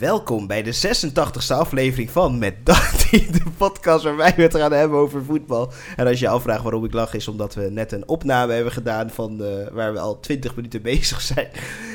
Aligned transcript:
Welkom 0.00 0.46
bij 0.46 0.62
de 0.62 0.74
86e 0.74 1.56
aflevering 1.56 2.10
van 2.10 2.38
Met 2.38 2.54
de 3.10 3.42
podcast 3.56 4.04
waar 4.04 4.16
wij 4.16 4.32
het 4.36 4.56
gaan 4.56 4.72
hebben 4.72 4.98
over 4.98 5.24
voetbal. 5.24 5.72
En 5.96 6.06
als 6.06 6.20
je 6.20 6.28
afvraagt 6.28 6.62
waarom 6.62 6.84
ik 6.84 6.92
lach, 6.92 7.14
is 7.14 7.28
omdat 7.28 7.54
we 7.54 7.70
net 7.70 7.92
een 7.92 8.08
opname 8.08 8.52
hebben 8.52 8.72
gedaan 8.72 9.10
van 9.10 9.42
uh, 9.42 9.68
waar 9.72 9.92
we 9.92 9.98
al 9.98 10.20
20 10.20 10.56
minuten 10.56 10.82
bezig 10.92 11.20
zijn. 11.20 11.48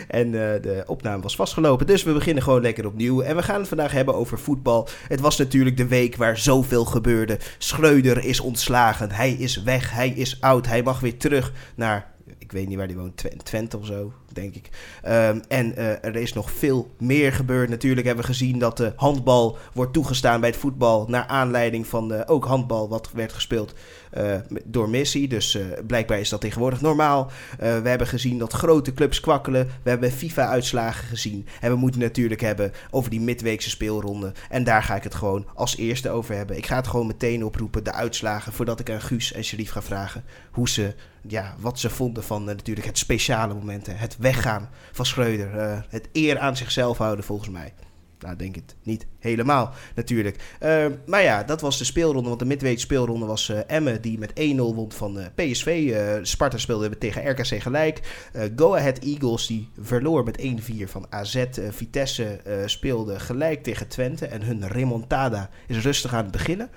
En 0.07 0.27
uh, 0.27 0.33
de 0.33 0.83
opname 0.85 1.21
was 1.21 1.35
vastgelopen, 1.35 1.87
dus 1.87 2.03
we 2.03 2.13
beginnen 2.13 2.43
gewoon 2.43 2.61
lekker 2.61 2.85
opnieuw. 2.85 3.21
En 3.21 3.35
we 3.35 3.43
gaan 3.43 3.59
het 3.59 3.67
vandaag 3.67 3.91
hebben 3.91 4.15
over 4.15 4.39
voetbal. 4.39 4.87
Het 5.07 5.19
was 5.19 5.37
natuurlijk 5.37 5.77
de 5.77 5.87
week 5.87 6.15
waar 6.15 6.37
zoveel 6.37 6.85
gebeurde. 6.85 7.39
Schreuder 7.57 8.23
is 8.23 8.39
ontslagen, 8.39 9.11
hij 9.11 9.31
is 9.31 9.63
weg, 9.63 9.91
hij 9.91 10.09
is 10.09 10.41
oud, 10.41 10.67
hij 10.67 10.83
mag 10.83 10.99
weer 10.99 11.17
terug 11.17 11.51
naar 11.75 12.13
ik 12.37 12.51
weet 12.51 12.67
niet 12.67 12.77
waar 12.77 12.87
die 12.87 12.97
woont, 12.97 13.23
Twente 13.43 13.77
of 13.77 13.85
zo, 13.85 14.13
denk 14.35 14.55
ik. 14.55 14.69
Um, 15.07 15.41
en 15.47 15.73
uh, 15.77 16.05
er 16.05 16.15
is 16.15 16.33
nog 16.33 16.51
veel 16.51 16.91
meer 16.97 17.33
gebeurd. 17.33 17.69
Natuurlijk 17.69 18.07
hebben 18.07 18.25
we 18.25 18.31
gezien 18.31 18.59
dat 18.59 18.77
de 18.77 18.93
handbal 18.95 19.57
wordt 19.73 19.93
toegestaan 19.93 20.39
bij 20.39 20.49
het 20.49 20.59
voetbal. 20.59 21.05
Naar 21.07 21.25
aanleiding 21.25 21.87
van 21.87 22.13
uh, 22.13 22.21
ook 22.25 22.45
handbal 22.45 22.89
wat 22.89 23.09
werd 23.13 23.33
gespeeld 23.33 23.73
uh, 24.17 24.35
door 24.65 24.89
Messi. 24.89 25.27
Dus 25.27 25.57
blijkbaar 25.87 26.19
is 26.19 26.29
dat 26.29 26.41
tegenwoordig 26.41 26.81
normaal. 26.81 27.31
we 27.57 27.65
hebben 27.65 28.07
gezien 28.07 28.37
dat 28.37 28.53
grote 28.53 28.93
clubs 28.93 29.19
kwakkelen. 29.19 29.67
We 29.83 29.89
hebben 29.89 30.11
FIFA-uitslagen 30.11 31.07
gezien. 31.07 31.47
En 31.61 31.71
we 31.71 31.77
moeten 31.77 32.01
natuurlijk 32.01 32.41
hebben 32.41 32.71
over 32.91 33.09
die 33.09 33.21
midweekse 33.21 33.69
speelronde. 33.69 34.31
En 34.49 34.63
daar 34.63 34.83
ga 34.83 34.95
ik 34.95 35.03
het 35.03 35.15
gewoon 35.15 35.47
als 35.53 35.77
eerste 35.77 36.09
over 36.09 36.35
hebben. 36.35 36.57
Ik 36.57 36.65
ga 36.65 36.75
het 36.75 36.87
gewoon 36.87 37.07
meteen 37.07 37.45
oproepen, 37.45 37.83
de 37.83 37.93
uitslagen. 37.93 38.53
Voordat 38.53 38.79
ik 38.79 38.89
aan 38.89 39.01
Guus 39.01 39.33
en 39.33 39.43
Sharif 39.43 39.71
ga 39.71 39.81
vragen 39.81 40.23
hoe 40.51 40.69
ze, 40.69 40.93
ja, 41.27 41.55
wat 41.59 41.79
ze 41.79 41.89
vonden 41.89 42.23
van 42.23 42.43
natuurlijk 42.43 42.87
het 42.87 42.97
speciale 42.97 43.53
momenten. 43.53 43.97
Het 43.97 44.15
weggaan 44.25 44.69
van 44.91 45.05
Schreuder. 45.05 45.55
Uh, 45.55 45.79
het 45.89 46.09
eer 46.11 46.39
aan 46.39 46.57
zichzelf 46.57 46.97
houden, 46.97 47.25
volgens 47.25 47.49
mij. 47.49 47.73
Nou, 48.19 48.35
denk 48.35 48.55
het 48.55 48.75
niet 48.83 49.05
helemaal, 49.19 49.73
natuurlijk. 49.95 50.57
Uh, 50.63 50.85
maar 51.05 51.21
ja, 51.23 51.43
dat 51.43 51.61
was 51.61 51.77
de 51.77 51.83
speelronde. 51.83 52.27
Want 52.27 52.39
de 52.39 52.45
midweek 52.45 52.79
speelronde 52.79 53.25
was 53.25 53.49
uh, 53.49 53.59
Emmen, 53.67 54.01
die 54.01 54.19
met 54.19 54.29
1-0 54.29 54.33
won 54.55 54.91
van 54.91 55.19
PSV. 55.35 55.95
Sparta 56.21 56.57
speelde 56.57 56.97
tegen 56.97 57.29
RKC 57.29 57.61
gelijk. 57.61 58.27
Go 58.55 58.75
Ahead 58.75 58.99
Eagles, 58.99 59.47
die 59.47 59.69
verloor 59.79 60.23
met 60.23 60.41
1-4 60.41 60.43
van 60.85 61.05
AZ. 61.09 61.45
Vitesse 61.69 62.39
speelde 62.65 63.19
gelijk 63.19 63.63
tegen 63.63 63.87
Twente. 63.87 64.25
En 64.25 64.41
hun 64.41 64.67
remontada 64.67 65.49
is 65.67 65.83
rustig 65.83 66.13
aan 66.13 66.23
het 66.23 66.31
beginnen. 66.31 66.69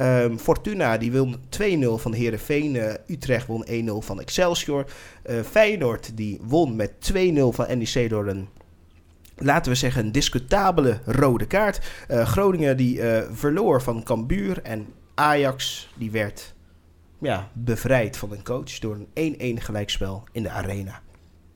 Um, 0.00 0.38
Fortuna 0.38 0.98
die 0.98 1.12
won 1.12 1.36
2-0 1.36 1.86
van 1.96 2.12
Herenveen. 2.12 2.74
Uh, 2.74 2.92
Utrecht 3.06 3.46
won 3.46 3.66
1-0 3.66 4.06
van 4.06 4.20
Excelsior. 4.20 4.84
Uh, 5.26 5.40
Feyenoord 5.40 6.16
die 6.16 6.40
won 6.42 6.76
met 6.76 6.90
2-0 7.12 7.14
van 7.50 7.78
NEC 7.78 8.10
door 8.10 8.26
een 8.26 8.48
laten 9.36 9.72
we 9.72 9.78
zeggen, 9.78 10.04
een 10.04 10.12
discutabele 10.12 10.98
rode 11.04 11.46
kaart. 11.46 11.80
Uh, 12.10 12.26
Groningen 12.26 12.76
die 12.76 13.00
verloor 13.30 13.82
van 13.82 14.02
Cambuur 14.02 14.62
en 14.62 14.86
Ajax 15.14 15.88
die 15.94 16.10
werd 16.10 16.54
ja, 17.20 17.50
bevrijd 17.52 18.16
van 18.16 18.32
een 18.32 18.44
coach 18.44 18.78
door 18.78 18.98
een 19.14 19.58
1-1 19.60 19.62
gelijkspel 19.62 20.24
in 20.32 20.42
de 20.42 20.50
arena. 20.50 21.00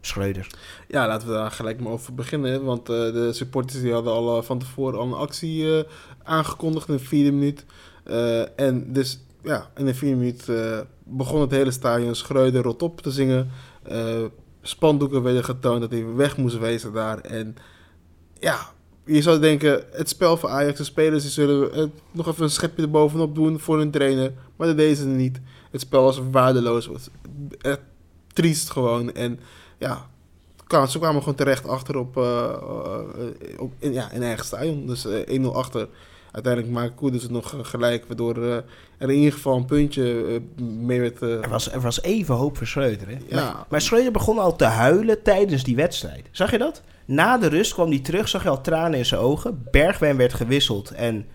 Schreuder. 0.00 0.47
Ja, 0.89 1.06
laten 1.06 1.28
we 1.28 1.34
daar 1.34 1.50
gelijk 1.50 1.80
maar 1.80 1.92
over 1.92 2.14
beginnen. 2.14 2.64
Want 2.64 2.86
de 2.86 3.30
supporters 3.33 3.80
die 3.80 3.92
hadden 3.92 4.12
al 4.12 4.42
van 4.42 4.58
tevoren 4.58 4.98
al 4.98 5.06
een 5.06 5.12
actie 5.12 5.85
aangekondigd 6.23 6.89
in 6.89 6.96
de 6.96 7.02
vierde 7.02 7.33
minuut. 7.33 7.64
Uh, 8.11 8.61
en 8.61 8.92
dus 8.92 9.20
ja, 9.42 9.70
in 9.77 9.85
de 9.85 9.95
vier 9.95 10.17
minuten 10.17 10.55
uh, 10.55 10.80
begon 11.05 11.41
het 11.41 11.51
hele 11.51 11.70
stadion 11.70 12.14
Schreuder 12.14 12.63
rot 12.63 12.83
op 12.83 13.01
te 13.01 13.11
zingen. 13.11 13.51
Uh, 13.91 14.24
spandoeken 14.63 15.23
werden 15.23 15.45
getoond 15.45 15.80
dat 15.80 15.91
hij 15.91 16.14
weg 16.14 16.36
moest 16.36 16.58
wezen 16.58 16.92
daar. 16.92 17.18
En 17.18 17.57
ja, 18.41 18.58
je 19.05 19.23
zou 19.23 19.39
denken, 19.39 19.85
het 19.92 20.08
spel 20.08 20.36
van 20.36 20.51
Ajax, 20.51 20.79
de 20.79 20.85
spelers 20.85 21.23
die 21.23 21.33
zullen 21.33 21.92
nog 22.11 22.29
even 22.29 22.42
een 22.42 22.51
schepje 22.51 22.83
erbovenop 22.83 23.35
doen 23.35 23.61
voor 23.61 23.79
hun 23.79 23.91
trainer. 23.91 24.33
Maar 24.57 24.67
dat 24.67 24.77
deden 24.77 24.97
ze 24.97 25.07
niet. 25.07 25.41
Het 25.70 25.80
spel 25.80 26.02
was 26.02 26.20
waardeloos. 26.30 26.86
Was 26.86 27.08
echt 27.61 27.80
triest 28.33 28.70
gewoon. 28.70 29.13
En 29.13 29.41
ja, 29.79 30.07
ze 30.89 30.98
kwamen 30.98 31.20
gewoon 31.20 31.35
terecht 31.35 31.67
achter 31.67 31.97
op, 31.97 32.17
op 33.58 33.73
in, 33.79 33.92
ja, 33.92 34.11
in 34.11 34.23
eigen 34.23 34.45
stadion. 34.45 34.86
Dus 34.86 35.07
1-0 35.07 35.42
achter. 35.52 35.89
Uiteindelijk 36.38 36.74
maakte 36.74 36.94
Koeders 36.94 37.22
het 37.22 37.32
nog 37.32 37.54
gelijk, 37.62 38.06
waardoor 38.06 38.36
uh, 38.38 38.54
er 38.98 39.10
in 39.10 39.16
ieder 39.16 39.32
geval 39.32 39.56
een 39.56 39.64
puntje 39.64 40.02
uh, 40.02 40.66
mee 40.66 41.00
werd... 41.00 41.20
Er, 41.20 41.48
was, 41.48 41.72
er 41.72 41.80
was 41.80 42.02
even 42.02 42.34
hoop 42.34 42.56
voor 42.56 42.66
Schreuder, 42.66 43.08
hè? 43.08 43.16
Ja. 43.28 43.52
Maar, 43.52 43.64
maar 43.68 43.80
Schreuder 43.80 44.12
begon 44.12 44.38
al 44.38 44.56
te 44.56 44.64
huilen 44.64 45.22
tijdens 45.22 45.64
die 45.64 45.76
wedstrijd. 45.76 46.28
Zag 46.30 46.50
je 46.50 46.58
dat? 46.58 46.82
Na 47.04 47.38
de 47.38 47.46
rust 47.46 47.72
kwam 47.72 47.88
hij 47.88 47.98
terug, 47.98 48.28
zag 48.28 48.42
je 48.42 48.48
al 48.48 48.60
tranen 48.60 48.98
in 48.98 49.06
zijn 49.06 49.20
ogen. 49.20 49.66
Bergwijn 49.70 50.16
werd 50.16 50.34
gewisseld 50.34 50.90
en 50.90 51.26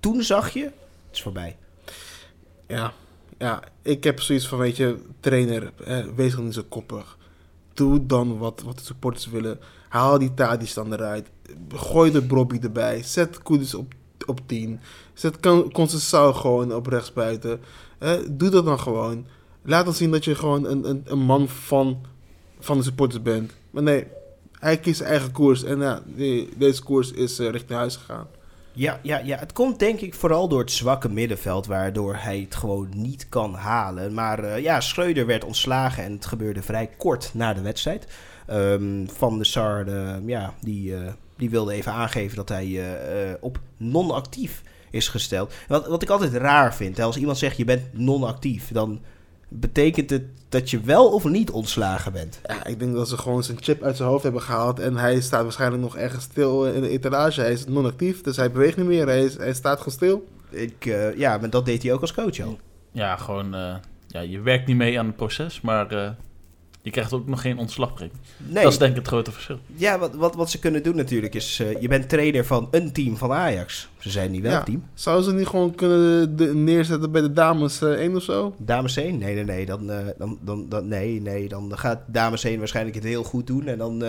toen 0.00 0.22
zag 0.22 0.50
je, 0.50 0.62
het 0.62 0.72
is 1.12 1.22
voorbij. 1.22 1.56
Ja, 2.66 2.92
ja 3.38 3.62
ik 3.82 4.04
heb 4.04 4.20
zoiets 4.20 4.48
van, 4.48 4.58
weet 4.58 4.76
je, 4.76 4.98
trainer, 5.20 5.72
eh, 5.84 6.04
wees 6.16 6.34
dan 6.34 6.44
niet 6.44 6.54
zo 6.54 6.64
koppig. 6.68 7.18
Doe 7.72 8.06
dan 8.06 8.38
wat, 8.38 8.62
wat 8.64 8.78
de 8.78 8.84
supporters 8.84 9.26
willen. 9.26 9.58
Haal 9.88 10.18
die 10.18 10.34
Tadis 10.34 10.74
dan 10.74 10.92
eruit. 10.92 11.28
Gooi 11.74 12.10
de 12.10 12.22
Brobby 12.22 12.58
erbij. 12.62 13.02
Zet 13.02 13.42
Koeders 13.42 13.74
op 13.74 13.94
op 14.26 14.40
10. 14.46 14.80
Zet 15.12 15.40
Concessao 15.72 16.32
gewoon 16.32 16.74
op 16.74 16.86
rechtsbuiten. 16.86 17.60
Eh, 17.98 18.12
doe 18.30 18.50
dat 18.50 18.64
dan 18.64 18.80
gewoon. 18.80 19.26
Laat 19.62 19.84
dan 19.84 19.94
zien 19.94 20.10
dat 20.10 20.24
je 20.24 20.34
gewoon 20.34 20.64
een, 20.64 20.88
een, 20.88 21.02
een 21.04 21.18
man 21.18 21.48
van, 21.48 21.98
van 22.58 22.76
de 22.76 22.82
supporters 22.82 23.22
bent. 23.22 23.52
Maar 23.70 23.82
nee, 23.82 24.06
hij 24.58 24.78
kiest 24.78 25.00
eigen 25.00 25.32
koers. 25.32 25.64
En 25.64 25.80
ja, 25.80 26.02
deze 26.56 26.82
koers 26.82 27.12
is 27.12 27.40
uh, 27.40 27.50
richting 27.50 27.78
huis 27.78 27.96
gegaan. 27.96 28.26
Ja, 28.72 29.00
ja, 29.02 29.18
ja, 29.18 29.38
het 29.38 29.52
komt 29.52 29.78
denk 29.78 30.00
ik 30.00 30.14
vooral 30.14 30.48
door 30.48 30.60
het 30.60 30.70
zwakke 30.72 31.08
middenveld, 31.08 31.66
waardoor 31.66 32.14
hij 32.16 32.38
het 32.38 32.54
gewoon 32.54 32.88
niet 32.94 33.28
kan 33.28 33.54
halen. 33.54 34.14
Maar 34.14 34.44
uh, 34.44 34.58
ja, 34.58 34.80
Schreuder 34.80 35.26
werd 35.26 35.44
ontslagen 35.44 36.04
en 36.04 36.12
het 36.12 36.26
gebeurde 36.26 36.62
vrij 36.62 36.90
kort 36.96 37.30
na 37.34 37.54
de 37.54 37.60
wedstrijd. 37.60 38.06
Um, 38.50 39.08
van 39.10 39.38
de 39.38 39.44
Sar, 39.44 39.90
ja, 40.26 40.54
die, 40.60 40.90
uh, 40.90 41.08
die 41.44 41.52
wilde 41.52 41.72
even 41.72 41.92
aangeven 41.92 42.36
dat 42.36 42.48
hij 42.48 42.66
uh, 42.66 42.82
op 43.40 43.58
non-actief 43.76 44.62
is 44.90 45.08
gesteld. 45.08 45.52
Wat, 45.68 45.86
wat 45.86 46.02
ik 46.02 46.08
altijd 46.08 46.32
raar 46.32 46.74
vind, 46.74 46.96
hè, 46.96 47.02
als 47.02 47.16
iemand 47.16 47.38
zegt 47.38 47.56
je 47.56 47.64
bent 47.64 47.82
non-actief, 47.92 48.72
dan 48.72 49.00
betekent 49.48 50.10
het 50.10 50.22
dat 50.48 50.70
je 50.70 50.80
wel 50.80 51.12
of 51.12 51.24
niet 51.24 51.50
ontslagen 51.50 52.12
bent. 52.12 52.40
Ja, 52.46 52.66
ik 52.66 52.78
denk 52.78 52.94
dat 52.94 53.08
ze 53.08 53.18
gewoon 53.18 53.42
zijn 53.42 53.62
chip 53.62 53.82
uit 53.82 53.96
zijn 53.96 54.08
hoofd 54.08 54.22
hebben 54.22 54.42
gehaald 54.42 54.78
en 54.78 54.96
hij 54.96 55.20
staat 55.20 55.42
waarschijnlijk 55.42 55.82
nog 55.82 55.96
ergens 55.96 56.24
stil 56.24 56.66
in 56.66 56.80
de 56.80 56.88
etalage. 56.88 57.40
Hij 57.40 57.52
is 57.52 57.66
non-actief, 57.66 58.22
dus 58.22 58.36
hij 58.36 58.50
beweegt 58.50 58.76
niet 58.76 58.86
meer, 58.86 59.06
hij, 59.06 59.24
is, 59.24 59.36
hij 59.36 59.54
staat 59.54 59.78
gewoon 59.78 59.92
stil. 59.94 60.28
Ik, 60.50 60.84
uh, 60.86 61.16
ja, 61.16 61.38
maar 61.38 61.50
dat 61.50 61.66
deed 61.66 61.82
hij 61.82 61.92
ook 61.92 62.00
als 62.00 62.14
coach 62.14 62.40
al. 62.40 62.58
Ja, 62.92 63.16
gewoon, 63.16 63.54
uh, 63.54 63.74
ja, 64.06 64.20
je 64.20 64.40
werkt 64.40 64.66
niet 64.66 64.76
mee 64.76 64.98
aan 64.98 65.06
het 65.06 65.16
proces, 65.16 65.60
maar 65.60 66.16
je 66.84 66.90
krijgt 66.90 67.12
ook 67.12 67.26
nog 67.26 67.40
geen 67.40 67.58
ontslagpremie. 67.58 68.14
Nee. 68.36 68.62
Dat 68.62 68.72
is 68.72 68.78
denk 68.78 68.90
ik 68.90 68.98
het 68.98 69.06
grote 69.06 69.32
verschil. 69.32 69.58
Ja, 69.74 69.98
wat, 69.98 70.14
wat, 70.14 70.34
wat 70.34 70.50
ze 70.50 70.58
kunnen 70.58 70.82
doen 70.82 70.96
natuurlijk 70.96 71.34
is... 71.34 71.60
Uh, 71.60 71.80
je 71.80 71.88
bent 71.88 72.08
trainer 72.08 72.44
van 72.44 72.68
een 72.70 72.92
team 72.92 73.16
van 73.16 73.32
Ajax. 73.32 73.88
Ze 73.98 74.10
zijn 74.10 74.30
niet 74.30 74.42
welk 74.42 74.64
team. 74.64 74.84
Zouden 74.94 75.24
ze 75.24 75.34
niet 75.34 75.46
gewoon 75.46 75.74
kunnen 75.74 76.64
neerzetten 76.64 77.12
bij 77.12 77.20
de 77.20 77.32
dames 77.32 77.82
uh, 77.82 77.90
1 77.90 78.16
of 78.16 78.22
zo? 78.22 78.54
Dames 78.58 78.96
1? 78.96 79.18
Nee, 79.18 79.34
nee, 79.34 79.44
nee. 79.44 79.66
Dan, 79.66 79.90
uh, 79.90 79.96
dan, 80.18 80.38
dan, 80.40 80.68
dan, 80.68 80.88
nee, 80.88 81.20
nee. 81.20 81.48
Dan 81.48 81.78
gaat 81.78 82.00
dames 82.06 82.44
1 82.44 82.58
waarschijnlijk 82.58 82.96
het 82.96 83.04
heel 83.04 83.24
goed 83.24 83.46
doen. 83.46 83.66
En 83.66 83.78
dan 83.78 84.02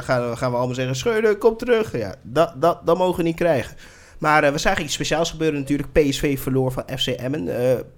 gaan, 0.00 0.38
gaan 0.38 0.50
we 0.50 0.56
allemaal 0.56 0.74
zeggen... 0.74 0.96
Schreuder, 0.96 1.36
kom 1.36 1.56
terug. 1.56 1.96
Ja, 1.98 2.14
dat, 2.22 2.52
dat, 2.60 2.86
dat 2.86 2.98
mogen 2.98 3.16
we 3.16 3.22
niet 3.22 3.36
krijgen. 3.36 3.76
Maar 4.18 4.52
we 4.52 4.58
zagen 4.58 4.84
iets 4.84 4.94
speciaals 4.94 5.30
gebeuren 5.30 5.58
natuurlijk. 5.58 5.92
PSV 5.92 6.38
verloor 6.38 6.72
van 6.72 6.84
FC 6.96 7.06
Emmen. 7.06 7.48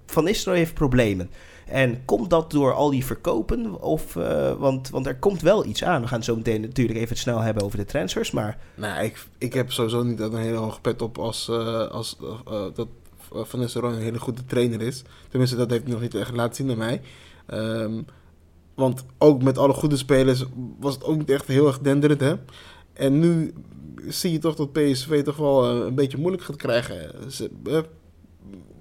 van 0.05 0.23
Nistelrooy 0.23 0.57
heeft 0.57 0.73
problemen. 0.73 1.29
En 1.65 2.05
komt 2.05 2.29
dat 2.29 2.51
door 2.51 2.73
al 2.73 2.89
die 2.89 3.05
verkopen? 3.05 3.81
Of, 3.81 4.15
uh, 4.15 4.53
want, 4.53 4.89
want 4.89 5.07
er 5.07 5.15
komt 5.15 5.41
wel 5.41 5.65
iets 5.65 5.83
aan. 5.83 6.01
We 6.01 6.07
gaan 6.07 6.17
het 6.17 6.25
zo 6.25 6.35
meteen 6.35 6.61
natuurlijk 6.61 6.99
even 6.99 7.17
snel 7.17 7.39
hebben 7.39 7.63
over 7.63 7.77
de 7.77 7.85
transfers. 7.85 8.31
Maar... 8.31 8.57
Nou, 8.75 9.03
ik, 9.03 9.25
ik 9.37 9.53
heb 9.53 9.71
sowieso 9.71 10.03
niet 10.03 10.19
een 10.19 10.35
hele 10.35 10.57
hoge 10.57 10.81
pet 10.81 11.01
op 11.01 11.17
als, 11.17 11.47
uh, 11.49 11.87
als 11.87 12.17
uh, 12.21 12.65
dat 12.73 12.87
Van 13.31 13.59
Nistelrooy 13.59 13.93
een 13.93 14.01
hele 14.01 14.19
goede 14.19 14.45
trainer 14.45 14.81
is. 14.81 15.03
Tenminste, 15.29 15.57
dat 15.57 15.69
heeft 15.69 15.83
hij 15.83 15.91
nog 15.91 16.01
niet 16.01 16.15
echt 16.15 16.35
laten 16.35 16.55
zien 16.55 16.69
aan 16.71 16.77
mij. 16.77 17.01
Um, 17.53 18.05
want 18.75 19.05
ook 19.17 19.43
met 19.43 19.57
alle 19.57 19.73
goede 19.73 19.97
spelers 19.97 20.43
was 20.79 20.93
het 20.93 21.03
ook 21.03 21.17
niet 21.17 21.29
echt 21.29 21.47
heel 21.47 21.67
erg 21.67 21.79
denderend. 21.79 22.19
Hè? 22.19 22.35
En 22.93 23.19
nu 23.19 23.53
zie 24.07 24.31
je 24.31 24.39
toch 24.39 24.55
dat 24.55 24.71
PSV 24.71 25.23
toch 25.23 25.37
wel 25.37 25.65
een 25.65 25.95
beetje 25.95 26.17
moeilijk 26.17 26.43
gaat 26.43 26.55
krijgen. 26.55 27.31
Ze, 27.31 27.51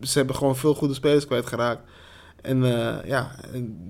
ze 0.01 0.19
hebben 0.19 0.37
gewoon 0.37 0.57
veel 0.57 0.75
goede 0.75 0.95
spelers 0.95 1.27
kwijtgeraakt. 1.27 1.83
En 2.43 2.63
uh, 2.63 3.05
ja, 3.05 3.31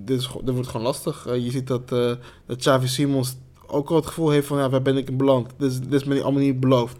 dit, 0.05 0.19
is, 0.19 0.29
dit 0.43 0.53
wordt 0.53 0.69
gewoon 0.69 0.85
lastig. 0.85 1.27
Uh, 1.27 1.43
je 1.43 1.51
ziet 1.51 1.67
dat, 1.67 1.91
uh, 1.91 2.11
dat 2.45 2.57
Xavi 2.57 2.87
Simons 2.87 3.37
ook 3.67 3.89
al 3.89 3.95
het 3.95 4.05
gevoel 4.05 4.29
heeft 4.29 4.47
van... 4.47 4.57
ja, 4.57 4.69
waar 4.69 4.81
ben 4.81 4.97
ik 4.97 5.09
in 5.09 5.17
beland? 5.17 5.49
Dit 5.57 5.71
is, 5.71 5.79
dit 5.79 5.93
is 5.93 6.03
me 6.03 6.21
allemaal 6.21 6.41
niet 6.41 6.59
beloofd. 6.59 6.97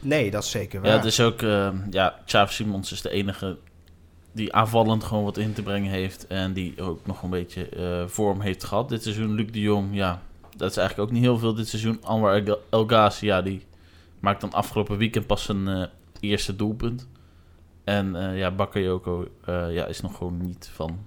Nee, 0.00 0.30
dat 0.30 0.42
is 0.42 0.50
zeker 0.50 0.80
waar. 0.80 0.90
Ja, 0.90 0.96
het 0.96 1.04
is 1.04 1.20
ook... 1.20 1.40
ja, 1.90 2.14
Xavi 2.24 2.52
Simons 2.52 2.92
is 2.92 3.00
de 3.00 3.10
enige 3.10 3.56
die 4.32 4.52
aanvallend 4.52 5.04
gewoon 5.04 5.24
wat 5.24 5.36
in 5.36 5.52
te 5.52 5.62
brengen 5.62 5.90
heeft... 5.90 6.26
en 6.26 6.52
die 6.52 6.82
ook 6.82 7.06
nog 7.06 7.22
een 7.22 7.30
beetje 7.30 7.68
vorm 8.08 8.40
heeft 8.40 8.64
gehad. 8.64 8.88
Dit 8.88 9.02
seizoen 9.02 9.34
Luc 9.34 9.50
de 9.52 9.60
Jong, 9.60 9.88
ja... 9.92 10.22
dat 10.56 10.70
is 10.70 10.76
eigenlijk 10.76 11.08
ook 11.08 11.14
niet 11.14 11.24
heel 11.24 11.38
veel 11.38 11.54
dit 11.54 11.68
seizoen. 11.68 11.98
Anwar 12.02 12.42
El 12.70 12.86
Ghazi, 12.86 13.26
ja, 13.26 13.42
die 13.42 13.66
maakt 14.20 14.40
dan 14.40 14.52
afgelopen 14.52 14.96
weekend 14.96 15.26
pas 15.26 15.42
zijn 15.42 15.68
eh, 15.68 15.82
eerste 16.20 16.56
doelpunt. 16.56 17.06
En 17.86 18.16
eh, 18.16 18.38
ja, 18.38 18.50
Bakayoko 18.50 19.28
eh, 19.44 19.72
ja, 19.72 19.86
is 19.86 20.00
nog 20.00 20.16
gewoon 20.16 20.36
niet 20.38 20.70
van 20.72 20.98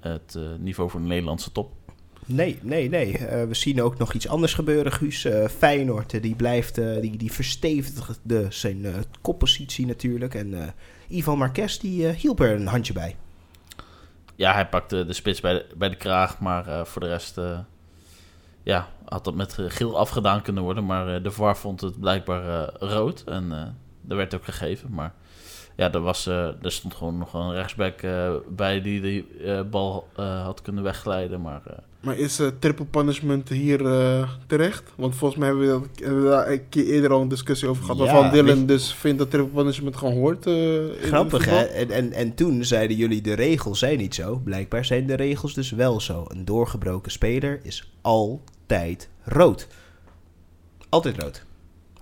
het 0.00 0.34
eh, 0.34 0.42
niveau 0.58 0.90
voor 0.90 1.00
de 1.00 1.06
Nederlandse 1.06 1.52
top. 1.52 1.72
Nee, 2.26 2.58
nee, 2.62 2.88
nee. 2.88 3.12
We 3.48 3.54
zien 3.54 3.82
ook 3.82 3.98
nog 3.98 4.12
iets 4.12 4.28
anders 4.28 4.54
gebeuren, 4.54 4.92
Guus. 4.92 5.26
Feyenoord, 5.56 6.22
die 6.22 6.34
blijft, 6.34 6.74
die, 6.74 7.16
die 7.16 7.32
verstevigde 7.32 8.46
zijn 8.48 8.86
koppositie 9.20 9.86
natuurlijk. 9.86 10.34
En 10.34 10.74
Ivan 11.08 11.38
Marquez, 11.38 11.78
die 11.78 12.06
hielp 12.06 12.40
er 12.40 12.54
een 12.54 12.66
handje 12.66 12.92
bij. 12.92 13.16
Ja, 14.34 14.52
hij 14.52 14.68
pakte 14.68 15.04
de 15.06 15.12
spits 15.12 15.40
bij 15.40 15.52
de, 15.52 15.66
bij 15.76 15.88
de 15.88 15.96
kraag, 15.96 16.40
maar 16.40 16.86
voor 16.86 17.00
de 17.00 17.08
rest 17.08 17.40
ja, 18.62 18.88
had 19.04 19.24
dat 19.24 19.34
met 19.34 19.56
geel 19.58 19.98
afgedaan 19.98 20.42
kunnen 20.42 20.62
worden. 20.62 20.86
Maar 20.86 21.22
de 21.22 21.30
VAR 21.30 21.56
vond 21.56 21.80
het 21.80 22.00
blijkbaar 22.00 22.72
rood 22.78 23.22
en 23.26 23.52
eh 23.52 23.66
dat 24.06 24.16
werd 24.16 24.34
ook 24.34 24.44
gegeven. 24.44 24.90
Maar 24.92 25.14
ja, 25.76 25.92
er, 25.92 26.00
was, 26.00 26.26
eh, 26.26 26.44
er 26.62 26.72
stond 26.72 26.94
gewoon 26.94 27.18
nog 27.18 27.34
een 27.34 27.52
rechtsback 27.52 28.00
eh, 28.02 28.30
bij 28.48 28.82
die 28.82 29.00
die 29.00 29.26
eh, 29.44 29.60
bal 29.70 30.06
eh, 30.16 30.42
had 30.44 30.62
kunnen 30.62 30.82
wegglijden. 30.82 31.40
Maar 31.40 31.60
eh, 31.66 31.72
Maar 32.00 32.18
is 32.18 32.38
eh, 32.38 32.46
triple 32.58 32.84
punishment 32.84 33.48
hier 33.48 33.86
eh, 33.86 34.28
terecht? 34.46 34.82
Want 34.96 35.14
volgens 35.14 35.40
mij 35.40 35.48
hebben 35.48 35.66
we, 35.66 35.72
dat, 35.72 35.88
hebben 36.04 36.22
we 36.24 36.28
daar 36.28 36.50
een 36.50 36.68
keer 36.68 36.84
eerder 36.86 37.12
al 37.12 37.20
een 37.20 37.28
discussie 37.28 37.68
over 37.68 37.82
gehad. 37.84 37.98
Ja, 37.98 38.04
waarvan 38.04 38.30
Dylan 38.30 38.66
dus 38.66 38.94
vindt 38.94 39.18
dat 39.18 39.30
triple 39.30 39.50
punishment 39.62 39.96
gewoon 39.96 40.14
hoort. 40.14 40.46
eh, 40.46 40.78
Grappig, 41.00 41.44
hè? 41.44 41.62
En, 41.62 41.90
en, 41.90 42.12
en 42.12 42.34
toen 42.34 42.64
zeiden 42.64 42.96
jullie, 42.96 43.20
de 43.22 43.32
regels 43.34 43.78
zijn 43.78 43.98
niet 43.98 44.14
zo. 44.14 44.36
Blijkbaar 44.44 44.84
zijn 44.84 45.06
de 45.06 45.14
regels 45.14 45.54
dus 45.54 45.70
wel 45.70 46.00
zo. 46.00 46.24
Een 46.28 46.44
doorgebroken 46.44 47.12
speler 47.12 47.60
is 47.62 47.90
altijd 48.02 49.08
rood. 49.24 49.66
Altijd 50.88 51.22
rood. 51.22 51.44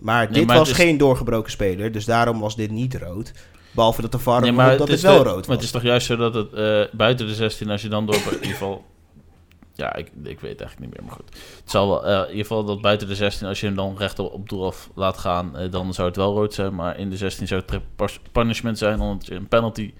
Maar 0.00 0.24
Nee, 0.24 0.32
dit 0.34 0.46
maar 0.46 0.56
was 0.58 0.70
is- 0.70 0.76
geen 0.76 0.96
doorgebroken 0.98 1.50
speler, 1.50 1.92
dus 1.92 2.04
daarom 2.04 2.40
was 2.40 2.56
dit 2.56 2.70
niet 2.70 2.94
rood. 2.94 3.32
Behalve 3.72 4.00
dat 4.02 4.12
de 4.12 4.18
VAR 4.18 4.40
Nee, 4.40 4.52
maar 4.52 4.70
dat 4.76 4.88
het, 4.88 4.96
is 4.96 5.02
wel 5.02 5.22
de- 5.22 5.28
rood 5.28 5.34
Maar 5.34 5.46
was. 5.46 5.54
het 5.56 5.64
is 5.64 5.70
toch 5.70 5.82
juist 5.82 6.06
zo 6.06 6.16
dat 6.16 6.34
het 6.34 6.52
eh, 6.52 6.82
buiten 6.96 7.26
de 7.26 7.34
16, 7.34 7.70
als 7.70 7.82
je 7.82 7.88
dan 7.88 8.06
door... 8.06 8.14
In 8.14 8.32
ieder 8.32 8.46
geval... 8.48 8.84
Ja, 9.74 9.94
ik, 9.94 10.06
ik 10.06 10.40
weet 10.40 10.50
het 10.50 10.60
eigenlijk 10.60 10.78
niet 10.80 10.90
meer, 10.90 11.02
maar 11.06 11.14
goed. 11.16 11.28
Het 11.60 11.70
zal 11.70 11.88
wel... 11.88 12.06
eh, 12.06 12.14
in 12.22 12.28
ieder 12.30 12.46
geval 12.46 12.64
dat 12.64 12.80
buiten 12.80 13.08
de 13.08 13.14
16, 13.14 13.46
als 13.46 13.60
je 13.60 13.66
hem 13.66 13.76
dan 13.76 13.96
recht 13.96 14.18
op, 14.18 14.48
doel 14.48 14.66
af 14.66 14.90
laat 14.94 15.18
gaan... 15.18 15.56
eh, 15.56 15.70
dan 15.70 15.94
zou 15.94 16.08
het 16.08 16.16
wel 16.16 16.34
rood 16.34 16.54
zijn. 16.54 16.74
Maar 16.74 16.98
in 16.98 17.10
de 17.10 17.16
16 17.16 17.46
zou 17.46 17.62
het 17.66 18.18
punishment 18.32 18.78
zijn... 18.78 19.00
omdat 19.00 19.26
je 19.26 19.34
een 19.34 19.48
penalty 19.48 19.92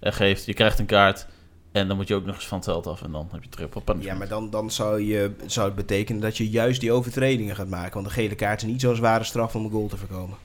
geeft. 0.00 0.44
Je 0.46 0.54
krijgt 0.54 0.78
een 0.78 0.86
kaart... 0.86 1.26
En 1.72 1.88
dan 1.88 1.96
moet 1.96 2.08
je 2.08 2.14
ook 2.14 2.24
nog 2.24 2.34
eens 2.34 2.46
van 2.46 2.58
het 2.58 2.66
veld 2.66 2.86
af. 2.86 3.02
En 3.02 3.12
dan 3.12 3.28
heb 3.32 3.42
je 3.42 3.48
triple 3.48 3.80
punishment. 3.80 4.12
Ja, 4.12 4.18
maar 4.18 4.28
dan, 4.28 4.50
dan 4.50 4.70
zou, 4.70 5.02
je, 5.02 5.30
zou 5.46 5.66
het 5.66 5.76
betekenen 5.76 6.20
dat 6.20 6.36
je 6.36 6.50
juist 6.50 6.80
die 6.80 6.92
overtredingen 6.92 7.56
gaat 7.56 7.68
maken. 7.68 7.94
Want 7.94 8.06
een 8.06 8.12
gele 8.12 8.34
kaart 8.34 8.62
is 8.62 8.68
niet 8.68 8.80
zo'n 8.80 8.96
zware 8.96 9.24
straf 9.24 9.54
om 9.54 9.64
een 9.64 9.70
goal 9.70 9.86
te 9.88 9.96
voorkomen. 9.96 10.36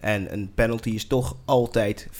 En 0.00 0.32
een 0.32 0.52
penalty 0.54 0.90
is 0.90 1.06
toch 1.06 1.36
altijd 1.44 2.08
50-50. 2.12 2.16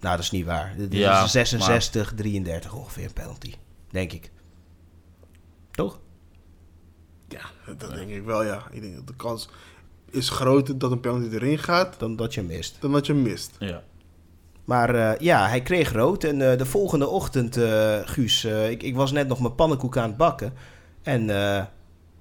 Nou, 0.00 0.16
dat 0.16 0.18
is 0.18 0.30
niet 0.30 0.44
waar. 0.46 0.74
Dit 0.76 0.92
is 0.92 0.98
Ja, 0.98 1.26
66, 1.26 2.12
33 2.16 2.74
ongeveer 2.74 3.04
een 3.04 3.12
penalty. 3.12 3.52
Denk 3.90 4.12
ik. 4.12 4.30
Toch? 5.70 6.00
Ja, 7.28 7.40
dat 7.76 7.90
denk 7.94 8.10
ik 8.10 8.22
wel, 8.24 8.44
ja. 8.44 8.66
Ik 8.70 8.80
denk 8.80 8.94
dat 8.94 9.06
de 9.06 9.16
kans 9.16 9.48
is 10.10 10.28
groter 10.30 10.78
dat 10.78 10.90
een 10.92 11.00
penalty 11.00 11.34
erin 11.34 11.58
gaat 11.58 11.98
Dan 11.98 12.16
dat 12.16 12.34
je 12.34 12.42
mist. 12.42 12.76
dan 12.80 12.92
dat 12.92 13.06
je 13.06 13.14
mist. 13.14 13.56
Ja. 13.58 13.82
Maar 14.64 14.94
eh, 14.94 15.20
ja, 15.20 15.48
hij 15.48 15.62
kreeg 15.62 15.92
rood. 15.92 16.24
En 16.24 16.50
eh, 16.50 16.58
de 16.58 16.66
volgende 16.66 17.06
ochtend, 17.08 17.56
eh, 17.56 17.98
Guus, 18.04 18.44
eh, 18.44 18.70
ik, 18.70 18.82
ik 18.82 18.94
was 18.94 19.12
net 19.12 19.28
nog 19.28 19.40
mijn 19.40 19.54
pannenkoek 19.54 19.96
aan 19.96 20.08
het 20.08 20.16
bakken. 20.16 20.52
En 21.02 21.30
eh, 21.30 21.64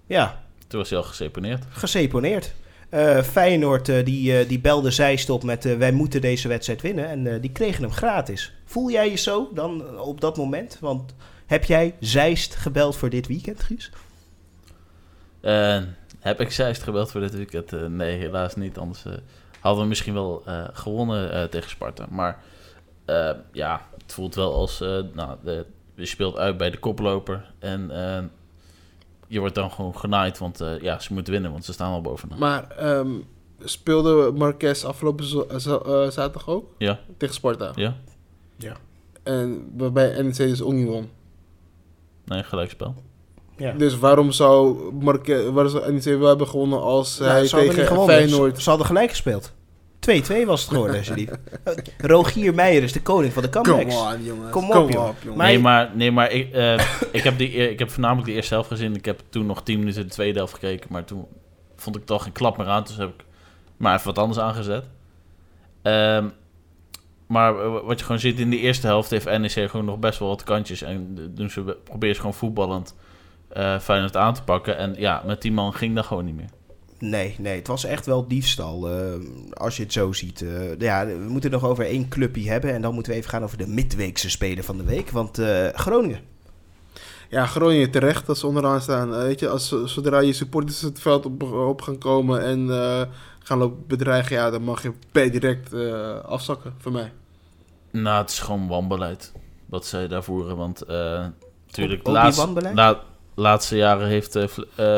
ja, 0.06 0.44
Toen 0.68 0.80
was 0.80 0.90
hij 0.90 0.98
al 1.00 1.04
geseponeerd. 1.06 1.64
geseponeerd. 1.70 2.54
Eh, 2.90 3.22
Feyenoord 3.22 3.90
eh, 3.90 4.06
die, 4.06 4.38
eh, 4.38 4.48
die 4.48 4.60
belde 4.60 4.92
Zeist 4.92 5.30
op 5.30 5.44
met 5.44 5.78
wij 5.78 5.92
moeten 5.92 6.22
deze 6.22 6.48
wedstrijd 6.48 6.82
winnen. 6.82 7.08
En 7.08 7.42
die 7.42 7.52
kregen 7.52 7.84
hem 7.84 7.92
gratis. 7.92 8.54
Voel 8.66 8.92
jij 8.92 9.10
je 9.10 9.16
zo 9.16 9.50
dan 9.54 10.00
op 10.00 10.22
dat 10.22 10.38
moment? 10.38 10.78
Want 10.80 11.14
heb 11.46 11.64
jij 11.64 11.96
Zeist 12.00 12.56
gebeld 12.56 12.96
voor 12.96 13.10
dit 13.10 13.28
weekend, 13.28 13.64
Guus? 13.64 13.92
Heb 16.20 16.40
ik 16.40 16.52
Zeist 16.52 16.84
gebeld 16.84 17.12
voor 17.12 17.22
dit 17.22 17.36
weekend? 17.36 17.90
Nee, 17.90 18.18
helaas 18.18 18.56
niet. 18.56 18.78
Anders 18.78 19.04
hadden 19.60 19.84
we 19.84 19.90
misschien 19.90 20.14
wel 20.14 20.44
gewonnen 20.74 21.50
tegen 21.50 21.70
Sparta. 21.70 22.06
Maar 22.10 22.44
ja, 23.52 23.82
het 24.02 24.14
voelt 24.14 24.36
wel 24.36 24.54
als... 24.54 24.80
nou, 25.14 25.38
je 25.96 26.06
speelt 26.06 26.38
uit 26.38 26.58
bij 26.58 26.70
de 26.70 26.80
koploper. 26.80 27.52
En 27.60 27.92
je 29.28 29.40
wordt 29.40 29.56
dan 29.56 29.72
gewoon 29.72 29.98
genaaid. 29.98 30.38
Want 30.38 30.62
eh, 30.62 30.82
ja, 30.82 31.00
ze 31.00 31.14
moeten 31.14 31.34
winnen, 31.34 31.52
want 31.52 31.66
ze 31.66 31.74
staan 31.74 31.92
al 31.92 32.02
bovenaan. 32.02 32.40
Maar 32.40 32.70
ehm, 32.70 33.10
speelde 33.60 34.32
Marquez 34.32 34.84
afgelopen 34.84 35.26
eh, 35.50 35.66
eh, 35.66 36.12
zaterdag 36.12 36.48
ook 36.50 36.72
Ja, 36.78 37.00
tegen 37.18 37.36
Sparta? 37.36 37.72
ja. 37.76 37.96
En 39.24 39.72
waarbij 39.78 40.22
NEC 40.22 40.36
dus 40.36 40.62
ook 40.62 40.74
niet 40.74 40.88
won. 40.88 41.10
Nee, 42.26 42.44
gelijkspel. 42.44 42.96
Ja. 43.58 43.72
Dus 43.72 43.98
waarom 43.98 44.32
zou, 44.32 44.78
Marquez, 44.94 45.50
waarom 45.50 45.72
zou 45.72 45.92
NEC 45.94 46.04
wel 46.04 46.28
hebben 46.28 46.48
gewonnen 46.48 46.82
als 46.82 47.20
Nou, 47.20 47.32
hij 47.32 47.48
tegen. 47.48 48.04
Feyenoord... 48.06 48.56
Ze, 48.56 48.62
ze 48.62 48.70
hadden 48.70 48.88
gelijk 48.88 49.10
gespeeld. 49.10 49.54
2-2 50.44 50.46
was 50.46 50.62
het 50.62 50.70
geworden, 50.72 50.98
alsjeblieft. 50.98 51.32
Rogier 51.98 52.54
Meijer 52.54 52.84
is 52.84 52.92
de 52.94 53.02
koning 53.02 53.34
van 53.34 53.44
de 53.44 53.50
comebacks. 53.50 53.96
Kom 53.96 54.64
op, 54.70 54.72
Kom 54.72 54.90
joh. 54.92 55.08
op, 55.08 55.16
jongens. 55.22 55.36
Maar- 55.38 55.48
Nee, 55.48 55.60
maar, 55.60 55.92
nee, 55.94 56.12
maar 56.12 56.32
ik, 56.32 56.54
eh, 56.54 56.74
ik, 57.12 57.24
heb 57.24 57.38
die, 57.38 57.50
ik 57.52 57.80
heb 57.80 57.90
voornamelijk 57.92 58.28
de 58.28 58.34
eerste 58.34 58.54
helft 58.54 58.70
gezien. 58.70 58.96
Ik 58.96 59.06
heb 59.06 59.22
toen 59.30 59.46
nog 59.46 59.64
10 59.64 59.80
minuten 59.80 60.02
de 60.04 60.10
tweede 60.10 60.38
helft 60.38 60.54
gekeken. 60.54 60.88
Maar 60.92 61.04
toen 61.06 61.26
vond 61.76 61.96
ik 61.96 62.06
toch 62.06 62.24
geen 62.24 62.32
klap 62.32 62.58
meer 62.58 62.68
aan. 62.68 62.84
Dus 62.84 62.98
heb 62.98 63.10
ik 63.10 63.26
maar 63.78 63.94
even 63.96 64.06
wat 64.06 64.18
anders 64.18 64.40
aangezet. 64.40 64.84
Ehm, 65.82 66.26
maar 67.28 67.60
eh, 67.60 67.72
wat 67.84 68.00
je 68.00 68.06
gewoon 68.06 68.22
ziet 68.22 68.40
in 68.40 68.50
de 68.50 68.60
eerste 68.60 68.88
helft 68.88 69.10
heeft 69.10 69.26
NEC 69.40 69.70
gewoon 69.70 69.86
nog 69.86 69.98
best 70.00 70.20
wel 70.20 70.28
wat 70.28 70.44
kantjes. 70.44 70.82
En 70.82 71.18
doen 71.36 71.50
ze, 71.50 71.78
proberen 71.84 72.16
ze 72.16 72.22
gewoon 72.22 72.36
voetballend 72.36 72.96
eh 73.50 73.80
Feyenoord 73.80 74.18
aan 74.18 74.34
te 74.34 74.44
pakken. 74.44 74.78
En 74.78 74.96
ja, 74.98 75.24
met 75.26 75.42
die 75.42 75.52
man 75.52 75.74
ging 75.74 75.96
dat 75.96 76.06
gewoon 76.06 76.26
niet 76.26 76.36
meer. 76.36 76.50
Nee, 77.00 77.36
nee, 77.40 77.56
het 77.58 77.68
was 77.68 77.84
echt 77.84 78.06
wel 78.06 78.28
diefstal. 78.28 78.90
eh, 78.90 79.14
als 79.54 79.78
je 79.78 79.84
het 79.84 79.94
zo 79.94 80.12
ziet. 80.14 80.42
Eh, 80.42 80.80
ja, 80.80 81.06
we 81.06 81.26
moeten 81.30 81.52
het 81.52 81.62
nog 81.62 81.70
over 81.70 81.86
één 81.86 82.08
clubje 82.08 82.50
hebben. 82.50 82.74
En 82.74 82.82
dan 82.82 82.94
moeten 82.94 83.12
we 83.12 83.18
even 83.18 83.30
gaan 83.30 83.44
over 83.44 83.58
de 83.58 83.68
midweekse 83.68 84.30
speler 84.30 84.64
van 84.64 84.78
de 84.78 84.84
week. 84.84 85.10
Want 85.10 85.38
eh, 85.40 85.68
Groningen. 85.74 86.20
Ja, 87.30 87.46
Groningen 87.46 87.92
terecht 87.92 88.26
dat 88.26 88.38
ze 88.38 88.48
onderaan 88.48 88.82
staan. 88.82 89.14
Eh, 89.14 89.22
weet 89.22 89.40
je, 89.40 89.50
als, 89.50 89.76
zodra 89.86 90.20
je 90.20 90.34
supporters 90.34 90.82
het 90.82 91.00
veld 91.00 91.26
op, 91.26 91.44
op 91.44 91.82
gaan 91.82 91.98
komen 91.98 92.42
en 92.44 92.70
eh, 92.70 93.02
gaan 93.44 93.58
lopen 93.58 93.84
bedreigen, 93.88 94.36
ja, 94.36 94.50
dan 94.50 94.64
mag 94.64 94.84
je 94.84 94.92
per 95.12 95.32
direct 95.32 95.74
eh, 95.74 96.20
afzakken 96.20 96.74
voor 96.78 96.92
mij. 96.92 97.12
Nou, 97.92 98.22
het 98.22 98.30
is 98.32 98.40
gewoon 98.40 98.68
wanbeleid 98.68 99.32
wat 99.66 99.86
zij 99.86 100.08
daar 100.08 100.24
voeren. 100.24 100.58
Want 100.58 100.82
eh 100.82 101.26
natuurlijk, 101.66 102.00
Ook- 102.00 102.06
die 102.06 102.14
laatste, 102.14 102.46
wanbeleid? 102.46 102.76
la- 102.76 103.04
laatste 103.42 103.76
jaren 103.76 104.08
heeft 104.08 104.38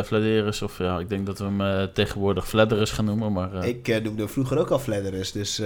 Vladeris, 0.04 0.62
of 0.62 0.78
ja, 0.78 1.00
ik 1.00 1.10
denk 1.10 1.26
dat 1.26 1.40
we 1.40 1.46
hem 1.46 1.62
eh, 1.62 1.84
tegenwoordig 1.84 2.48
Vladeris 2.48 2.92
gaan 2.92 3.06
noemen. 3.06 3.32
Maar, 3.32 3.54
eh, 3.54 3.68
Ik 3.68 4.04
noemde 4.04 4.28
vroeger 4.28 4.60
ook 4.60 4.70
al 4.70 4.80
Fledderus. 4.80 5.32
Dus 5.32 5.62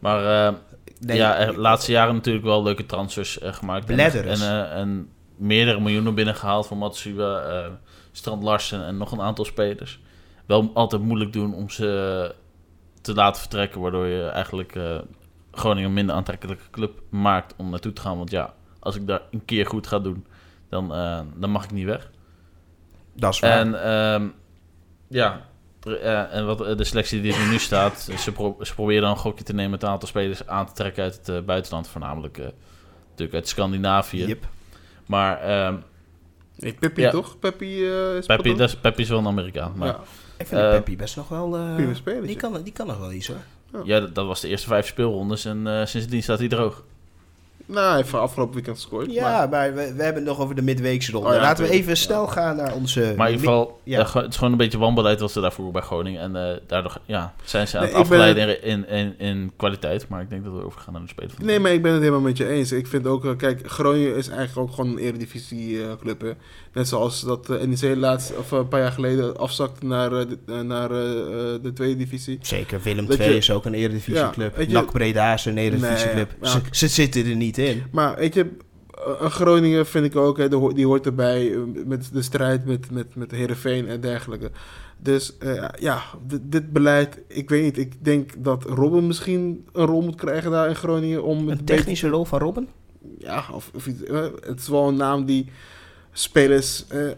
maar 0.00 0.52
nee, 1.00 1.16
ja, 1.16 1.44
de 1.44 1.58
laatste 1.58 1.92
jaren 1.92 2.14
natuurlijk 2.14 2.44
wel 2.44 2.62
leuke 2.62 2.86
transfers 2.86 3.38
gemaakt. 3.42 3.88
En, 3.88 3.94
Bladderus. 3.94 4.40
en, 4.40 4.70
en 4.70 5.08
meerdere 5.36 5.80
miljoenen 5.80 6.14
binnengehaald 6.14 6.66
voor 6.66 6.76
Matsuba, 6.76 7.40
eh 7.40 7.70
Strand 8.12 8.42
Larsen 8.42 8.86
en 8.86 8.96
nog 8.96 9.12
een 9.12 9.20
aantal 9.20 9.44
spelers. 9.44 10.00
Wel 10.46 10.70
altijd 10.74 11.02
moeilijk 11.02 11.32
doen 11.32 11.54
om 11.54 11.70
ze 11.70 12.34
te 13.00 13.14
laten 13.14 13.40
vertrekken, 13.40 13.80
waardoor 13.80 14.06
je 14.06 14.26
eigenlijk 14.26 14.78
Groningen 15.56 15.88
een 15.88 15.94
minder 15.94 16.14
aantrekkelijke 16.14 16.70
club 16.70 17.00
maakt 17.08 17.54
om 17.56 17.70
naartoe 17.70 17.92
te 17.92 18.00
gaan. 18.00 18.16
Want 18.16 18.30
ja, 18.30 18.54
als 18.78 18.96
ik 18.96 19.06
daar 19.06 19.22
een 19.30 19.44
keer 19.44 19.66
goed 19.66 19.86
ga 19.86 19.98
doen, 19.98 20.26
dan, 20.68 20.94
eh, 20.94 21.20
dan 21.34 21.50
mag 21.50 21.64
ik 21.64 21.70
niet 21.70 21.84
weg. 21.84 22.10
dat 23.14 23.32
is 23.32 23.40
waar. 23.40 23.50
En 23.58 23.84
ehm, 23.84 24.28
ja, 25.08 25.46
eh, 25.84 26.34
en 26.34 26.46
wat 26.46 26.66
eh, 26.66 26.76
de 26.76 26.84
selectie 26.84 27.20
die 27.20 27.34
er 27.34 27.48
nu 27.48 27.58
staat, 27.58 28.10
ze, 28.18 28.32
pro 28.32 28.56
ze 28.62 28.74
proberen 28.74 29.02
dan 29.02 29.10
een 29.10 29.16
gokje 29.16 29.44
te 29.44 29.54
nemen 29.54 29.70
met 29.70 29.82
een 29.82 29.88
aantal 29.88 30.08
spelers 30.08 30.46
aan 30.46 30.66
te 30.66 30.72
trekken 30.72 31.02
uit 31.02 31.26
het 31.26 31.46
buitenland, 31.46 31.88
voornamelijk 31.88 32.38
eh, 32.38 32.46
natuurlijk 33.08 33.34
uit 33.34 33.48
Scandinavië. 33.48 34.26
Yep. 34.26 34.44
Maar 35.06 35.40
ehm 35.40 35.76
Ja. 36.94 37.10
toch? 37.10 37.38
Peppi 37.38 37.84
is 37.84 38.26
Peppi, 38.26 38.48
wat 38.48 38.58
dat 38.58 38.68
is, 38.68 38.76
Peppi 38.76 39.02
is 39.02 39.08
wel 39.08 39.18
een 39.18 39.26
Amerikaan. 39.26 39.72
Maar 39.76 39.88
Ja. 39.88 40.00
Ik 40.38 40.46
vind 40.46 40.60
Peppi 40.60 40.96
best 40.96 41.16
nog 41.16 41.28
wel... 41.28 41.56
eh, 41.56 42.22
die, 42.22 42.36
kan, 42.36 42.62
die 42.62 42.72
kan 42.72 42.86
nog 42.86 42.98
wel 42.98 43.12
iets 43.12 43.26
hoor. 43.26 43.84
ja, 43.84 44.00
dat, 44.00 44.14
dat 44.14 44.26
was 44.26 44.40
de 44.40 44.48
eerste 44.48 44.66
vijf 44.66 44.86
speelrondes 44.86 45.44
en 45.44 45.66
eh, 45.66 45.86
sindsdien 45.86 46.22
staat 46.22 46.38
hij 46.38 46.48
droog. 46.48 46.84
Nou, 47.66 47.86
hij 47.88 47.96
heeft 47.96 48.14
afgelopen 48.14 48.54
weekend 48.54 48.76
gescoord. 48.76 49.12
Ja, 49.12 49.46
maar, 49.50 49.74
we, 49.74 49.94
we 49.96 50.02
hebben 50.02 50.22
het 50.22 50.32
nog 50.32 50.40
over 50.40 50.54
de 50.54 50.62
midweekse 50.62 51.12
ronde. 51.12 51.28
Oh 51.28 51.34
ja, 51.34 51.40
Laten 51.40 51.64
we 51.64 51.70
even 51.70 51.96
snel 51.96 52.26
gaan 52.26 52.56
naar 52.56 52.74
onze... 52.74 53.14
Maar 53.16 53.26
in 53.28 53.32
ieder 53.34 53.48
geval, 53.48 53.80
ja. 53.84 54.04
gewoon- 54.04 54.22
het 54.22 54.32
is 54.32 54.38
gewoon 54.38 54.52
een 54.52 54.58
beetje 54.58 54.78
wanbeleid 54.78 55.20
wat 55.20 55.30
ze 55.32 55.40
daarvoor 55.40 55.70
bij 55.70 55.82
Groningen. 55.82 56.20
En 56.20 56.36
eh, 56.50 56.56
daardoor 56.66 56.96
ja, 57.04 57.34
zijn 57.44 57.68
ze 57.68 57.78
aan 57.78 57.82
Nee, 57.84 57.94
het 57.94 58.08
ben 58.08 58.18
afgeleiden 58.18 58.62
in, 58.62 58.88
in, 58.88 59.14
in 59.18 59.52
kwaliteit. 59.56 60.08
Maar 60.08 60.20
ik 60.20 60.30
denk 60.30 60.44
dat 60.44 60.52
we 60.52 60.64
overgaan 60.64 60.92
naar 60.92 61.02
de 61.02 61.08
spelen 61.08 61.30
van 61.30 61.38
de 61.38 61.44
Nee, 61.44 61.60
maar 61.60 61.72
ik 61.72 61.82
ben 61.82 61.90
het 61.92 62.00
helemaal 62.00 62.20
met 62.20 62.36
je 62.36 62.48
eens. 62.48 62.72
Ik 62.72 62.86
vind 62.86 63.06
ook, 63.06 63.24
eh, 63.24 63.36
kijk, 63.36 63.70
Groningen 63.70 64.16
is 64.16 64.28
eigenlijk 64.28 64.68
ook 64.68 64.74
gewoon 64.74 64.90
een 64.90 64.98
eredivisie 64.98 65.82
eh, 65.82 65.88
club. 66.00 66.20
Hè. 66.20 66.30
Net 66.72 66.88
zoals 66.88 67.20
dat 67.20 67.50
eh, 67.50 67.60
NEC 67.66 67.96
laatst, 67.96 68.36
of 68.36 68.52
eh, 68.52 68.58
een 68.58 68.68
paar 68.68 68.80
jaar 68.80 68.92
geleden 68.92 69.36
afzakte 69.36 69.86
naar, 69.86 70.12
eh, 70.12 70.26
de, 70.28 70.38
eh, 70.46 70.60
naar 70.60 70.90
eh, 70.90 70.98
eh, 71.10 71.62
de 71.62 71.72
tweede 71.74 71.96
divisie. 71.96 72.38
Zeker, 72.42 72.80
Willem 72.82 73.06
II 73.10 73.36
is 73.36 73.50
ook 73.50 73.64
een 73.64 73.74
weet 74.56 74.66
je- 74.70 74.72
NAC 74.72 74.92
Breda 74.92 75.32
is 75.34 75.44
een 75.44 75.58
eredivisieclub. 75.58 76.30
Nee, 76.40 76.50
ze, 76.50 76.56
ja. 76.56 76.62
ze 76.70 76.88
zitten 76.88 77.26
er 77.26 77.36
niet 77.36 77.55
in. 77.58 77.82
Maar 77.92 78.16
weet 78.16 78.34
je, 78.34 78.46
een 79.20 79.30
Groningen 79.30 79.86
vind 79.86 80.04
ik 80.06 80.16
ook, 80.16 80.38
hè, 80.38 80.48
die, 80.48 80.58
ho- 80.58 80.72
die 80.72 80.86
hoort 80.86 81.06
erbij 81.06 81.52
eh, 81.54 81.58
met 81.86 82.08
de 82.12 82.22
strijd 82.22 82.64
met, 82.66 82.90
met, 82.90 83.14
met 83.14 83.30
Heerenveen 83.30 83.88
en 83.88 84.00
dergelijke. 84.00 84.50
Dus 84.98 85.38
eh, 85.38 85.68
ja, 85.78 86.02
dit, 86.26 86.40
dit 86.44 86.72
beleid, 86.72 87.18
ik 87.28 87.48
weet 87.48 87.62
niet. 87.62 87.78
Ik 87.78 88.04
denk 88.04 88.32
dat 88.38 88.64
Robben 88.64 89.06
misschien 89.06 89.66
een 89.72 89.86
rol 89.86 90.02
moet 90.02 90.14
krijgen 90.14 90.50
daar 90.50 90.68
in 90.68 90.74
Groningen. 90.76 91.22
Om 91.24 91.48
Een 91.48 91.64
technische 91.64 92.08
rol 92.08 92.24
van 92.24 92.38
Robben? 92.38 92.68
ja, 93.18 93.44
of, 93.52 93.70
of 93.74 93.86
iets, 93.86 94.02
eh, 94.04 94.22
het 94.46 94.60
is 94.60 94.68
wel 94.68 94.88
een 94.88 94.96
naam 94.96 95.24
die 95.24 95.48
spelers 96.18 96.84
eh, 96.88 97.10
eh, 97.10 97.16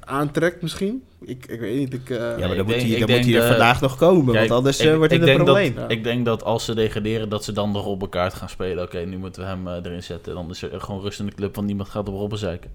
aantrekt 0.00 0.62
misschien. 0.62 1.02
Ik, 1.20 1.46
ik 1.46 1.60
weet 1.60 1.78
niet. 1.78 1.94
Ik, 1.94 2.10
eh, 2.10 2.16
Ja, 2.16 2.24
maar 2.26 2.34
ik 2.36 2.38
dan 2.56 2.56
moet 2.56 2.66
denk- 2.74 2.80
hij, 2.88 2.98
dan 3.06 3.10
moet 3.16 3.24
hij 3.26 3.34
er 3.42 3.46
vandaag 3.48 3.80
nog 3.80 3.96
komen, 3.96 4.24
Kijk, 4.34 4.38
want 4.38 4.50
anders 4.50 4.80
ik- 4.80 4.94
wordt 4.96 5.12
het 5.12 5.20
een 5.20 5.26
denk 5.26 5.42
probleem. 5.44 5.74
Dat, 5.74 5.90
Ik 5.90 6.04
denk 6.04 6.24
dat 6.24 6.44
als 6.44 6.64
ze 6.64 6.74
degraderen, 6.74 7.28
dat 7.28 7.44
ze 7.44 7.52
dan 7.52 7.72
de 7.72 7.78
Robbenkaart 7.78 8.34
gaan 8.34 8.48
spelen. 8.48 8.84
Oké, 8.84 8.98
nu 8.98 9.16
moeten 9.18 9.42
we 9.42 9.48
hem 9.48 9.68
erin 9.68 10.02
zetten. 10.02 10.34
Dan 10.34 10.50
is 10.50 10.62
er 10.62 10.80
gewoon 10.80 11.00
rust 11.00 11.20
in 11.20 11.26
de 11.26 11.34
club, 11.34 11.54
want 11.54 11.66
niemand 11.66 11.88
gaat 11.88 12.08
op 12.08 12.14
Robben 12.14 12.38
zeiken. 12.38 12.70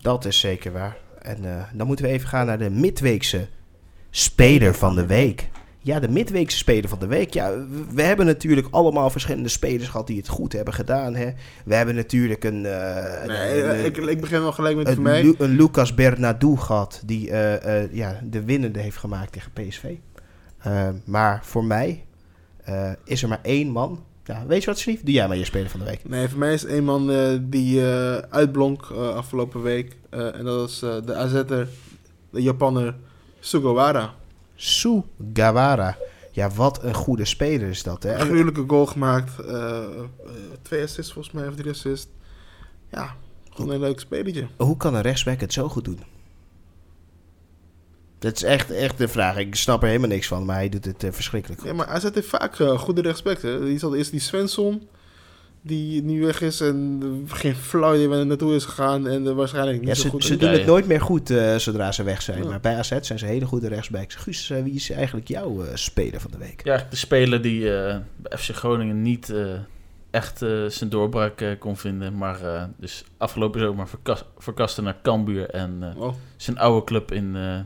Dat 0.00 0.24
is 0.24 0.38
zeker 0.40 0.72
waar. 0.72 0.96
En 1.22 1.44
eh, 1.44 1.62
dan 1.74 1.86
moeten 1.86 2.04
we 2.04 2.10
even 2.10 2.28
gaan 2.28 2.46
naar 2.46 2.58
de 2.58 2.70
midweekse 2.70 3.46
speler 4.10 4.74
van 4.74 4.94
de 4.94 5.06
week. 5.06 5.48
Ja, 5.82 6.00
de 6.00 6.08
midweekse 6.08 6.56
speler 6.56 6.88
van 6.88 6.98
de 6.98 7.06
week. 7.06 7.34
Ja, 7.34 7.52
we, 7.90 8.02
hebben 8.02 8.26
natuurlijk 8.26 8.66
allemaal 8.70 9.10
verschillende 9.10 9.48
spelers 9.48 9.88
gehad 9.88 10.06
die 10.06 10.16
het 10.16 10.28
goed 10.28 10.52
hebben 10.52 10.74
gedaan. 10.74 11.14
Hè. 11.14 11.30
We 11.64 11.74
hebben 11.74 11.94
natuurlijk 11.94 12.44
een, 12.44 12.66
eh, 12.66 13.26
nee, 13.26 13.62
een, 13.62 13.70
eh, 13.70 13.84
ik, 13.84 13.96
ik 13.96 14.20
begin 14.20 14.40
wel 14.40 14.52
gelijk 14.52 14.76
met 14.76 14.88
een, 14.88 14.94
voor 14.94 15.02
mij. 15.02 15.22
Lu- 15.22 15.34
een 15.38 15.56
Lucas 15.56 15.94
Bernadou 15.94 16.56
gehad 16.56 17.02
die 17.04 17.30
eh, 17.30 17.92
ja, 17.92 18.20
de 18.30 18.44
winnende 18.44 18.78
heeft 18.78 18.96
gemaakt 18.96 19.32
tegen 19.32 19.52
PSV. 19.52 19.84
Maar 21.04 21.40
voor 21.44 21.64
mij 21.64 22.04
is 23.04 23.22
er 23.22 23.28
maar 23.28 23.40
één 23.42 23.68
man. 23.68 24.04
Ja, 24.24 24.46
weet 24.46 24.60
je 24.60 24.66
wat, 24.66 24.78
Steve? 24.78 25.04
Doe 25.04 25.14
jij 25.14 25.28
maar 25.28 25.36
je 25.36 25.44
speler 25.44 25.70
van 25.70 25.80
de 25.80 25.86
week. 25.86 26.08
Nee, 26.08 26.28
voor 26.28 26.38
mij 26.38 26.52
is 26.52 26.62
een 26.62 26.84
man 26.84 27.10
die 27.50 27.82
uitblonk 28.30 28.90
afgelopen 28.90 29.62
week. 29.62 29.96
En 30.10 30.44
dat 30.44 30.68
is 30.68 30.82
eh, 30.82 30.96
de 31.04 31.14
AZ'er, 31.14 31.46
de 31.46 31.68
Japanner 32.42 32.94
Sugawara. 33.40 34.14
Sugawara. 34.60 35.96
Ja, 36.32 36.50
wat 36.50 36.82
een 36.82 36.94
goede 36.94 37.24
speler 37.24 37.68
is 37.68 37.82
dat. 37.82 38.02
Hè? 38.02 38.12
Een 38.14 38.18
En- 38.18 38.26
gruwelijke 38.26 38.64
goal 38.66 38.86
gemaakt. 38.86 39.38
eh, 39.38 39.78
eh, 39.84 39.84
twee 40.62 40.82
assists 40.82 41.12
volgens 41.12 41.34
mij, 41.34 41.48
of 41.48 41.54
drie 41.54 41.70
assists. 41.70 42.06
Ja, 42.90 43.14
gewoon 43.50 43.70
een 43.70 43.80
leuk 43.80 44.00
spelletje. 44.00 44.46
Hoe 44.56 44.76
kan 44.76 44.94
een 44.94 45.02
rechtsback 45.02 45.40
het 45.40 45.52
zo 45.52 45.68
goed 45.68 45.84
doen? 45.84 46.00
Dat 48.18 48.36
is 48.36 48.42
echt, 48.42 48.70
echt 48.70 48.98
de 48.98 49.08
vraag. 49.08 49.36
Ik 49.36 49.54
snap 49.54 49.82
er 49.82 49.88
helemaal 49.88 50.08
niks 50.08 50.26
van, 50.28 50.44
maar 50.44 50.56
hij 50.56 50.68
doet 50.68 50.84
het 50.84 51.04
eh, 51.04 51.12
verschrikkelijk 51.12 51.60
goed. 51.60 51.70
Ja, 51.70 51.76
maar 51.76 51.86
AZ 51.86 52.08
heeft 52.14 52.28
vaak 52.28 52.56
goede 52.56 53.00
respect. 53.02 53.42
Hè. 53.42 53.64
Die 53.64 53.82
al 53.84 53.94
eerst 53.94 54.10
die 54.10 54.20
Svensson, 54.20 54.88
die 55.62 56.02
nu 56.02 56.24
weg 56.24 56.40
is 56.40 56.60
en 56.60 57.00
geen 57.26 57.54
flauw 57.54 57.94
idee 57.94 58.08
waar 58.08 58.16
hij 58.16 58.26
naartoe 58.26 58.54
is 58.54 58.64
gegaan. 58.64 59.08
En 59.08 59.34
waarschijnlijk 59.34 59.78
niet 59.78 59.88
Ja, 59.88 59.94
zo 59.94 60.00
ze 60.02 60.08
goed. 60.08 60.24
ze 60.24 60.36
doen 60.36 60.50
Ja, 60.50 60.56
het 60.56 60.66
nooit 60.66 60.86
meer 60.86 61.00
goed 61.00 61.30
eh, 61.30 61.56
zodra 61.56 61.92
ze 61.92 62.02
weg 62.02 62.22
zijn. 62.22 62.42
Ja. 62.42 62.48
Maar 62.48 62.60
bij 62.60 62.76
AZ 62.76 62.98
zijn 63.00 63.18
ze 63.18 63.26
hele 63.26 63.46
goede 63.46 63.68
rechtsbacks. 63.68 64.14
Guus, 64.14 64.50
eh, 64.50 64.62
wie 64.62 64.74
is 64.74 64.90
eigenlijk 64.90 65.28
jouw 65.28 65.62
eh, 65.64 65.70
speler 65.74 66.20
van 66.20 66.30
de 66.30 66.38
week? 66.38 66.64
Ja, 66.64 66.86
de 66.90 66.96
speler 66.96 67.42
die 67.42 67.76
eh, 67.76 67.96
bij 68.16 68.38
FC 68.38 68.54
Groningen 68.54 69.02
niet 69.02 69.30
eh, 69.30 69.46
echt 70.10 70.42
eh, 70.42 70.64
zijn 70.66 70.90
doorbraak 70.90 71.56
kon 71.58 71.76
vinden. 71.76 72.16
Maar 72.16 72.42
eh, 72.44 72.64
dus 72.76 73.04
afgelopen 73.16 73.60
zomer 73.60 73.88
verkas 73.88 74.24
verkaste 74.38 74.82
naar 74.82 74.96
Cambuur. 75.02 75.50
En 75.50 75.76
eh, 75.94 76.00
Oh, 76.02 76.14
zijn 76.36 76.58
oude 76.58 76.84
club 76.84 77.12
in 77.12 77.36
eh 77.36 77.58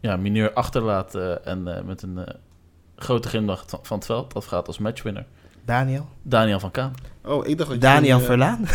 ja, 0.00 0.16
mineur 0.16 0.52
achterlaat. 0.52 1.14
eh, 1.14 1.46
en 1.46 1.76
eh, 1.76 1.82
met 1.84 2.02
een 2.02 2.18
eh, 2.18 2.34
grote 2.96 3.28
glimlach 3.28 3.64
van- 3.66 3.78
van 3.82 3.96
het 3.96 4.06
veld. 4.06 4.32
Dat 4.32 4.46
gaat 4.46 4.66
als 4.66 4.78
matchwinner. 4.78 5.26
Daniel? 5.64 6.08
Daniel 6.22 6.60
van 6.60 6.70
Kaan. 6.70 6.94
oh 7.24 7.46
ik 7.46 7.56
dacht 7.58 7.70
dat 7.70 7.78
je... 7.80 7.86
Daniel 7.86 8.18
eh, 8.18 8.24
Verlaan? 8.24 8.66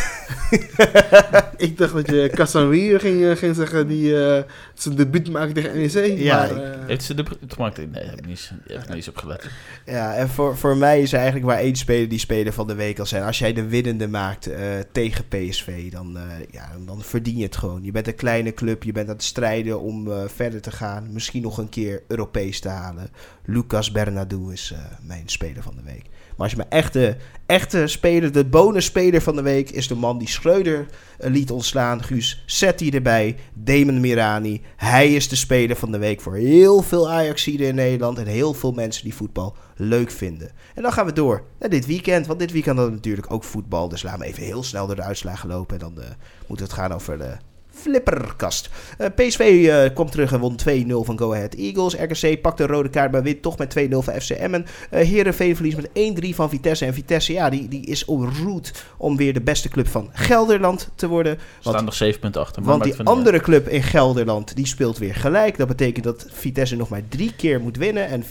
Ik 1.58 1.78
dacht 1.78 1.94
dat 1.94 2.08
je 2.10 2.30
Casanwier 2.34 3.00
ging, 3.00 3.24
eh, 3.26 3.36
ging 3.36 3.56
zeggen 3.56 3.88
die 3.88 4.26
eh, 4.26 4.44
zijn 4.74 4.96
debuut 4.96 5.30
maakte 5.32 5.54
tegen 5.54 5.78
NEC. 5.78 6.18
Ja, 6.20 6.38
maar, 6.38 6.52
ik- 6.52 6.58
eh, 6.58 6.86
Heeft 6.88 7.04
ze 7.04 7.14
de 7.14 7.24
gemaakt? 7.48 7.78
Nee, 7.78 8.04
heb 8.04 8.18
ik 8.20 8.26
niet, 8.26 8.52
heb 8.68 8.82
ik 8.82 8.88
niet 8.88 8.96
eens 8.96 9.08
op 9.08 9.18
gelet. 9.18 9.50
Ja, 9.86 10.16
en 10.16 10.30
voor, 10.30 10.58
voor 10.58 10.78
mij 10.78 11.02
is 11.02 11.12
er 11.12 11.18
eigenlijk 11.18 11.48
maar 11.48 11.58
één 11.58 11.76
speler 11.76 12.10
die 12.10 12.20
speler 12.20 12.54
van 12.54 12.68
de 12.68 12.76
week 12.76 12.96
kan 12.96 13.08
zijn. 13.08 13.24
Als 13.24 13.40
jij 13.40 13.54
de 13.54 13.68
winnende 13.68 14.08
maakt 14.08 14.48
eh, 14.48 14.60
tegen 14.92 15.28
PSV, 15.28 15.92
dan, 15.92 16.18
eh, 16.18 16.24
ja, 16.52 16.72
dan 16.86 17.02
verdien 17.02 17.38
je 17.38 17.44
het 17.44 17.58
gewoon. 17.58 17.84
Je 17.84 17.92
bent 17.92 18.08
een 18.08 18.16
kleine 18.16 18.54
club, 18.54 18.84
je 18.84 18.92
bent 18.92 19.08
aan 19.08 19.14
het 19.16 19.24
strijden 19.24 19.80
om 19.82 20.12
eh, 20.12 20.18
verder 20.28 20.62
te 20.62 20.72
gaan. 20.72 21.14
Misschien 21.14 21.42
nog 21.42 21.58
een 21.58 21.70
keer 21.70 22.04
Europees 22.08 22.60
te 22.60 22.70
halen. 22.70 23.10
Lucas 23.46 23.92
Bernadou 23.92 24.54
is 24.54 24.72
eh, 24.74 24.80
mijn 25.02 25.24
speler 25.26 25.64
van 25.64 25.76
de 25.76 25.84
week. 25.84 26.06
Maar 26.38 26.48
als 26.48 26.52
je 26.52 26.58
mijn 26.58 26.84
echte, 26.84 27.18
echte 27.46 27.88
speler, 27.88 28.32
de 28.32 28.46
bonusspeler 28.46 29.22
van 29.22 29.36
de 29.36 29.42
week, 29.42 29.70
is 29.70 29.88
de 29.88 29.96
man 29.96 30.18
die 30.18 30.30
Schreuder 30.30 30.86
eh, 31.20 31.30
liet 31.30 31.52
ontslaan. 31.52 32.04
Guus, 32.04 32.44
zet 32.46 32.80
die 32.80 32.92
erbij. 32.92 33.36
Damon 33.54 34.00
Mirani. 34.00 34.62
Hij 34.76 35.14
is 35.14 35.28
de 35.30 35.36
speler 35.36 35.76
van 35.76 35.92
de 35.92 35.98
week 35.98 36.22
voor 36.22 36.36
heel 36.36 36.82
veel 36.82 37.10
Ajaxiden 37.10 37.68
in 37.68 37.76
Nederland. 37.76 38.18
En 38.18 38.28
heel 38.28 38.54
veel 38.54 38.72
mensen 38.72 39.04
die 39.04 39.16
voetbal 39.16 39.56
leuk 39.76 40.12
vinden. 40.12 40.52
En 40.76 40.82
dan 40.82 40.92
gaan 40.92 41.06
we 41.06 41.14
door 41.14 41.44
naar 41.60 41.70
dit 41.70 41.86
weekend. 41.86 42.28
Want 42.28 42.40
dit 42.40 42.52
weekend 42.52 42.76
hadden 42.76 42.94
we 42.94 43.00
natuurlijk 43.00 43.32
ook 43.32 43.44
voetbal. 43.44 43.90
Dus 43.90 44.04
laten 44.04 44.20
we 44.20 44.26
even 44.26 44.44
heel 44.44 44.64
snel 44.64 44.88
door 44.88 44.96
de 44.96 45.02
uitslagen 45.02 45.50
lopen. 45.50 45.80
En 45.80 45.94
dan 45.94 46.04
eh, 46.04 46.10
moeten 46.48 46.66
we 46.66 46.72
het 46.72 46.82
gaan 46.82 46.94
over 46.94 47.18
de 47.18 47.38
flipperkast. 47.80 48.70
Eh, 48.98 49.08
PSV 49.16 49.40
eh, 49.40 49.94
kwam 49.94 50.10
terug 50.10 50.32
en 50.32 50.40
won 50.40 50.56
2-0 50.56 51.06
van 51.06 51.18
Go 51.18 51.34
Ahead 51.34 51.54
Eagles. 51.54 51.96
RKC 51.96 52.42
pakte 52.42 52.64
een 52.64 52.70
rode 52.70 52.90
kaart, 52.90 53.12
maar 53.12 53.24
wint 53.24 53.42
toch 53.42 53.58
met 53.58 53.76
2-0 53.80 53.88
van 53.90 54.14
FC 54.14 54.30
Emmen. 54.30 54.66
Eh 54.90 55.08
Heerenveen 55.08 55.56
verliest 55.56 55.78
met 55.78 55.90
1-3 56.26 56.36
van 56.36 56.50
Vitesse. 56.50 56.86
En 56.86 56.94
Vitesse, 56.94 57.34
ja, 57.34 57.50
die, 57.50 57.68
die 57.68 57.86
is 57.86 58.06
op 58.06 58.30
route 58.44 58.72
om 58.98 59.18
weer 59.18 59.34
de 59.34 59.42
beste 59.42 59.70
club 59.70 59.88
van 59.88 60.10
Gelderland 60.14 60.90
te 60.96 61.08
worden. 61.08 61.36
Want 61.36 61.76
staan 61.76 61.86
nog 61.86 61.94
7 61.94 62.20
punten 62.20 62.42
achter. 62.42 62.62
maar 62.62 62.78
want 62.78 62.84
die 62.84 63.04
andere 63.04 63.40
club 63.40 63.68
in 63.68 63.84
Gelderland, 63.84 64.56
die 64.56 64.68
speelt 64.68 64.98
weer 64.98 65.16
gelijk. 65.16 65.58
Dat 65.58 65.68
betekent 65.68 66.06
dat 66.06 66.26
Vitesse 66.32 66.76
nog 66.76 66.90
maar 66.90 67.02
drie 67.10 67.34
keer 67.36 67.62
moet 67.62 67.78
winnen. 67.78 68.08
En, 68.08 68.24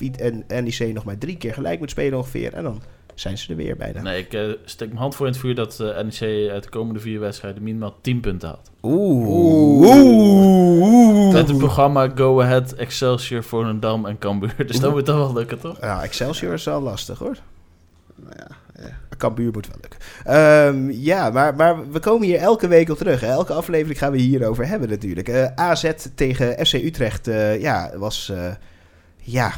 en 0.48 0.64
NEC 0.64 0.94
nog 0.94 1.04
maar 1.04 1.18
drie 1.18 1.36
keer 1.36 1.52
gelijk 1.52 1.78
moet 1.78 1.90
spelen 1.90 2.18
ongeveer. 2.18 2.54
En 2.54 2.62
dan 2.62 2.82
zijn 3.20 3.38
ze 3.38 3.50
er 3.50 3.56
weer 3.56 3.76
bijna. 3.76 4.02
Nee, 4.02 4.18
ik 4.18 4.32
eh, 4.32 4.42
steek 4.64 4.88
mijn 4.88 5.00
hand 5.00 5.14
voor 5.16 5.26
in 5.26 5.32
het 5.32 5.40
vuur 5.40 5.54
dat 5.54 5.80
eh 5.80 5.86
NEC 5.86 6.50
uit 6.50 6.62
de 6.62 6.68
komende 6.68 7.00
vier 7.00 7.20
wedstrijden 7.20 7.62
minimaal 7.62 7.96
10 8.00 8.20
punten 8.20 8.48
haalt. 8.48 8.70
Oeh. 8.82 9.28
Oeh. 9.28 9.94
Oeh. 10.80 11.32
Met 11.32 11.48
het 11.48 11.58
programma 11.58 12.12
Go 12.14 12.40
Ahead, 12.40 12.72
Excelsior, 12.72 13.42
Volendam 13.42 14.06
en 14.06 14.18
Cambuur. 14.18 14.54
Dus 14.66 14.80
dat 14.80 14.92
moet 14.92 15.06
dan 15.06 15.16
wel 15.18 15.32
lukken, 15.32 15.58
toch? 15.58 15.80
Ja, 15.80 16.02
Excelsior 16.02 16.52
is 16.52 16.64
wel 16.64 16.80
lastig 16.80 17.18
hoor. 17.18 17.36
nou 18.16 18.34
ja, 18.36 18.46
ja. 18.82 18.98
Cambuur 19.16 19.52
moet 19.52 19.66
wel 19.66 19.76
lukken. 19.80 20.00
Ehm, 20.24 20.90
ja, 20.90 21.30
maar, 21.30 21.54
maar 21.54 21.90
we 21.90 21.98
komen 22.00 22.26
hier 22.26 22.38
elke 22.38 22.68
week 22.68 22.88
op 22.88 22.96
terug. 22.96 23.20
Hè. 23.20 23.26
Elke 23.26 23.52
aflevering 23.52 23.98
gaan 23.98 24.12
we 24.12 24.18
hierover 24.18 24.66
hebben 24.68 24.88
natuurlijk. 24.88 25.28
Eh, 25.28 25.46
AZ 25.54 25.92
tegen 26.14 26.66
FC 26.66 26.72
Utrecht 26.72 27.28
eh, 27.28 27.60
ja, 27.60 27.90
was... 27.96 28.28
eh, 28.28 28.52
ja... 29.16 29.52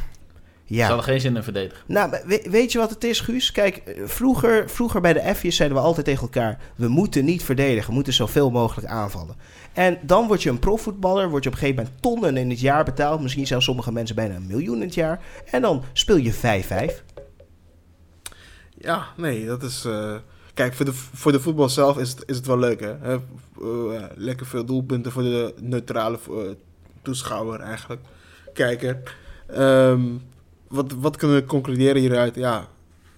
Ze 0.68 0.74
Ja. 0.74 0.86
hadden 0.86 1.04
geen 1.04 1.20
zin 1.20 1.36
in 1.36 1.42
verdedigen. 1.42 1.78
Nou, 1.86 2.10
weet 2.50 2.72
je 2.72 2.78
wat 2.78 2.90
het 2.90 3.04
is, 3.04 3.20
Guus? 3.20 3.52
Kijk, 3.52 3.76
eh, 3.76 4.02
vroeger, 4.04 4.70
vroeger 4.70 5.00
bij 5.00 5.12
de 5.12 5.34
F'jes 5.34 5.56
zeiden 5.56 5.78
we 5.78 5.84
altijd 5.84 6.06
tegen 6.06 6.22
elkaar... 6.22 6.58
we 6.76 6.88
moeten 6.88 7.24
niet 7.24 7.42
verdedigen, 7.44 7.88
we 7.88 7.94
moeten 7.94 8.12
zoveel 8.12 8.50
mogelijk 8.50 8.86
aanvallen. 8.88 9.36
En 9.72 9.98
dan 10.02 10.26
word 10.26 10.42
je 10.42 10.50
een 10.50 10.58
profvoetballer, 10.58 11.28
word 11.30 11.42
je 11.44 11.48
op 11.48 11.54
een 11.54 11.60
gegeven 11.60 11.82
moment 11.82 12.02
tonnen 12.02 12.36
in 12.36 12.50
het 12.50 12.60
jaar 12.60 12.84
betaald... 12.84 13.20
misschien 13.20 13.46
zelfs 13.46 13.64
sommige 13.64 13.92
mensen 13.92 14.16
bijna 14.16 14.34
een 14.34 14.46
miljoen 14.46 14.74
in 14.76 14.80
het 14.86 14.94
jaar... 14.94 15.20
en 15.50 15.62
dan 15.62 15.82
speel 15.92 16.16
je 16.16 16.34
5-5. 16.34 17.02
Ja, 18.78 19.06
nee, 19.16 19.46
dat 19.46 19.62
is... 19.62 19.84
eh, 19.84 20.14
kijk, 20.54 20.74
voor 20.74 20.84
de, 20.84 20.92
voor 20.94 21.32
de 21.32 21.40
voetbal 21.40 21.68
zelf 21.68 21.98
is 21.98 22.10
het, 22.10 22.22
is 22.26 22.36
het 22.36 22.46
wel 22.46 22.58
leuk, 22.58 22.80
hè. 22.80 22.94
Hè, 23.00 23.14
eh, 23.14 24.02
lekker 24.14 24.46
veel 24.46 24.64
doelpunten 24.64 25.12
voor 25.12 25.22
de 25.22 25.54
neutrale 25.60 26.18
toeschouwer 27.02 27.60
eigenlijk. 27.60 28.00
Kijker. 28.52 29.16
Ehm, 29.46 30.02
wat, 30.68 30.92
wat 30.92 31.16
kunnen 31.16 31.36
we 31.36 31.44
concluderen 31.44 32.00
hieruit? 32.00 32.34
Ja, 32.34 32.68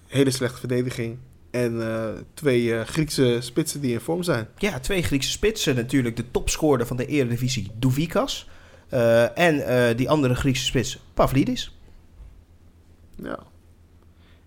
hele 0.07 0.31
slechte 0.31 0.59
verdediging. 0.59 1.17
En 1.51 1.81
eh, 1.81 2.09
twee 2.33 2.75
eh, 2.75 2.85
Griekse 2.85 3.37
spitsen 3.39 3.81
die 3.81 3.93
in 3.93 3.99
vorm 3.99 4.23
zijn. 4.23 4.47
Ja, 4.57 4.79
twee 4.79 5.03
Griekse 5.03 5.29
spitsen. 5.29 5.75
Natuurlijk 5.75 6.15
de 6.15 6.31
topscorer 6.31 6.87
van 6.87 6.97
de 6.97 7.05
Eredivisie, 7.05 7.71
Douvikas. 7.79 8.49
Eh, 8.89 9.37
en 9.37 9.95
die 9.95 10.09
andere 10.09 10.35
Griekse 10.35 10.65
spits, 10.65 10.99
Pavlidis. 11.13 11.75
Ja. 13.15 13.39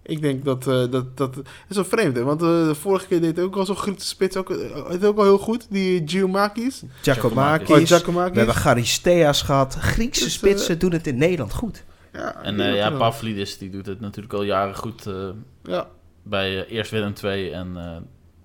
Ik 0.03 0.21
denk 0.21 0.45
dat 0.45 0.65
dat, 0.65 1.17
dat 1.17 1.37
is 1.69 1.77
wel 1.77 1.85
vreemd, 1.85 2.17
hè? 2.17 2.23
Want 2.23 2.41
de 2.41 2.75
vorige 2.75 3.07
keer 3.07 3.21
deed 3.21 3.41
ook 3.41 3.57
al 3.57 3.67
zo'n 3.67 3.77
Griekse 3.77 4.07
spits. 4.07 4.37
Ook, 4.37 4.51
uh, 4.51 4.89
het 4.89 5.05
ook 5.05 5.19
al 5.19 5.25
heel 5.25 5.39
goed, 5.39 5.67
die 5.71 6.03
Giacomakis. 6.05 6.83
Giacomakis. 7.03 7.71
Oh, 7.71 7.77
We 7.77 7.87
Giacomakis. 7.87 8.37
hebben 8.37 8.55
Charisteas 8.55 9.43
gehad. 9.43 9.75
Griekse 9.75 10.25
Dus, 10.25 10.33
spitsen 10.33 10.79
doen 10.79 10.93
het 10.93 11.07
in 11.07 11.17
Nederland 11.17 11.53
goed. 11.53 11.85
Ja, 12.15 12.43
En 12.43 12.61
eh, 12.61 12.75
ja. 12.75 12.91
Pavlidis 12.91 13.59
die 13.59 13.71
doet 13.71 13.87
het 13.87 14.01
natuurlijk 14.01 14.35
al 14.35 14.43
jaren 14.43 14.77
goed 14.77 15.07
eh, 15.07 15.29
Ja, 15.63 15.89
bij 16.23 16.65
eh, 16.67 16.73
eerst 16.77 16.91
Willem 16.91 17.15
2 17.15 17.51
en 17.51 17.77
eh, 17.77 17.97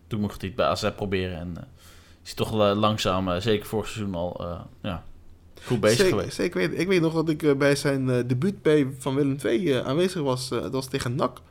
toen 0.07 0.19
mocht 0.21 0.37
hij 0.41 0.47
het 0.47 0.57
bij 0.57 0.65
AZ 0.67 0.89
proberen. 0.95 1.37
En 1.39 1.57
eh, 1.57 1.63
is 2.23 2.27
hij 2.27 2.35
toch 2.35 2.53
la- 2.53 2.75
langzaam, 2.75 3.41
zeker 3.41 3.65
vorig 3.65 3.87
seizoen 3.87 4.15
al, 4.15 4.35
eh, 4.39 4.59
ja, 4.81 5.03
goed 5.63 5.79
bezig 5.79 5.97
zeker, 5.97 6.17
geweest. 6.17 6.35
zeker 6.35 6.59
weten. 6.59 6.79
Ik 6.79 6.87
weet 6.87 7.01
nog 7.01 7.13
dat 7.13 7.29
ik 7.29 7.57
bij 7.57 7.75
zijn 7.75 8.09
eh, 8.09 8.23
debuut 8.27 8.61
bij 8.61 8.87
Van 8.97 9.15
Willem 9.15 9.37
II 9.45 9.71
eh, 9.73 9.85
aanwezig 9.87 10.21
was. 10.21 10.49
Dat 10.49 10.71
was 10.71 10.87
tegen 10.87 11.15
NAC. 11.15 11.41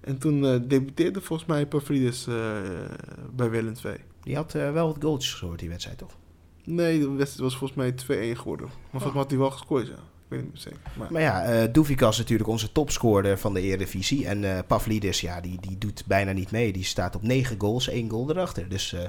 En 0.00 0.18
toen 0.18 0.44
eh, 0.44 0.60
debuteerde 0.62 1.20
volgens 1.20 1.48
mij 1.48 1.66
Pavlidis 1.66 2.26
eh 2.26 2.34
bij 3.34 3.50
Willem 3.50 3.74
II. 3.84 3.96
Die 4.22 4.36
had 4.36 4.52
wel 4.52 4.86
wat 4.86 4.96
goaltjes 5.00 5.30
gescoord, 5.30 5.58
die 5.58 5.68
wedstrijd, 5.68 5.98
toch? 5.98 6.12
Nee, 6.64 6.98
de 6.98 7.10
wedstrijd 7.10 7.40
was 7.50 7.56
volgens 7.56 7.78
mij 7.78 7.92
2-1 8.34 8.36
geworden. 8.38 8.66
Maar 8.66 9.00
volgens 9.00 9.12
mij 9.12 9.22
had 9.22 9.30
hij 9.30 9.40
wel 9.40 9.50
gescoord, 9.50 9.86
ja. 9.86 9.94
Maar, 11.10 11.20
ja, 11.20 11.66
Doevikas 11.66 12.12
is 12.12 12.18
natuurlijk 12.18 12.48
onze 12.48 12.72
topscorer 12.72 13.38
van 13.38 13.54
de 13.54 13.60
Eredivisie. 13.60 14.26
En 14.26 14.44
eh 14.44 14.58
Pavlidis, 14.66 15.20
ja, 15.20 15.40
die, 15.40 15.58
die 15.60 15.78
doet 15.78 16.04
bijna 16.06 16.32
niet 16.32 16.50
mee. 16.50 16.72
Die 16.72 16.84
staat 16.84 17.16
op 17.16 17.22
9 17.22 17.60
goals, 17.60 17.88
1 17.88 18.10
goal 18.10 18.30
erachter. 18.30 18.68
Dus 18.68 18.92
eh, 18.92 19.00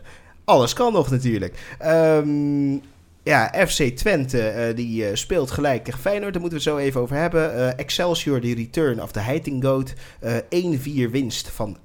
alles 0.44 0.74
kan 0.74 0.94
nog 0.94 1.10
natuurlijk. 1.10 1.76
Ehm, 1.80 2.78
ja, 3.24 3.54
FC 3.68 3.84
Twente, 3.84 4.72
die 4.76 5.16
speelt 5.16 5.52
gelijk 5.52 5.84
tegen 5.84 6.00
Feyenoord. 6.00 6.34
Daar 6.34 6.42
moeten 6.42 6.60
we 6.60 6.66
het 6.66 6.74
zo 6.74 6.86
even 6.86 7.02
over 7.02 7.16
hebben. 7.16 7.78
Excelsior, 7.78 8.42
die 8.42 8.56
return 8.56 9.02
of 9.02 9.12
de 9.12 9.20
Heiting 9.20 9.64
Goat. 9.64 9.94
Eh 10.20 11.08
1-4 11.08 11.12
winst 11.12 11.50
van... 11.50 11.78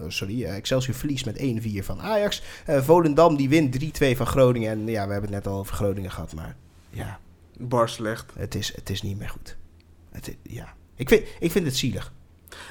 oh, 0.00 0.06
sorry, 0.08 0.44
Excelsior 0.44 0.96
verliest 0.96 1.24
met 1.24 1.38
1-4 1.38 1.84
van 1.84 2.00
Ajax. 2.00 2.42
Volendam, 2.66 3.36
die 3.36 3.48
wint 3.48 3.84
3-2 3.84 4.16
van 4.16 4.26
Groningen. 4.26 4.70
En 4.70 4.86
ja, 4.86 5.06
we 5.06 5.12
hebben 5.12 5.32
het 5.32 5.44
net 5.44 5.52
al 5.52 5.58
over 5.58 5.74
Groningen 5.74 6.10
gehad, 6.10 6.34
maar... 6.34 6.56
Ja, 6.90 7.18
bar 7.58 7.88
slecht. 7.88 8.32
het 8.36 8.54
is, 8.54 8.74
het 8.74 8.90
is 8.90 9.02
niet 9.02 9.18
meer 9.18 9.28
goed. 9.28 9.56
Het, 10.10 10.36
ja. 10.42 10.74
ik, 10.96 11.08
vind, 11.08 11.22
ik 11.40 11.50
vind 11.50 11.66
het 11.66 11.76
zielig. 11.76 12.12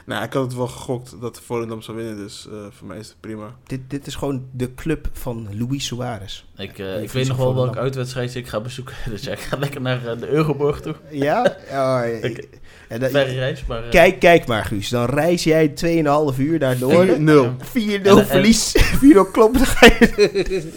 Nou, 0.06 0.24
ik 0.24 0.34
had 0.34 0.44
het 0.44 0.56
wel 0.56 0.68
gegokt 0.68 1.16
dat 1.22 1.42
Volendam 1.42 1.82
zou 1.82 1.98
winnen. 1.98 2.16
Dus 2.16 2.48
eh, 2.52 2.54
voor 2.70 2.88
mij 2.88 2.98
is 2.98 3.08
het 3.08 3.20
prima. 3.20 3.56
Dit, 3.63 3.80
dit 3.88 4.08
is 4.08 4.16
gewoon 4.16 4.46
de 4.52 4.74
club 4.74 5.10
van 5.12 5.48
Luis 5.60 5.86
Suarez. 5.86 6.46
Ik, 6.58 6.80
eh, 6.80 7.02
ik 7.02 7.10
weet 7.12 7.28
nog 7.28 7.38
wel 7.38 7.56
welke 7.56 7.80
uitwedstrijd 7.80 8.36
ik 8.36 8.48
ga 8.48 8.62
bezoeken. 8.62 8.96
Dus 9.10 9.24
jij 9.24 9.38
gaat 9.38 9.60
lekker 9.60 9.82
naar 9.82 10.08
eh, 10.08 10.20
de 10.20 10.28
Euroborg 10.28 10.82
toe. 10.82 10.96
Ja? 11.12 11.42
Oh, 11.72 12.02
Ik- 12.22 12.24
ik- 12.38 12.60
en 12.88 13.08
reis, 13.10 13.66
maar... 13.66 13.82
kijk, 13.82 14.20
kijk 14.20 14.46
maar, 14.48 14.66
Guus. 14.66 14.90
Dan 14.90 15.06
reis 15.06 15.44
jij 15.44 15.70
2,5 15.70 16.38
uur 16.40 16.60
naar 16.60 16.70
het 16.70 16.80
noorden. 16.80 17.24
0. 17.24 17.56
4-0 17.60 18.10
En- 18.12 18.18
en- 18.18 18.25
verlies. 18.25 18.75
4-0 18.78 19.32
kloppen. 19.32 19.60
Dan 19.60 19.68
ga 19.68 19.86
je... 19.86 20.72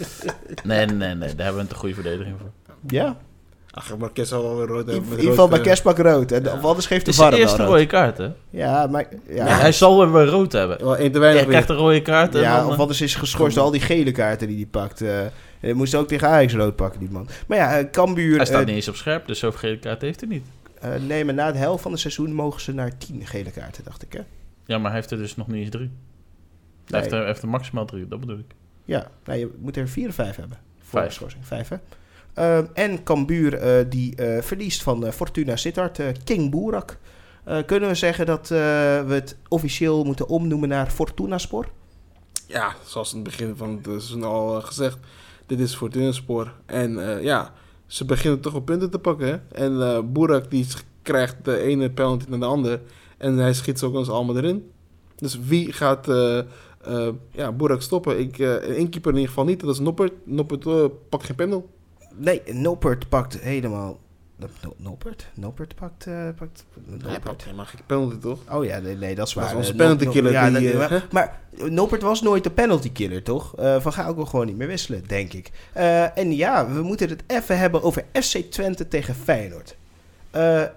Nee, 0.63 0.85
nee, 0.85 0.95
nee, 0.95 1.15
nee, 1.15 1.35
daar 1.35 1.45
hebben 1.45 1.55
we 1.55 1.61
een 1.61 1.67
te 1.67 1.75
goede 1.75 1.93
verdediging 1.95 2.35
voor. 2.39 2.51
Ja? 2.87 3.17
Ach, 3.77 3.97
Marquez 3.97 4.29
zal 4.29 4.43
wel 4.43 4.57
weer 4.57 4.67
rood 4.67 4.87
In 4.87 4.91
hebben. 4.93 5.09
met 5.09 5.17
ieder 5.17 5.29
geval 5.31 5.47
bij 5.47 5.57
rood, 5.57 5.67
Kerstpak 5.67 5.97
rood. 5.97 6.31
En, 6.31 6.43
Ja. 6.43 6.49
Anders 6.49 6.85
geeft 6.85 7.05
Het 7.05 7.05
de 7.05 7.11
is 7.11 7.17
VAR 7.17 7.29
de 7.29 7.35
hem 7.35 7.43
eerste 7.45 7.57
wel 7.57 7.65
rood. 7.67 7.75
rode 7.75 7.87
kaart, 7.89 8.17
hè? 8.17 8.29
Ja, 8.49 8.87
maar... 8.87 9.07
Ja, 9.27 9.43
Nee, 9.43 9.53
hij 9.53 9.71
zal 9.71 9.99
weer 9.99 10.11
weer 10.13 10.25
rood 10.25 10.51
hebben. 10.51 10.77
eh, 10.79 10.83
Wel 10.83 10.97
één 10.97 11.05
te 11.11 11.11
Hij 11.11 11.19
weinig 11.19 11.41
weer. 11.41 11.49
krijgt 11.51 11.69
een 11.69 11.75
rode 11.75 12.01
kaart 12.01 12.35
en 12.35 12.41
ja, 12.41 12.57
dan... 12.57 12.67
of 12.67 12.73
eh, 12.73 12.79
anders 12.79 13.01
is 13.01 13.15
geschorst 13.15 13.55
door 13.55 13.63
al 13.65 13.71
die 13.71 13.81
gele 13.81 14.11
kaarten 14.11 14.47
die 14.47 14.55
hij 14.57 14.65
pakt. 14.65 15.01
Eh, 15.01 15.19
hij 15.59 15.73
moest 15.73 15.95
ook 15.95 16.07
tegen 16.07 16.27
Ajax 16.27 16.53
rood 16.53 16.75
pakken, 16.75 16.99
die 16.99 17.09
man. 17.11 17.27
Maar 17.47 17.57
ja, 17.57 17.77
eh, 17.77 17.89
Cambuur... 17.91 18.35
hij 18.37 18.45
staat 18.45 18.59
eh, 18.59 18.65
niet 18.65 18.75
eens 18.75 18.87
op 18.87 18.95
scherp, 18.95 19.27
dus 19.27 19.39
zoveel 19.39 19.59
gele 19.59 19.79
kaart 19.79 20.01
heeft 20.01 20.19
hij 20.19 20.29
niet. 20.29 20.45
eh, 20.79 20.89
nee, 21.07 21.25
maar 21.25 21.33
na 21.33 21.51
de 21.51 21.57
helft 21.57 21.81
van 21.81 21.91
het 21.91 21.99
seizoen 21.99 22.33
mogen 22.33 22.61
ze 22.61 22.73
naar 22.73 22.97
10 22.97 23.25
gele 23.25 23.51
kaarten, 23.51 23.83
dacht 23.83 24.03
ik, 24.03 24.13
hè? 24.13 24.19
Ja, 24.65 24.77
maar 24.77 24.91
hij 24.91 24.99
heeft 24.99 25.11
er 25.11 25.17
dus 25.17 25.35
nog 25.35 25.47
niet 25.47 25.61
eens 25.61 25.69
drie. 25.69 25.89
Hij 25.89 25.93
Nee. 26.87 27.01
heeft 27.01 27.11
er, 27.13 27.17
hij 27.19 27.27
heeft 27.27 27.41
er 27.41 27.47
maximaal 27.47 27.85
drie, 27.85 28.07
dat 28.07 28.19
bedoel 28.19 28.37
ik. 28.37 28.51
Ja, 28.85 29.07
nou, 29.25 29.39
je 29.39 29.49
moet 29.59 29.77
er 29.77 29.87
vier 29.87 30.07
of 30.07 30.15
vijf 30.15 30.35
hebben. 30.35 30.57
Voor 30.79 30.99
Vijf. 30.99 31.07
de 31.07 31.13
schorsing. 31.13 31.45
Vijf, 31.45 31.67
hè? 31.69 31.75
Ehm, 32.37 32.65
en 32.73 33.03
Cambuur 33.03 33.53
eh, 33.53 33.85
die 33.89 34.15
eh, 34.15 34.41
verliest 34.41 34.83
van 34.83 35.05
eh, 35.05 35.11
Fortuna 35.11 35.55
Sittard. 35.55 35.99
eh, 35.99 36.07
King 36.23 36.51
Boerak. 36.51 36.97
Eh, 37.43 37.57
kunnen 37.65 37.89
we 37.89 37.95
zeggen 37.95 38.25
dat 38.25 38.41
eh, 38.43 38.57
we 39.07 39.13
het 39.13 39.37
officieel 39.47 40.03
moeten 40.03 40.27
omnoemen 40.27 40.69
naar 40.69 40.87
Fortuna 40.89 41.37
Spor? 41.37 41.67
Ja, 42.45 42.75
zoals 42.85 43.09
in 43.13 43.15
het 43.19 43.23
begin 43.27 43.55
van 43.55 43.69
het 43.75 43.85
seizoen 43.85 44.23
al 44.23 44.57
eh, 44.57 44.63
gezegd. 44.65 44.97
Dit 45.45 45.59
is 45.59 45.75
Fortuna 45.75 46.11
Spoor. 46.11 46.53
En 46.65 47.09
eh, 47.17 47.23
ja, 47.23 47.53
ze 47.85 48.05
beginnen 48.05 48.39
toch 48.39 48.51
wel 48.51 48.61
punten 48.61 48.89
te 48.89 48.99
pakken. 48.99 49.43
En 49.51 49.81
eh 49.81 49.99
Boerak 50.03 50.51
die 50.51 50.67
krijgt 51.01 51.35
de 51.45 51.57
ene 51.61 51.89
penalty 51.91 52.25
naar 52.29 52.39
de 52.39 52.45
andere. 52.45 52.81
En 53.17 53.37
hij 53.37 53.53
schiet 53.53 53.79
ze 53.79 53.85
ook 53.85 53.95
eens 53.95 54.09
allemaal 54.09 54.37
erin. 54.37 54.71
Dus 55.15 55.39
wie 55.39 55.73
gaat 55.73 56.07
eh 56.09 56.37
eh 56.37 57.09
ja, 57.31 57.51
Boerak 57.51 57.81
stoppen? 57.81 58.19
Ik, 58.19 58.39
eh 58.39 58.53
één 58.53 58.89
keeper 58.89 59.11
in 59.11 59.17
ieder 59.17 59.29
geval 59.33 59.45
niet. 59.45 59.59
Dat 59.59 59.69
is 59.73 59.79
Noppert. 59.79 60.13
Noppert 60.23 60.65
eh, 60.65 60.85
pakt 61.09 61.25
geen 61.25 61.35
pendel. 61.35 61.69
Nee, 62.17 62.41
Noppert 62.53 63.09
pakt 63.09 63.39
helemaal... 63.39 63.99
No- 64.39 64.73
Noppert? 64.77 65.27
Noppert 65.33 65.75
pakt... 65.75 66.07
eh, 66.07 66.13
pakt 66.37 66.65
Hij 66.73 66.83
Noppert. 66.97 67.23
pakt 67.23 67.43
helemaal 67.43 67.65
geen 67.65 67.81
penalty, 67.85 68.17
toch? 68.17 68.39
Oh 68.51 68.65
ja, 68.65 68.79
nee, 68.79 68.95
nee, 68.95 69.15
dat 69.15 69.27
is 69.27 69.33
Dat 69.33 69.43
waar. 69.43 69.51
is 69.51 69.57
onze 69.57 69.71
Eh, 69.71 69.77
penalty 69.77 70.03
Nop- 70.03 70.13
killer 70.13 70.31
Ja, 70.31 70.49
die, 70.49 70.71
dat- 70.71 70.91
eh, 70.91 71.01
maar, 71.11 71.39
Noppert 71.69 72.01
was 72.01 72.21
nooit 72.21 72.43
de 72.43 72.51
penalty 72.51 72.91
killer, 72.91 73.23
toch? 73.23 73.55
Eh, 73.55 73.81
van 73.81 73.93
ga 73.93 74.07
ook 74.07 74.15
wel 74.15 74.25
gewoon 74.25 74.45
niet 74.45 74.57
meer 74.57 74.67
wisselen, 74.67 75.03
denk 75.07 75.33
ik. 75.33 75.51
En 76.13 76.35
ja, 76.35 76.71
we 76.73 76.81
moeten 76.81 77.09
het 77.09 77.23
even 77.27 77.57
hebben 77.57 77.83
over 77.83 78.05
FC 78.13 78.37
Twente 78.37 78.87
tegen 78.87 79.15
Feyenoord. 79.15 79.75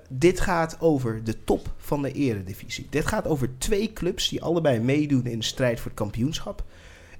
Dit 0.09 0.41
gaat 0.41 0.77
over 0.81 1.25
de 1.25 1.45
top 1.45 1.69
van 1.77 2.03
de 2.03 2.13
eredivisie. 2.13 2.87
Dit 2.91 3.07
gaat 3.07 3.27
over 3.27 3.49
twee 3.59 3.93
clubs 3.93 4.29
die 4.29 4.43
allebei 4.43 4.81
meedoen 4.81 5.27
in 5.27 5.39
de 5.39 5.45
strijd 5.45 5.79
voor 5.81 5.91
het 5.91 6.01
kampioenschap. 6.01 6.65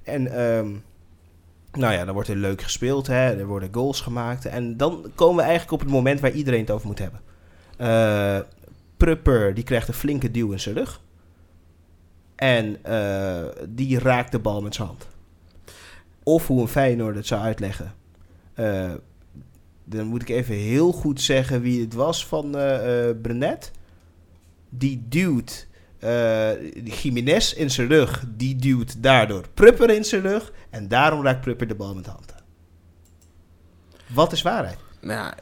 En 0.03 0.27
ehm, 0.37 0.69
nou 1.71 1.93
ja, 1.93 2.05
dan 2.05 2.13
wordt 2.13 2.29
er 2.29 2.35
leuk 2.35 2.61
gespeeld, 2.61 3.07
hè? 3.07 3.39
er 3.39 3.45
worden 3.45 3.73
goals 3.73 4.01
gemaakt. 4.01 4.45
En 4.45 4.77
dan 4.77 5.11
komen 5.15 5.35
we 5.35 5.41
eigenlijk 5.41 5.71
op 5.71 5.79
het 5.79 5.89
moment 5.89 6.19
waar 6.19 6.31
iedereen 6.31 6.59
het 6.59 6.71
over 6.71 6.87
moet 6.87 6.99
hebben. 6.99 7.21
Eh 7.77 8.39
Prupper 8.97 9.53
die 9.53 9.63
krijgt 9.63 9.87
een 9.87 9.93
flinke 9.93 10.31
duw 10.31 10.51
in 10.51 10.59
zijn 10.59 10.75
rug. 10.75 11.01
En 12.35 12.83
eh, 12.83 13.43
die 13.69 13.99
raakt 13.99 14.31
de 14.31 14.39
bal 14.39 14.61
met 14.61 14.75
zijn 14.75 14.87
hand. 14.87 15.07
Of 16.23 16.47
hoe 16.47 16.61
een 16.61 16.67
Feyenoord 16.67 17.15
het 17.15 17.27
zou 17.27 17.41
uitleggen. 17.41 17.93
Eh, 18.53 18.91
dan 19.83 20.07
moet 20.07 20.21
ik 20.21 20.29
even 20.29 20.55
heel 20.55 20.91
goed 20.91 21.21
zeggen 21.21 21.61
wie 21.61 21.81
het 21.81 21.93
was 21.93 22.27
van 22.27 22.51
Brenet. 23.21 23.71
Die 24.69 25.05
duwt 25.09 25.67
Jiménez 26.83 27.53
in 27.53 27.71
zijn 27.71 27.87
rug. 27.87 28.23
Die 28.27 28.55
duwt 28.55 29.03
daardoor 29.03 29.43
Prupper 29.53 29.89
in 29.89 30.03
zijn 30.05 30.21
rug. 30.21 30.51
En 30.69 30.87
daarom 30.87 31.23
raakt 31.23 31.41
Prupper 31.41 31.67
de 31.67 31.75
bal 31.75 31.95
met 31.95 32.03
de 32.05 32.09
hand 32.11 32.33
aan. 32.33 32.39
Wat 34.13 34.31
is 34.31 34.41
waarheid? 34.41 34.77
Nou 35.01 35.33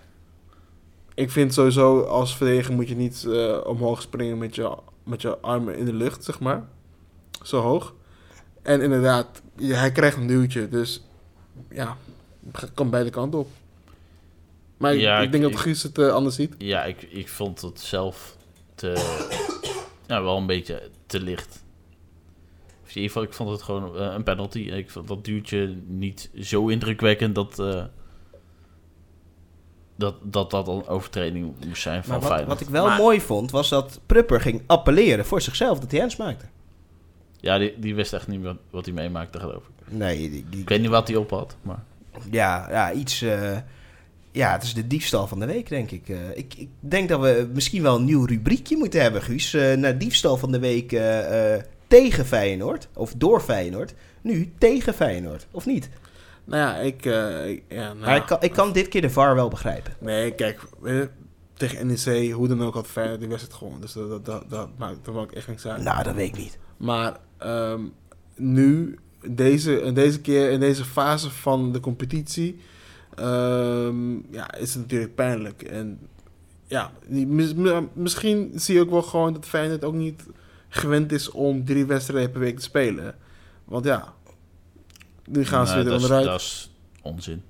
ik 1.13 1.31
vind 1.31 1.53
sowieso 1.53 2.01
als 2.01 2.37
verdediger 2.37 2.73
moet 2.73 2.87
je 2.89 2.95
niet 2.95 3.25
eh, 3.25 3.57
omhoog 3.65 4.01
springen 4.01 4.37
met 4.37 4.55
je, 4.55 4.77
met 5.03 5.21
je 5.21 5.37
armen 5.39 5.77
in 5.77 5.85
de 5.85 5.93
lucht, 5.93 6.23
zeg 6.23 6.39
maar. 6.39 6.63
Zo 7.43 7.61
hoog. 7.61 7.93
En 8.61 8.81
inderdaad, 8.81 9.41
ja, 9.55 9.77
hij 9.77 9.91
krijgt 9.91 10.17
een 10.17 10.27
duwtje, 10.27 10.69
dus 10.69 11.03
ja, 11.69 11.97
het 12.51 12.71
kan 12.73 12.89
beide 12.89 13.09
kanten 13.09 13.39
op. 13.39 13.47
Maar 14.77 14.93
ik- 14.93 14.99
Ja, 15.01 15.17
ik, 15.17 15.25
ik- 15.25 15.31
denk 15.31 15.43
ik- 15.43 15.51
dat 15.51 15.59
Guus 15.61 15.83
het 15.83 15.97
eh, 15.97 16.09
anders 16.13 16.35
ziet. 16.35 16.55
Ja, 16.57 16.83
ik, 16.83 17.01
ik 17.01 17.29
vond 17.29 17.61
het 17.61 17.79
zelf 17.79 18.35
te... 18.75 18.93
ja, 20.09 20.21
wel 20.23 20.37
een 20.37 20.45
beetje 20.45 20.89
te 21.05 21.19
licht. 21.21 21.63
Of 22.83 22.89
in 22.89 23.01
ieder 23.01 23.07
geval, 23.07 23.23
ik 23.23 23.33
vond 23.33 23.49
het 23.49 23.61
gewoon 23.61 23.97
eh, 23.97 24.13
een 24.13 24.23
penalty. 24.23 24.59
Ik 24.59 24.89
vond 24.89 25.07
dat 25.07 25.25
duwtje 25.25 25.75
niet 25.85 26.29
zo 26.39 26.67
indrukwekkend 26.67 27.35
dat... 27.35 27.59
eh, 27.59 27.83
dat, 29.95 30.15
dat 30.21 30.51
dat 30.51 30.67
een 30.67 30.87
overtreding 30.87 31.53
moest 31.67 31.81
zijn 31.81 32.03
van 32.03 32.11
Maar 32.11 32.19
wat, 32.19 32.29
Feyenoord. 32.29 32.57
wat 32.59 32.67
ik 32.67 32.73
wel 32.73 32.85
Maar- 32.85 32.97
mooi 32.97 33.21
vond, 33.21 33.51
was 33.51 33.69
dat 33.69 33.99
Prupper 34.05 34.41
ging 34.41 34.61
appelleren 34.67 35.25
voor 35.25 35.41
zichzelf 35.41 35.79
dat 35.79 35.91
hij 35.91 35.99
hands 35.99 36.15
maakte. 36.15 36.45
Ja, 37.39 37.57
die, 37.57 37.79
die 37.79 37.95
wist 37.95 38.13
echt 38.13 38.27
niet 38.27 38.41
wat, 38.43 38.57
wat 38.69 38.85
hij 38.85 38.93
meemaakte, 38.93 39.39
geloof 39.39 39.63
ik. 39.67 39.91
Nee, 39.93 40.29
die, 40.29 40.45
die- 40.49 40.61
Ik 40.61 40.69
weet 40.69 40.81
niet 40.81 40.89
wat 40.89 41.07
hij 41.07 41.17
op 41.17 41.29
had, 41.29 41.55
maar... 41.61 41.83
ja, 42.31 42.67
ja, 42.69 42.91
iets. 42.91 43.21
eh, 43.21 43.57
ja, 44.31 44.51
het 44.51 44.63
is 44.63 44.73
de 44.73 44.87
diefstal 44.87 45.27
van 45.27 45.39
de 45.39 45.45
week, 45.45 45.69
denk 45.69 45.91
ik. 45.91 46.09
Eh, 46.09 46.17
ik. 46.33 46.53
Ik 46.57 46.69
denk 46.79 47.09
dat 47.09 47.19
we 47.21 47.49
misschien 47.53 47.81
wel 47.81 47.95
een 47.95 48.05
nieuw 48.05 48.25
rubriekje 48.25 48.77
moeten 48.77 49.01
hebben, 49.01 49.21
Guus. 49.21 49.53
eh, 49.53 49.73
naar 49.77 49.97
diefstal 49.97 50.37
van 50.37 50.51
de 50.51 50.59
week 50.59 50.91
eh, 50.91 51.55
tegen 51.87 52.25
Feyenoord. 52.25 52.87
Of 52.93 53.13
door 53.17 53.41
Feyenoord. 53.41 53.93
Nu 54.21 54.53
tegen 54.57 54.93
Feyenoord, 54.93 55.47
of 55.51 55.65
niet? 55.65 55.89
Nou 56.45 56.61
ja, 56.61 56.75
ik... 56.77 57.05
ik- 57.49 57.63
ja, 57.67 57.83
nou, 57.93 57.97
Maar 57.97 58.15
ik 58.15 58.25
kan, 58.25 58.37
ik 58.41 58.51
kan 58.51 58.71
dit 58.73 58.87
keer 58.87 59.01
de 59.01 59.09
VAR 59.09 59.35
wel 59.35 59.47
begrijpen. 59.49 59.93
Nee, 59.99 60.35
kijk, 60.35 60.59
tegen 61.53 61.87
NEC, 61.87 62.31
hoe 62.31 62.47
dan 62.47 62.63
ook, 62.63 62.73
had 62.73 62.87
Feyenoord 62.87 63.19
die 63.19 63.29
wedstrijd 63.29 63.57
gewoon. 63.57 63.81
Dus 63.81 63.93
dat, 63.93 64.09
dat, 64.09 64.25
dat, 64.25 64.49
dat 64.49 64.69
maakt 64.77 65.07
er 65.07 65.17
ook 65.17 65.31
echt 65.31 65.47
niks 65.47 65.65
uit. 65.65 65.83
Nou, 65.83 66.03
dat 66.03 66.15
weet 66.15 66.27
ik 66.27 66.37
niet. 66.37 66.57
Maar 66.77 67.17
ehm, 67.37 67.81
nu, 68.35 68.97
deze, 69.27 69.91
deze 69.93 70.21
keer, 70.21 70.51
in 70.51 70.59
deze 70.59 70.85
fase 70.85 71.29
van 71.29 71.71
de 71.71 71.79
competitie, 71.79 72.59
ehm, 73.15 74.13
ja, 74.31 74.55
is 74.55 74.73
het 74.73 74.81
natuurlijk 74.81 75.15
pijnlijk. 75.15 75.61
En 75.61 75.99
ja, 76.67 76.91
misschien 77.93 78.51
zie 78.55 78.75
je 78.75 78.81
ook 78.81 78.89
wel 78.89 79.01
gewoon 79.01 79.33
dat 79.33 79.45
Feyenoord 79.45 79.83
ook 79.83 79.93
niet 79.93 80.23
gewend 80.69 81.11
is 81.11 81.31
om 81.31 81.65
drie 81.65 81.85
wedstrijden 81.85 82.31
per 82.31 82.39
week 82.39 82.55
te 82.55 82.63
spelen. 82.63 83.15
Want 83.65 83.85
ja, 83.85 84.13
nu 85.25 85.45
gaan 85.45 85.67
ze 85.67 85.83
weer 85.83 85.93
onderuit. 85.93 86.25
dat 86.25 86.39
is 86.39 86.71
onzin. 87.01 87.43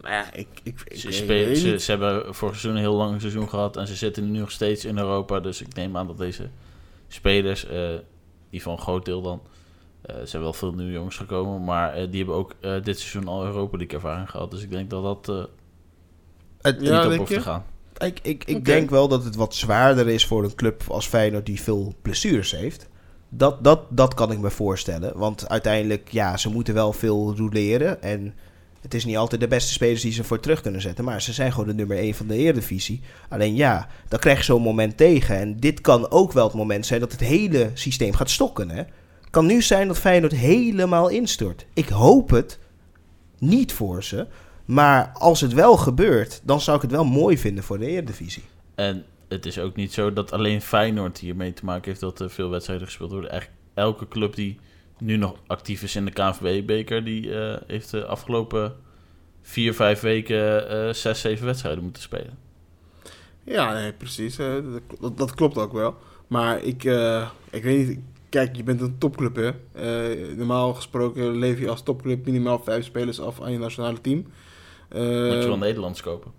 Nou 0.00 0.14
ja, 0.14 0.32
ik, 0.32 0.48
ik, 0.62 0.82
ik, 0.84 0.98
Ze, 0.98 1.12
spelen, 1.12 1.80
ze 1.80 1.90
hebben 1.90 2.34
vorig 2.34 2.58
seizoen 2.58 2.70
een 2.70 2.88
heel 2.88 2.96
lang 2.96 3.20
seizoen 3.20 3.48
gehad 3.48 3.76
en 3.76 3.86
ze 3.86 3.94
zitten 3.94 4.30
nu 4.30 4.38
nog 4.38 4.50
steeds 4.50 4.84
in 4.84 4.98
Europa. 4.98 5.40
Dus 5.40 5.60
ik 5.60 5.74
neem 5.74 5.96
aan 5.96 6.06
dat 6.06 6.18
deze 6.18 6.48
spelers, 7.08 7.66
eh 7.66 7.94
die 8.50 8.62
van 8.62 8.72
een 8.72 8.78
groot 8.78 9.04
deel 9.04 9.22
dan, 9.22 9.42
eh, 10.04 10.14
ze 10.14 10.20
hebben 10.20 10.40
wel 10.40 10.52
veel 10.52 10.72
nieuwe 10.72 10.92
jongens 10.92 11.16
gekomen, 11.16 11.64
maar 11.64 11.94
eh, 11.94 12.06
die 12.10 12.16
hebben 12.16 12.34
ook 12.34 12.54
eh, 12.60 12.82
dit 12.82 12.98
seizoen 12.98 13.28
al 13.28 13.44
Europa 13.44 13.76
League 13.76 13.94
ervaring 13.96 14.30
gehad. 14.30 14.50
Dus 14.50 14.62
ik 14.62 14.70
denk 14.70 14.90
dat 14.90 15.02
dat 15.02 15.28
eh 15.28 15.44
Het, 16.60 16.80
Ja, 16.80 17.02
niet 17.04 17.12
op 17.12 17.18
hoeft 17.18 17.30
je? 17.30 17.36
te 17.36 17.42
gaan. 17.42 17.64
Ik, 17.98 18.18
ik, 18.22 18.44
ik 18.44 18.64
denk 18.64 18.90
wel 18.90 19.08
dat 19.08 19.24
het 19.24 19.36
wat 19.36 19.54
zwaarder 19.54 20.08
is 20.08 20.26
voor 20.26 20.44
een 20.44 20.54
club 20.54 20.82
als 20.88 21.06
Feyenoord 21.06 21.46
die 21.46 21.60
veel 21.60 21.94
blessures 22.02 22.50
heeft. 22.50 22.88
Dat, 23.28 23.64
dat, 23.64 23.80
dat 23.88 24.14
kan 24.14 24.32
ik 24.32 24.38
me 24.38 24.50
voorstellen. 24.50 25.18
Want 25.18 25.48
uiteindelijk, 25.48 26.08
ja, 26.08 26.36
ze 26.36 26.50
moeten 26.50 26.74
wel 26.74 26.92
veel 26.92 27.36
roleren. 27.36 28.02
En 28.02 28.34
het 28.80 28.94
is 28.94 29.04
niet 29.04 29.16
altijd 29.16 29.40
de 29.40 29.48
beste 29.48 29.72
spelers 29.72 30.02
die 30.02 30.12
ze 30.12 30.24
voor 30.24 30.40
terug 30.40 30.60
kunnen 30.60 30.80
zetten. 30.80 31.04
Maar 31.04 31.22
ze 31.22 31.32
zijn 31.32 31.52
gewoon 31.52 31.68
de 31.68 31.74
nummer 31.74 31.96
1 31.96 32.14
van 32.14 32.26
de 32.26 32.36
Eredivisie. 32.36 33.00
Alleen 33.28 33.54
ja, 33.54 33.88
dan 34.08 34.18
krijg 34.18 34.38
je 34.38 34.44
zo'n 34.44 34.62
moment 34.62 34.96
tegen. 34.96 35.36
En 35.36 35.60
dit 35.60 35.80
kan 35.80 36.10
ook 36.10 36.32
wel 36.32 36.44
het 36.46 36.54
moment 36.54 36.86
zijn 36.86 37.00
dat 37.00 37.12
het 37.12 37.20
hele 37.20 37.70
systeem 37.74 38.14
gaat 38.14 38.30
stokken. 38.30 38.70
Hè? 38.70 38.82
Het 39.34 39.42
kan 39.42 39.52
nu 39.52 39.62
zijn 39.62 39.88
dat 39.88 39.98
Feyenoord 39.98 40.32
helemaal 40.32 41.08
instort. 41.08 41.66
Ik 41.72 41.88
hoop 41.88 42.30
het 42.30 42.58
niet 43.38 43.72
voor 43.72 44.04
ze. 44.04 44.26
Maar 44.64 45.10
als 45.12 45.40
het 45.40 45.52
wel 45.52 45.76
gebeurt, 45.76 46.40
dan 46.44 46.60
zou 46.60 46.76
ik 46.76 46.82
het 46.82 46.90
wel 46.90 47.04
mooi 47.04 47.38
vinden 47.38 47.64
voor 47.64 47.78
de 47.78 47.86
Eredivisie. 47.86 48.42
En 48.74 49.04
het 49.28 49.46
is 49.46 49.58
ook 49.58 49.76
niet 49.76 49.92
zo 49.92 50.12
dat 50.12 50.32
alleen 50.32 50.62
Feyenoord 50.62 51.18
hiermee 51.18 51.52
te 51.52 51.64
maken 51.64 51.84
heeft 51.84 52.00
dat 52.00 52.20
er 52.20 52.30
veel 52.30 52.50
wedstrijden 52.50 52.86
gespeeld 52.86 53.10
worden. 53.10 53.30
Eigenlijk 53.30 53.60
elke 53.74 54.08
club 54.08 54.34
die 54.34 54.58
nu 54.98 55.16
nog 55.16 55.36
actief 55.46 55.82
is 55.82 55.96
in 55.96 56.04
de 56.04 56.10
KNVB-beker, 56.10 57.04
die 57.04 57.38
eh, 57.40 57.60
heeft 57.66 57.90
de 57.90 58.04
afgelopen 58.06 58.76
vier, 59.42 59.74
vijf 59.74 60.00
weken 60.00 60.68
eh, 60.68 60.92
zes, 60.92 61.20
zeven 61.20 61.46
wedstrijden 61.46 61.82
moeten 61.82 62.02
spelen. 62.02 62.38
Ja, 63.44 63.72
nee, 63.72 63.92
precies. 63.92 64.38
eh, 64.38 64.54
dat, 64.54 65.00
dat, 65.00 65.18
dat 65.18 65.34
klopt 65.34 65.56
ook 65.58 65.72
wel. 65.72 65.94
Maar 66.26 66.62
ik, 66.62 66.84
eh, 66.84 67.28
ik 67.50 67.62
weet 67.62 67.88
niet. 67.88 68.00
Kijk, 68.34 68.56
je 68.56 68.62
bent 68.62 68.80
een 68.80 68.98
topclub, 68.98 69.36
hè. 69.36 69.50
Eh, 69.72 70.36
normaal 70.36 70.74
gesproken 70.74 71.36
leef 71.36 71.58
je 71.58 71.68
als 71.68 71.82
topclub 71.82 72.26
minimaal 72.26 72.58
vijf 72.62 72.84
spelers 72.84 73.20
af 73.20 73.40
aan 73.40 73.52
je 73.52 73.58
nationale 73.58 74.00
team. 74.00 74.26
Eh, 74.88 75.00
Moet 75.00 75.42
je 75.42 75.48
wel 75.48 75.58
Nederlands 75.58 76.02
kopen. 76.02 76.32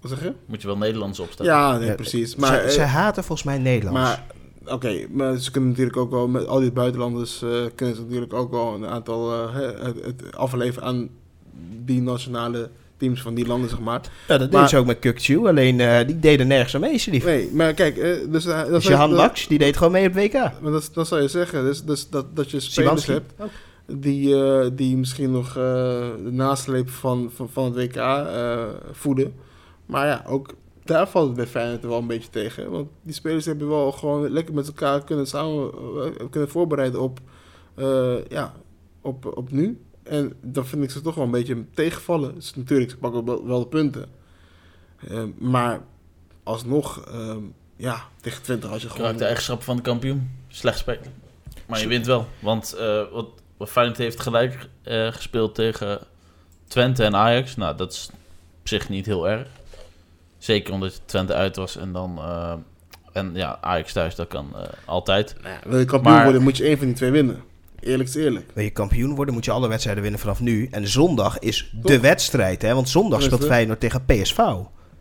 Wat 0.00 0.10
zeg 0.10 0.22
je? 0.22 0.32
Moet 0.46 0.60
je 0.60 0.66
wel 0.66 0.76
Nederlands 0.76 1.20
opstellen. 1.20 1.52
Ja, 1.52 1.78
nee, 1.78 1.88
Ja, 1.88 1.94
precies. 1.94 2.36
Maar, 2.36 2.48
zij, 2.48 2.64
eh, 2.64 2.70
zij 2.70 2.86
haten 2.86 3.24
volgens 3.24 3.48
mij 3.48 3.58
Nederlands. 3.58 4.00
maar 4.00 4.26
oké, 4.74 5.06
maar 5.10 5.36
ze 5.36 5.50
kunnen 5.50 5.70
natuurlijk 5.70 5.96
ook 5.96 6.10
wel 6.10 6.28
met 6.28 6.46
al 6.46 6.60
die 6.60 6.72
buitenlanders 6.72 7.42
eh, 7.42 7.50
kunnen 7.74 7.96
ze 7.96 8.02
natuurlijk 8.02 8.32
ook 8.32 8.50
wel 8.50 8.74
een 8.74 8.86
aantal 8.86 9.32
eh, 9.32 9.54
hè, 9.54 9.62
het, 9.62 10.04
het 10.04 10.36
afleveren 10.36 10.88
aan 10.88 11.08
die 11.84 12.02
nationale 12.02 12.70
teams 13.02 13.22
van 13.22 13.34
die 13.34 13.46
landen, 13.46 13.70
zeg 13.70 13.80
maar. 13.80 14.00
ja, 14.28 14.38
dat 14.38 14.50
deden 14.50 14.68
ze 14.68 14.76
ook 14.76 14.86
met 14.86 14.98
Kukcu. 14.98 15.46
Alleen 15.46 15.80
eh, 15.80 16.06
die 16.06 16.18
deden 16.18 16.46
nergens 16.46 16.74
aan 16.74 16.80
mee, 16.80 17.02
lief. 17.06 17.24
Nee, 17.24 17.50
maar 17.52 17.74
kijk, 17.74 17.96
eh, 17.96 18.16
dus, 18.28 18.46
eh, 18.46 18.58
dat 18.58 18.68
Dus 18.68 18.86
Johan 18.86 19.14
Max, 19.14 19.46
die 19.46 19.58
deed 19.58 19.76
gewoon 19.76 19.92
mee 19.92 20.08
op 20.08 20.14
WK. 20.14 20.32
Maar 20.32 20.72
dat, 20.72 20.90
dat 20.92 21.06
zou 21.06 21.22
je 21.22 21.28
zeggen, 21.28 21.64
dus, 21.64 21.84
dus 21.84 22.08
dat, 22.08 22.36
dat 22.36 22.50
je 22.50 22.60
spelers 22.60 23.02
Simanski. 23.02 23.12
hebt 23.12 23.52
die, 23.86 24.74
die 24.74 24.96
misschien 24.96 25.30
nog 25.30 25.52
de 25.52 26.28
nasleep 26.30 26.90
van, 26.90 27.30
van, 27.34 27.48
van 27.48 27.64
het 27.64 27.74
WK 27.74 28.26
voeden. 28.92 29.34
Maar 29.86 30.06
ja, 30.06 30.24
ook 30.26 30.54
daar 30.84 31.08
valt 31.08 31.26
het 31.26 31.36
bij 31.36 31.46
Feyenoord 31.46 31.82
wel 31.82 31.98
een 31.98 32.06
beetje 32.06 32.30
tegen. 32.30 32.70
Want 32.70 32.88
die 33.02 33.14
spelers 33.14 33.44
hebben 33.44 33.68
wel 33.68 33.92
gewoon 33.92 34.30
lekker 34.30 34.54
met 34.54 34.66
elkaar 34.66 35.04
kunnen 35.04 35.26
samen 35.26 35.70
kunnen 36.30 36.48
voorbereiden 36.48 37.00
op, 37.00 37.20
ja, 38.28 38.52
op, 39.00 39.36
op 39.36 39.50
nu. 39.50 39.80
En 40.02 40.32
dan 40.40 40.66
vind 40.66 40.82
ik 40.82 40.90
ze 40.90 41.00
toch 41.00 41.14
wel 41.14 41.24
een 41.24 41.30
beetje 41.30 41.64
tegenvallen. 41.74 42.34
Dus 42.34 42.54
natuurlijk, 42.54 42.90
ze 42.90 42.96
pakken 42.96 43.46
wel, 43.46 43.58
de 43.60 43.66
punten. 43.66 44.08
Eh, 45.08 45.22
maar 45.38 45.80
alsnog, 46.42 47.06
eh, 47.08 47.36
ja, 47.76 48.02
tegen 48.20 48.42
20 48.42 48.70
als 48.70 48.82
je 48.82 48.90
gewoon... 48.90 49.16
de 49.16 49.24
eigenschap 49.24 49.62
van 49.62 49.76
de 49.76 49.82
kampioen. 49.82 50.30
Slecht 50.48 50.78
spelen. 50.78 51.12
Maar 51.66 51.80
je 51.80 51.86
wint 51.88 52.06
wel. 52.06 52.26
Want 52.40 52.72
eh, 52.72 53.02
wat, 53.12 53.28
wat 53.56 53.70
Feyenoord 53.70 53.98
heeft 53.98 54.20
gelijk 54.20 54.68
eh, 54.82 55.06
gespeeld 55.12 55.54
tegen 55.54 55.98
Twente 56.68 57.04
en 57.04 57.16
Ajax. 57.16 57.56
Nou, 57.56 57.76
dat 57.76 57.92
is 57.92 58.10
op 58.60 58.68
zich 58.68 58.88
niet 58.88 59.06
heel 59.06 59.28
erg. 59.28 59.48
Zeker 60.38 60.72
omdat 60.72 61.00
Twente 61.04 61.34
uit 61.34 61.56
was 61.56 61.76
en 61.76 61.92
dan... 61.92 62.18
eh, 62.18 62.54
en 63.12 63.30
ja, 63.34 63.58
Ajax 63.60 63.92
thuis, 63.92 64.14
dat 64.14 64.28
kan 64.28 64.54
altijd. 64.84 65.36
Nou 65.42 65.56
wil 65.64 65.78
je 65.78 65.84
kampioen 65.84 66.14
Maar- 66.14 66.24
worden, 66.24 66.42
moet 66.42 66.56
je 66.56 66.64
één 66.64 66.78
van 66.78 66.86
die 66.86 66.94
twee 66.96 67.10
winnen. 67.10 67.42
Eerlijk 67.82 68.08
is 68.08 68.14
eerlijk. 68.14 68.50
Wil 68.54 68.64
je 68.64 68.70
kampioen 68.70 69.14
worden, 69.14 69.34
moet 69.34 69.44
je 69.44 69.50
alle 69.50 69.68
wedstrijden 69.68 70.02
winnen 70.02 70.20
vanaf 70.20 70.40
nu. 70.40 70.68
En 70.70 70.88
zondag 70.88 71.38
is 71.38 71.72
de 71.82 72.00
wedstrijd, 72.00 72.62
hè? 72.62 72.74
Want 72.74 72.88
zondag 72.88 73.22
speelt? 73.22 73.44
Feyenoord 73.44 73.80
tegen 73.80 74.04
PSV. 74.04 74.38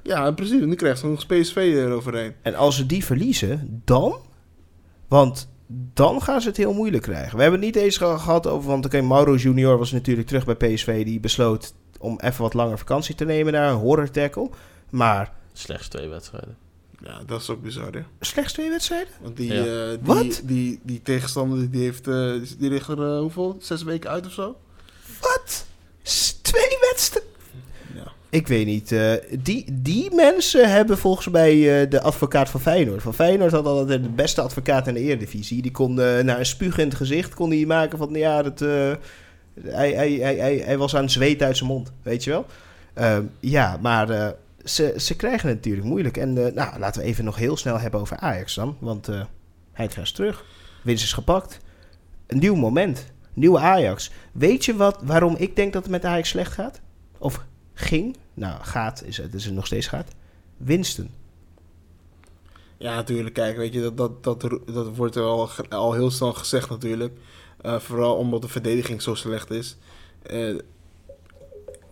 Ja, 0.03 0.27
in 0.27 0.33
principe. 0.35 0.65
Nu 0.65 0.75
krijgt 0.75 0.99
ze 0.99 1.07
nog 1.07 1.25
PSV 1.25 1.55
eroverheen. 1.55 2.33
En 2.41 2.55
als 2.55 2.75
ze 2.75 2.85
die 2.85 3.05
verliezen, 3.05 3.81
dan? 3.85 4.15
Want 5.07 5.49
dan 5.93 6.21
gaan 6.21 6.41
ze 6.41 6.47
het 6.47 6.57
heel 6.57 6.73
moeilijk 6.73 7.03
krijgen. 7.03 7.35
We 7.35 7.41
hebben 7.41 7.59
het 7.61 7.73
niet 7.73 7.83
eens 7.83 7.97
ge- 7.97 8.17
gehad 8.19 8.47
over... 8.47 8.69
Want 8.69 8.85
oké, 8.85 9.01
Mauro 9.01 9.35
Junior 9.35 9.77
was 9.77 9.91
natuurlijk 9.91 10.27
terug 10.27 10.45
bij 10.45 10.55
PSV. 10.73 11.05
Die 11.05 11.19
besloot 11.19 11.73
om 11.99 12.19
even 12.23 12.41
wat 12.41 12.53
langer 12.53 12.77
vakantie 12.77 13.15
te 13.15 13.25
nemen 13.25 13.53
naar 13.53 13.69
een 13.71 13.77
horror 13.77 14.09
tackle. 14.11 14.49
Maar 14.89 15.33
Slechts 15.53 15.87
twee 15.87 16.07
wedstrijden. 16.07 16.57
Ja, 17.03 17.19
dat 17.25 17.41
is 17.41 17.49
ook 17.49 17.61
bizar, 17.61 17.91
hè. 17.91 17.99
slechts 18.19 18.53
twee 18.53 18.69
wedstrijden? 18.69 19.13
Want 19.21 19.37
die, 19.37 19.53
Ja. 19.53 19.63
eh, 19.65 19.89
die, 19.89 19.99
Wat? 20.01 20.41
die, 20.43 20.79
die 20.83 21.01
tegenstander, 21.01 21.71
die 21.71 21.81
heeft... 21.83 22.07
eh, 22.07 22.33
die 22.57 22.69
ligt 22.69 22.87
er 22.87 23.03
eh, 23.13 23.19
hoeveel? 23.19 23.57
Zes 23.61 23.83
weken 23.83 24.09
uit 24.09 24.25
of 24.25 24.31
zo? 24.31 24.55
Wat? 25.21 25.65
S- 26.03 26.31
Twee 26.41 26.77
wedstrijden? 26.91 27.29
Ja. 27.95 28.11
Ik 28.29 28.47
weet 28.47 28.65
niet. 28.65 28.91
eh, 28.91 29.13
die, 29.39 29.65
die 29.81 30.15
mensen 30.15 30.69
hebben 30.71 30.97
volgens 30.97 31.29
mij 31.29 31.81
eh, 31.81 31.89
de 31.89 32.01
advocaat 32.01 32.49
van 32.49 32.61
Feyenoord. 32.61 33.01
Van 33.01 33.13
Feyenoord 33.13 33.51
had 33.51 33.65
altijd 33.65 34.03
de 34.03 34.09
beste 34.09 34.41
advocaat 34.41 34.87
in 34.87 34.93
de 34.93 34.99
Eredivisie. 34.99 35.61
Die 35.61 35.71
kon 35.71 35.93
naar 35.93 36.39
een 36.39 36.45
spuugend 36.45 36.95
gezicht 36.95 37.33
kon 37.33 37.49
die 37.49 37.67
maken 37.67 37.97
van... 37.97 38.13
Ja, 38.13 38.41
dat, 38.43 38.61
eh, 38.61 38.91
hij, 39.61 39.91
hij, 39.91 40.11
hij, 40.11 40.35
hij, 40.35 40.57
hij 40.57 40.77
was 40.77 40.95
aan 40.95 41.03
het 41.03 41.11
zweet 41.11 41.41
uit 41.41 41.57
zijn 41.57 41.69
mond, 41.69 41.91
weet 42.01 42.23
je 42.23 42.29
wel? 42.29 42.45
Ehm, 42.93 43.23
ja, 43.39 43.77
maar 43.81 44.09
eh, 44.09 44.29
ze, 44.65 44.93
ze 44.97 45.15
krijgen 45.15 45.47
het 45.47 45.58
natuurlijk 45.58 45.88
moeilijk. 45.88 46.17
En 46.17 46.45
eh, 46.45 46.54
nou, 46.54 46.80
laten 46.80 47.02
we 47.02 47.08
even 47.08 47.24
nog 47.24 47.36
heel 47.36 47.58
snel 47.58 47.80
hebben 47.80 48.00
over 48.00 48.17
Ajax 48.17 48.56
dan. 48.56 48.78
Want 48.80 49.08
eh 49.08 49.24
hij 49.71 49.89
is 50.02 50.12
terug. 50.12 50.45
Winst 50.84 51.04
is 51.04 51.13
gepakt. 51.13 51.60
Een 52.28 52.39
nieuw 52.39 52.56
moment. 52.56 53.06
Nieuwe 53.34 53.60
Ajax. 53.60 54.12
Weet 54.32 54.65
je 54.65 54.76
wat, 54.76 55.00
waarom 55.04 55.36
ik 55.36 55.56
denk 55.56 55.74
dat 55.74 55.82
het 55.82 55.91
met 55.91 56.06
Ajax 56.06 56.30
slecht 56.30 56.54
gaat? 56.54 56.82
Of 57.17 57.45
ging? 57.74 58.17
Nou, 58.34 58.63
gaat 58.63 59.04
is 59.04 59.17
het, 59.17 59.34
is 59.34 59.45
het 59.45 59.54
nog 59.54 59.65
steeds 59.65 59.88
gaat. 59.88 60.12
Winsten. 60.58 61.10
Ja, 62.78 62.95
natuurlijk. 62.95 63.34
Kijk, 63.34 63.58
weet 63.58 63.74
je, 63.74 63.82
dat, 63.82 63.97
dat, 63.97 64.24
dat, 64.24 64.60
dat 64.65 64.95
wordt 64.95 65.17
al, 65.17 65.50
al 65.69 65.93
heel 65.93 66.12
snel 66.12 66.34
gezegd 66.34 66.69
natuurlijk. 66.69 67.17
Eh, 67.62 67.80
vooral 67.80 68.15
omdat 68.15 68.41
de 68.41 68.47
verdediging 68.47 69.02
zo 69.02 69.15
slecht 69.15 69.50
is. 69.50 69.78
Eh, 70.21 70.56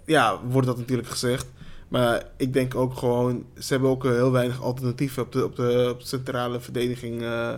ja, 0.06 0.42
wordt 0.44 0.68
dat 0.68 0.78
natuurlijk 0.78 1.08
gezegd. 1.08 1.48
Maar 1.90 2.26
ik 2.38 2.54
denk 2.54 2.76
ook 2.76 2.98
gewoon, 2.98 3.46
ze 3.58 3.74
hebben 3.74 3.90
ook 3.90 4.06
eh, 4.06 4.12
heel 4.12 4.32
weinig 4.32 4.62
alternatieven 4.62 5.24
op 5.24 5.32
de, 5.32 5.46
op 5.46 5.56
de, 5.56 5.90
op 5.94 6.02
centrale 6.02 6.60
verdediging 6.60 7.22
eh, 7.22 7.54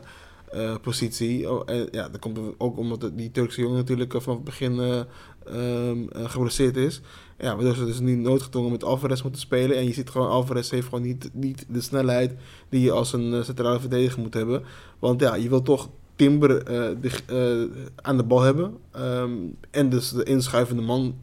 eh, 0.52 0.76
positie. 0.82 1.52
Oh, 1.52 1.62
en 1.66 1.88
ja, 1.92 2.10
dat 2.10 2.20
komt 2.20 2.40
ook 2.58 2.78
omdat 2.78 3.10
die 3.14 3.32
Turkse 3.32 3.62
jongen 3.62 3.78
natuurlijk 3.78 4.12
vanaf 4.12 4.36
het 4.36 4.44
begin 4.44 4.80
eh 4.80 5.02
ehm, 5.46 6.08
eh, 6.08 6.30
geblesseerd 6.30 6.78
is. 6.78 7.02
Ja, 7.38 7.56
waardoor 7.56 7.76
ze 7.76 7.86
dus 7.86 8.00
nu 8.00 8.16
noodgedwongen 8.16 8.72
met 8.72 8.84
Alvarez 8.84 9.22
moeten 9.22 9.42
spelen. 9.42 9.78
En 9.78 9.86
je 9.86 9.94
ziet 9.94 10.10
gewoon, 10.10 10.30
Alvarez 10.30 10.70
heeft 10.70 10.88
gewoon 10.88 11.02
niet, 11.04 11.30
niet 11.34 11.66
de 11.70 11.82
snelheid 11.82 12.34
die 12.70 12.82
je 12.82 12.92
als 12.92 13.14
een 13.14 13.46
centrale 13.46 13.80
verdediger 13.80 14.22
moet 14.22 14.34
hebben. 14.34 14.64
Want 15.00 15.22
ja, 15.22 15.36
je 15.36 15.50
wil 15.50 15.62
toch 15.62 15.90
Timber 16.16 16.66
de, 16.66 17.70
aan 17.96 18.18
de 18.18 18.24
bal 18.24 18.42
hebben. 18.42 18.78
ehm, 18.92 19.32
en 19.72 19.90
dus 19.90 20.12
de 20.12 20.24
inschuivende 20.24 20.82
man 20.82 21.16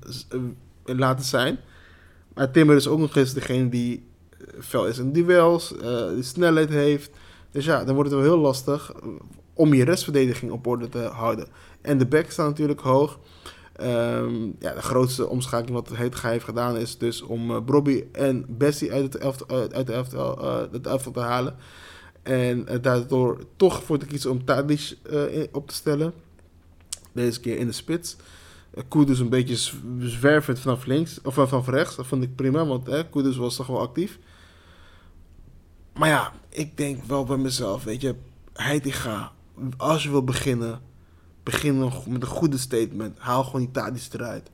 laten 0.84 1.24
zijn. 1.24 1.58
Maar 2.38 2.50
Timber 2.50 2.76
is 2.76 2.88
ook 2.88 2.98
nog 2.98 3.16
eens 3.16 3.32
degene 3.32 3.68
die 3.68 4.06
eh, 4.30 4.46
fel 4.60 4.86
is 4.86 4.98
in 4.98 5.12
duels, 5.12 5.76
eh 5.76 6.08
die 6.08 6.22
snelheid 6.22 6.68
heeft. 6.68 7.10
Dus 7.50 7.64
ja, 7.64 7.84
dan 7.84 7.94
wordt 7.94 8.10
het 8.10 8.20
wel 8.20 8.28
heel 8.28 8.40
lastig 8.40 8.92
eh, 8.92 9.08
om 9.54 9.74
je 9.74 9.84
restverdediging 9.84 10.52
op 10.52 10.66
orde 10.66 10.88
te 10.88 10.98
houden. 10.98 11.46
En 11.80 11.98
de 11.98 12.06
back 12.06 12.30
staat 12.30 12.48
natuurlijk 12.48 12.80
hoog. 12.80 13.18
Ehm, 13.72 14.44
ja, 14.58 14.74
de 14.74 14.82
grootste 14.82 15.28
omschakeling 15.28 15.74
wat 15.74 15.96
Heetga 15.96 16.28
heeft 16.28 16.44
gedaan 16.44 16.76
is 16.76 16.98
dus 16.98 17.22
om 17.22 17.50
uh, 17.50 17.64
Brobby 17.64 18.04
en 18.12 18.44
Bessie 18.48 18.92
uit 18.92 19.02
het 19.02 19.16
elftal, 19.16 19.48
uit, 19.72 19.86
de 19.86 19.92
elftal, 19.92 20.44
uh, 20.44 20.72
het 20.72 20.86
elftal 20.86 21.12
te 21.12 21.20
halen. 21.20 21.56
En 22.22 22.66
uh, 22.68 22.82
daardoor 22.82 23.38
toch 23.56 23.82
voor 23.82 23.98
te 23.98 24.06
kiezen 24.06 24.30
om 24.30 24.44
Tadic 24.44 24.96
uh, 25.10 25.44
op 25.52 25.68
te 25.68 25.74
stellen. 25.74 26.12
Deze 27.12 27.40
keer 27.40 27.56
in 27.56 27.66
de 27.66 27.72
spits. 27.72 28.16
Uh, 28.78 28.84
Kudus 28.88 29.18
een 29.18 29.28
beetje 29.28 29.56
zwervend 29.98 30.60
vanaf 30.60 30.86
links, 30.86 31.20
of 31.22 31.34
vanaf 31.34 31.68
rechts. 31.68 31.96
Dat 31.96 32.06
vond 32.06 32.22
ik 32.22 32.36
prima, 32.36 32.66
want 32.66 32.88
eh, 32.88 33.02
Kudus 33.10 33.36
was 33.36 33.56
toch 33.56 33.66
wel 33.66 33.80
actief. 33.80 34.18
Maar 35.94 36.08
ja, 36.08 36.32
ik 36.48 36.76
denk 36.76 37.04
wel 37.04 37.24
bij 37.24 37.36
mezelf, 37.36 37.84
weet 37.84 38.00
je. 38.00 38.14
Heitinga, 38.52 39.32
als 39.76 40.02
je 40.02 40.10
wil 40.10 40.24
beginnen, 40.24 40.80
begin 41.42 41.78
nog 41.78 42.06
met 42.06 42.22
een 42.22 42.28
goede 42.28 42.58
statement. 42.58 43.18
Haal 43.18 43.44
gewoon 43.44 43.60
die 43.60 43.70
Tadic 43.70 44.08
eruit. 44.12 44.50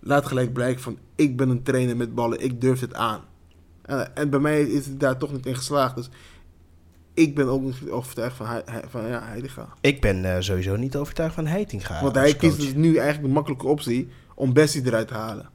Laat 0.00 0.26
gelijk 0.26 0.52
blijken 0.52 0.82
van, 0.82 0.98
ik 1.14 1.36
ben 1.36 1.48
een 1.48 1.62
trainer 1.62 1.96
met 1.96 2.14
ballen, 2.14 2.40
ik 2.40 2.60
durf 2.60 2.80
het 2.80 2.94
aan. 2.94 3.20
En, 3.82 4.16
en 4.16 4.30
bij 4.30 4.40
mij 4.40 4.62
is 4.62 4.86
het 4.86 5.00
daar 5.00 5.18
toch 5.18 5.32
niet 5.32 5.46
in 5.46 5.56
geslaagd. 5.56 5.96
Dus 5.96 6.08
ik 7.14 7.34
ben 7.34 7.46
ook 7.48 7.62
niet 7.62 7.76
overtuigd 7.90 8.36
van, 8.36 8.46
Hei- 8.46 8.62
van 8.88 9.08
ja, 9.08 9.22
Heitinga. 9.24 9.68
Ik 9.80 10.00
ben 10.00 10.24
eh, 10.34 10.36
sowieso 10.40 10.76
niet 10.76 10.96
overtuigd 10.96 11.34
van 11.34 11.46
Heitinga. 11.46 12.02
Want 12.02 12.14
hij 12.14 12.34
kiest 12.34 12.56
dus 12.60 12.74
nu 12.74 12.96
eigenlijk 12.96 13.26
de 13.28 13.32
makkelijke 13.34 13.66
optie 13.66 14.08
om 14.34 14.52
Bessie 14.52 14.86
eruit 14.86 15.08
te 15.08 15.14
halen. 15.14 15.50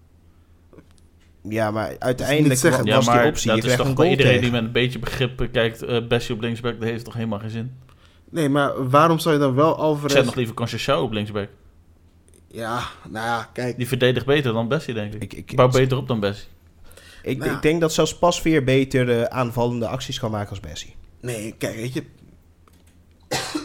Ja, 1.41 1.71
maar 1.71 1.95
uiteindelijk 1.99 2.59
zeggen. 2.59 2.83
wa- 2.83 2.89
Ja, 2.89 2.95
was 2.95 3.05
maar 3.05 3.21
die 3.21 3.29
optie. 3.31 3.51
Je 3.55 3.61
dat 3.61 3.71
is 3.71 3.75
toch 3.77 3.87
goal 3.95 4.09
iedereen 4.09 4.31
tegen. 4.31 4.41
die 4.41 4.51
met 4.51 4.63
een 4.63 4.71
beetje 4.71 4.99
begrip 4.99 5.47
kijkt, 5.51 5.81
eh 5.81 6.07
Bessie 6.07 6.35
op 6.35 6.41
linksback, 6.41 6.79
dat 6.79 6.89
heeft 6.89 7.05
toch 7.05 7.13
helemaal 7.13 7.39
geen 7.39 7.49
zin? 7.49 7.71
Nee, 8.29 8.49
maar 8.49 8.89
waarom 8.89 9.19
zou 9.19 9.35
je 9.35 9.41
dan 9.41 9.55
wel 9.55 9.71
Ik 9.73 9.77
Alvarez... 9.77 10.13
zet 10.15 10.25
nog 10.25 10.35
liever 10.35 10.55
Conceição 10.55 11.01
op 11.01 11.11
linksback. 11.11 11.49
Ja, 12.51 12.79
nou 13.09 13.25
ja, 13.25 13.49
kijk. 13.53 13.77
Die 13.77 13.87
verdedigt 13.87 14.25
beter 14.25 14.53
dan 14.53 14.67
Bessie, 14.67 14.93
denk 14.93 15.13
ik. 15.13 15.23
Ik, 15.23 15.33
ik, 15.33 15.55
Bouw 15.55 15.67
beter 15.69 15.97
op 15.97 16.07
dan 16.07 16.19
Bessie. 16.19 16.47
ik, 17.23 17.37
Nou 17.37 17.51
ik 17.51 17.61
denk 17.61 17.81
dat 17.81 17.93
zelfs 17.93 18.17
Pasveer 18.17 18.63
beter 18.63 19.09
eh, 19.19 19.23
aanvallende 19.23 19.87
acties 19.87 20.19
kan 20.19 20.31
maken 20.31 20.49
als 20.49 20.59
Bessie. 20.59 20.95
Nee, 21.21 21.55
kijk, 21.57 21.75
weet 21.75 21.93
je. 21.93 22.03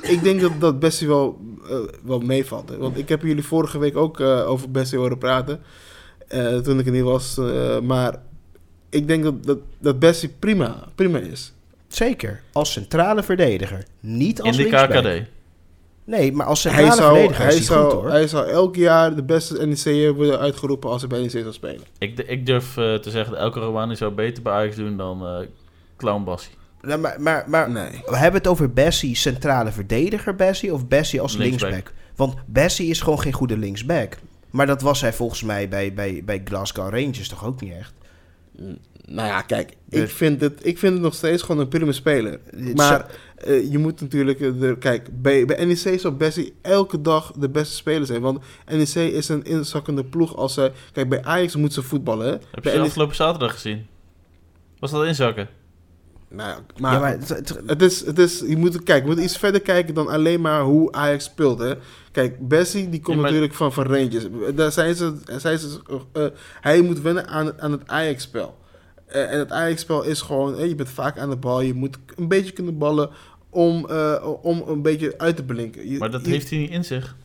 ik 0.02 0.22
denk 0.22 0.40
dat 0.40 0.52
dat 0.60 0.78
Bessie 0.78 1.08
wel, 1.08 1.38
eh, 1.70 1.78
wel 2.02 2.20
meevalt. 2.20 2.68
Hè? 2.68 2.76
Want 2.76 2.98
ik 2.98 3.08
heb 3.08 3.22
jullie 3.22 3.42
vorige 3.44 3.78
week 3.78 3.96
ook 3.96 4.20
eh, 4.20 4.48
over 4.50 4.70
Bessie 4.70 4.98
horen 4.98 5.18
praten. 5.18 5.60
eh, 6.28 6.56
toen 6.56 6.78
ik 6.78 6.86
er 6.86 6.92
niet 6.92 7.02
was. 7.02 7.40
maar 7.82 8.22
ik 8.90 9.06
denk 9.08 9.22
dat, 9.24 9.44
dat, 9.44 9.58
dat 9.78 9.98
Bessie 9.98 10.28
prima, 10.38 10.88
prima 10.94 11.18
is. 11.18 11.52
Zeker. 11.88 12.42
Als 12.52 12.72
centrale 12.72 13.22
verdediger. 13.22 13.84
Niet 14.00 14.42
als 14.42 14.56
In 14.58 14.64
de 14.64 14.70
linksback. 14.70 15.04
KKD. 15.04 15.28
Nee, 16.04 16.32
maar 16.32 16.46
als 16.46 16.62
Hij 16.62 16.72
centrale 16.72 17.00
zou, 17.00 17.10
verdediger 17.14 17.44
hij, 17.44 17.54
is 17.56 17.68
hij 17.68 17.76
goed 17.78 17.90
zou, 17.90 18.02
hoor. 18.02 18.10
hij 18.10 18.26
zou 18.28 18.46
elk 18.48 18.76
jaar 18.76 19.14
de 19.16 19.22
beste 19.22 19.66
NEC'er 19.66 20.14
worden 20.14 20.38
uitgeroepen 20.38 20.90
als 20.90 21.00
hij 21.00 21.08
bij 21.10 21.20
NEC 21.20 21.30
zou 21.30 21.52
spelen. 21.52 21.80
Ik, 21.98 22.18
ik 22.18 22.46
durf 22.46 22.72
te 22.74 23.00
zeggen 23.10 23.32
dat 23.32 23.40
elke 23.40 23.60
Romani 23.60 23.96
zou 23.96 24.12
beter 24.12 24.42
bij 24.42 24.52
Ajax 24.52 24.76
doen 24.76 24.96
dan 24.96 25.26
eh 25.26 25.46
Clown 25.96 26.24
Bassie. 26.24 26.52
Nou, 26.82 27.00
maar 27.00 27.20
maar, 27.20 27.44
maar 27.48 27.70
Nee. 27.70 28.02
we 28.06 28.16
hebben 28.16 28.40
het 28.40 28.50
over 28.50 28.72
Bessie 28.72 29.16
centrale 29.16 29.72
verdediger 29.72 30.34
Bessie 30.34 30.72
of 30.74 30.88
Bessie 30.88 31.20
als 31.20 31.36
Linksback. 31.36 31.70
linksback. 31.70 31.94
Want 32.16 32.34
Bessie 32.46 32.88
is 32.90 33.00
gewoon 33.00 33.20
geen 33.20 33.32
goede 33.32 33.58
linksback. 33.58 34.16
Maar 34.50 34.66
dat 34.66 34.82
was 34.82 35.00
hij 35.00 35.12
volgens 35.12 35.42
mij 35.42 35.68
bij, 35.68 35.92
bij, 35.92 36.22
bij 36.24 36.40
Glasgow 36.44 36.90
Rangers 36.94 37.28
toch 37.28 37.44
ook 37.44 37.60
niet 37.60 37.72
echt. 37.72 37.92
Nou 39.06 39.28
ja, 39.28 39.42
kijk, 39.42 39.76
ik 39.88 40.08
vind, 40.08 40.40
het, 40.40 40.66
ik 40.66 40.78
vind 40.78 40.92
het 40.92 41.02
nog 41.02 41.14
steeds 41.14 41.42
gewoon 41.42 41.60
een 41.60 41.68
prima 41.68 41.92
speler. 41.92 42.40
Maar 42.74 43.06
eh, 43.36 43.70
je 43.70 43.78
moet 43.78 44.00
natuurlijk... 44.00 44.40
eh, 44.40 44.50
de, 44.60 44.76
kijk, 44.78 45.22
bij, 45.22 45.44
bij 45.44 45.64
NEC 45.64 46.00
zou 46.00 46.14
Bessie 46.14 46.54
elke 46.62 47.00
dag 47.00 47.32
de 47.36 47.48
beste 47.48 47.74
speler 47.74 48.06
zijn. 48.06 48.20
Want 48.20 48.38
NEC 48.70 48.94
is 48.94 49.28
een 49.28 49.42
inzakkende 49.44 50.04
ploeg 50.04 50.36
als 50.36 50.54
zij... 50.54 50.72
Kijk, 50.92 51.08
bij 51.08 51.24
Ajax 51.24 51.56
moet 51.56 51.72
ze 51.72 51.82
voetballen. 51.82 52.30
Heb 52.30 52.40
je 52.54 52.60
Bij 52.60 52.72
ze 52.72 52.78
NEC 52.78 52.86
afgelopen 52.86 53.16
zaterdag 53.16 53.52
gezien? 53.52 53.86
Was 54.78 54.90
dat 54.90 55.04
inzakken? 55.06 55.48
Nou, 56.32 56.48
ja, 56.50 56.58
maar, 56.80 56.92
ja, 56.92 56.98
maar 56.98 57.10
het- 57.66 57.82
is, 57.82 58.06
het 58.06 58.18
is, 58.18 58.40
je 58.46 58.56
moet 58.56 58.82
kijken, 58.82 59.08
je 59.08 59.14
moet 59.14 59.24
iets 59.24 59.36
verder 59.38 59.60
kijken 59.60 59.94
dan 59.94 60.08
alleen 60.08 60.40
maar 60.40 60.60
hoe 60.62 60.92
Ajax 60.92 61.24
speelt. 61.24 61.58
Hè? 61.58 61.74
Kijk, 62.12 62.48
Bessie 62.48 62.88
die 62.88 63.00
komt 63.00 63.16
Ja, 63.16 63.22
maar- 63.22 63.30
natuurlijk 63.30 63.56
van, 63.58 63.72
van 63.72 63.84
Rangers. 63.86 64.26
Daar 64.54 64.72
zijn 64.72 64.94
ze, 64.94 65.14
zijn 65.38 65.58
ze, 65.58 65.78
eh, 66.12 66.24
hij 66.60 66.80
moet 66.80 67.00
wennen 67.00 67.26
aan, 67.28 67.60
aan 67.60 67.72
het 67.72 67.82
Ajax-spel. 67.86 68.54
Eh, 69.06 69.32
en 69.32 69.38
het 69.38 69.50
Ajax-spel 69.52 70.02
is 70.02 70.20
gewoon, 70.20 70.68
je 70.68 70.74
bent 70.74 70.88
vaak 70.90 71.18
aan 71.18 71.30
de 71.30 71.36
bal, 71.36 71.60
je 71.60 71.74
moet 71.74 71.98
een 72.16 72.28
beetje 72.28 72.52
kunnen 72.52 72.78
ballen 72.78 73.10
om, 73.50 73.86
eh, 73.90 74.26
om 74.42 74.62
een 74.66 74.82
beetje 74.82 75.14
uit 75.18 75.36
te 75.36 75.42
blinken. 75.44 75.90
Je- 75.90 75.98
Maar 75.98 76.10
dat 76.10 76.24
je- 76.24 76.30
heeft 76.30 76.50
hij 76.50 76.58
niet 76.58 76.70
in 76.70 76.84
zich. 76.84 77.16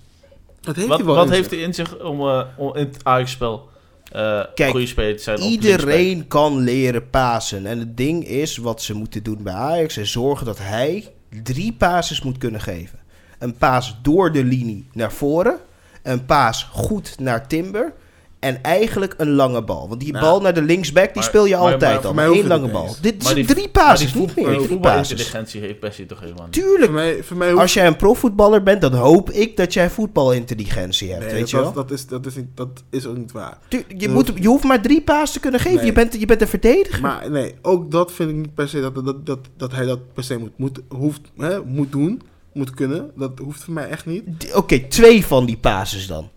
dat 0.61 0.75
heeft 0.75 0.87
Wat, 0.87 0.97
hij 0.97 1.05
wel 1.07 1.15
wat 1.15 1.25
in 1.25 1.31
heeft 1.31 1.49
zich. 1.49 1.57
hij 1.57 1.67
in 1.67 1.73
zich 1.73 1.99
om, 2.03 2.19
eh, 2.19 2.43
om 2.57 2.75
in 2.75 2.85
het 2.85 2.97
Ajax-spel 3.03 3.69
eh 4.11 4.43
Kijk, 4.55 4.73
zijn? 5.17 5.39
Iedereen 5.39 6.27
kan 6.27 6.57
leren 6.57 7.09
pasen. 7.09 7.65
En 7.65 7.79
het 7.79 7.97
ding 7.97 8.27
is, 8.27 8.57
wat 8.57 8.81
ze 8.81 8.93
moeten 8.93 9.23
doen 9.23 9.43
bij 9.43 9.53
Ajax... 9.53 9.97
is 9.97 10.11
zorgen 10.11 10.45
dat 10.45 10.57
hij 10.57 11.13
drie 11.43 11.73
passes 11.73 12.21
moet 12.21 12.37
kunnen 12.37 12.61
geven. 12.61 12.99
Een 13.39 13.57
paas 13.57 13.97
door 14.01 14.31
de 14.31 14.43
linie 14.43 14.87
naar 14.93 15.11
voren. 15.11 15.57
Een 16.03 16.25
paas 16.25 16.63
goed 16.63 17.19
naar 17.19 17.47
Timber. 17.47 17.93
En 18.39 18.63
eigenlijk 18.63 19.13
een 19.17 19.29
lange 19.31 19.63
bal. 19.63 19.87
Want 19.89 19.99
die 19.99 20.11
Nou, 20.11 20.25
bal 20.25 20.41
naar 20.41 20.53
de 20.53 20.61
linksback, 20.61 21.05
die 21.05 21.13
maar- 21.15 21.23
speel 21.23 21.45
je 21.45 21.55
maar- 21.55 21.61
altijd 21.73 22.05
al. 22.05 22.15
het 22.15 22.45
lange 22.45 22.67
bal. 22.71 22.83
eens. 22.83 23.01
Dit 23.01 23.23
zijn 23.23 23.45
drie 23.45 23.45
die 23.45 23.67
niet 24.15 24.35
meer. 24.35 24.45
Drie 24.45 24.49
passes. 24.49 24.67
voetbalintelligentie 24.67 25.61
heeft 25.61 25.79
Bessie 25.79 26.05
toch 26.05 26.19
helemaal. 26.19 26.47
Tuurlijk. 26.49 26.83
Voor 26.83 26.93
mij, 26.93 27.23
voor 27.23 27.37
mij 27.37 27.49
hoeft- 27.49 27.61
Als 27.61 27.73
jij 27.73 27.87
een 27.87 27.95
profvoetballer 27.95 28.63
bent, 28.63 28.81
dan 28.81 28.93
hoop 28.93 29.31
ik 29.31 29.57
dat 29.57 29.73
jij 29.73 29.89
voetbalintelligentie 29.89 31.09
hebt. 31.11 31.21
Nee, 31.23 31.31
weet 31.31 31.39
dat, 31.39 31.49
je 31.49 31.57
wel? 31.57 31.73
dat, 31.73 31.91
is, 31.91 32.07
dat, 32.07 32.25
is 32.25 32.35
niet, 32.35 32.47
dat 32.53 32.83
is 32.89 33.05
ook 33.05 33.17
niet 33.17 33.31
waar. 33.31 33.57
Tu- 33.67 33.83
je, 33.87 33.95
dat 33.97 34.09
moet, 34.09 34.31
je 34.41 34.47
hoeft 34.47 34.63
maar 34.63 34.81
drie 34.81 35.01
paas 35.01 35.31
te 35.31 35.39
kunnen 35.39 35.59
geven. 35.59 35.77
Nee. 35.77 35.85
Je, 35.85 35.91
bent, 35.93 36.19
je 36.19 36.25
bent 36.25 36.41
een 36.41 36.47
verdediger. 36.47 37.01
Maar 37.01 37.31
nee, 37.31 37.53
ook 37.61 37.91
dat 37.91 38.11
vind 38.11 38.29
ik 38.29 38.35
niet 38.35 38.53
per 38.55 38.69
se 38.69 38.81
dat, 38.81 39.05
dat, 39.05 39.25
dat, 39.25 39.39
dat 39.57 39.71
hij 39.71 39.85
dat 39.85 40.13
per 40.13 40.23
se 40.23 40.37
moet, 40.37 40.57
moet, 40.57 40.79
hoeft, 40.89 41.21
hè, 41.37 41.63
moet 41.65 41.91
doen, 41.91 42.21
moet 42.53 42.69
kunnen. 42.69 43.11
Dat 43.15 43.39
hoeft 43.39 43.63
voor 43.63 43.73
mij 43.73 43.89
echt 43.89 44.05
niet. 44.05 44.23
Oké, 44.53 44.79
twee 44.79 45.25
van 45.25 45.45
die 45.45 45.57
passes 45.57 46.07
dan. 46.07 46.29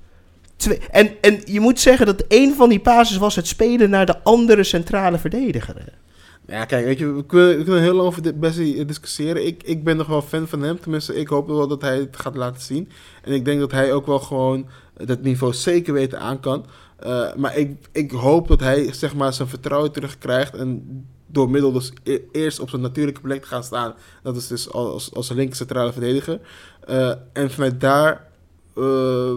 En, 0.90 1.10
en 1.20 1.40
je 1.44 1.60
moet 1.60 1.80
zeggen 1.80 2.06
dat 2.06 2.24
één 2.28 2.54
van 2.54 2.68
die 2.68 2.80
passes 2.80 3.16
was 3.16 3.36
het 3.36 3.46
spelen 3.46 3.90
naar 3.90 4.06
de 4.06 4.22
andere 4.22 4.64
centrale 4.64 5.18
verdediger. 5.18 5.98
Ja, 6.46 6.64
kijk, 6.64 6.84
weet 6.84 6.98
je, 6.98 7.12
we 7.12 7.26
kunnen, 7.26 7.58
we 7.58 7.64
kunnen 7.64 7.82
heel 7.82 8.00
over 8.00 8.22
dit 8.22 8.40
Bessie 8.40 8.84
discussiëren. 8.84 9.46
Ik, 9.46 9.62
ik 9.62 9.84
ben 9.84 9.96
nog 9.96 10.06
wel 10.06 10.22
fan 10.22 10.48
van 10.48 10.62
hem. 10.62 10.80
Tenminste, 10.80 11.14
ik 11.14 11.28
hoop 11.28 11.46
wel 11.46 11.68
dat 11.68 11.82
hij 11.82 11.96
het 11.96 12.16
gaat 12.16 12.36
laten 12.36 12.62
zien. 12.62 12.88
En 13.22 13.32
ik 13.32 13.44
denk 13.44 13.60
dat 13.60 13.72
hij 13.72 13.92
ook 13.92 14.06
wel 14.06 14.18
gewoon 14.18 14.68
dat 14.96 15.22
niveau 15.22 15.52
zeker 15.52 15.92
weten 15.92 16.20
aan 16.20 16.40
kan. 16.40 16.66
Eh, 16.96 17.34
maar 17.34 17.56
ik, 17.56 17.88
ik 17.92 18.10
hoop 18.10 18.48
dat 18.48 18.60
hij 18.60 18.92
zeg 18.92 19.14
maar 19.14 19.32
zijn 19.32 19.48
vertrouwen 19.48 19.92
terugkrijgt. 19.92 20.54
En 20.54 20.84
door 21.26 21.50
middel 21.50 21.72
dus 21.72 21.92
e- 22.02 22.18
eerst 22.32 22.60
op 22.60 22.68
zijn 22.68 22.82
natuurlijke 22.82 23.20
plek 23.20 23.42
te 23.42 23.48
gaan 23.48 23.64
staan. 23.64 23.94
Dat 24.22 24.36
is 24.36 24.46
dus 24.46 24.72
als, 24.72 25.14
als 25.14 25.30
een 25.30 25.36
linker 25.36 25.56
centrale 25.56 25.92
verdediger. 25.92 26.40
Eh, 26.86 27.12
en 27.32 27.50
vanuit 27.50 27.80
daar 27.80 28.29
eh, 28.80 29.30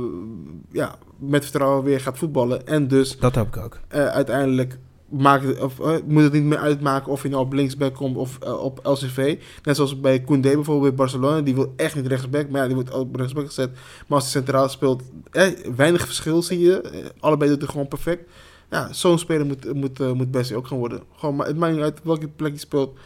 ja, 0.71 0.95
met 1.17 1.43
vertrouwen 1.43 1.83
weer 1.83 1.99
gaat 1.99 2.17
voetballen. 2.17 2.67
En 2.67 2.87
dus 2.87 3.17
Dat 3.19 3.35
hoop 3.35 3.47
ik 3.47 3.57
ook. 3.57 3.79
eh, 3.87 4.05
uiteindelijk 4.07 4.77
maakt 5.09 5.61
of, 5.61 5.79
eh, 5.79 5.95
moet 6.05 6.23
het 6.23 6.33
niet 6.33 6.43
meer 6.43 6.57
uitmaken 6.57 7.11
of 7.11 7.23
je 7.23 7.29
nou 7.29 7.43
op 7.43 7.53
linksback 7.53 7.93
komt 7.95 8.17
of 8.17 8.39
op 8.39 8.79
LCV. 8.83 9.37
Net 9.63 9.75
zoals 9.75 9.99
bij 9.99 10.19
Koundé 10.21 10.53
bijvoorbeeld 10.53 10.87
bij 10.95 11.05
Barcelona. 11.05 11.41
Die 11.41 11.55
wil 11.55 11.73
echt 11.75 11.95
niet 11.95 12.07
rechtsback, 12.07 12.49
maar 12.49 12.61
ja, 12.61 12.65
die 12.65 12.75
wordt 12.75 12.93
op 12.93 13.15
rechtsback 13.15 13.45
gezet. 13.45 13.71
Maar 13.71 14.17
als 14.19 14.23
hij 14.23 14.31
centraal 14.31 14.69
speelt, 14.69 15.01
eh, 15.31 15.47
weinig 15.75 16.05
verschil 16.05 16.41
zie 16.41 16.59
je. 16.59 17.11
Allebei 17.19 17.49
doet 17.49 17.61
het 17.61 17.69
gewoon 17.69 17.87
perfect. 17.87 18.29
Ja, 18.69 18.93
zo'n 18.93 19.19
speler 19.19 19.45
moet, 19.45 19.73
moet, 19.73 20.13
moet 20.15 20.31
Bessie 20.31 20.55
ook 20.55 20.67
gaan 20.67 20.77
worden. 20.77 21.01
Gewoon, 21.15 21.35
maar 21.35 21.47
het 21.47 21.57
maakt 21.57 21.73
niet 21.73 21.83
uit 21.83 21.99
welke 22.03 22.27
plek 22.27 22.51
je 22.53 22.59
speelt. 22.59 22.97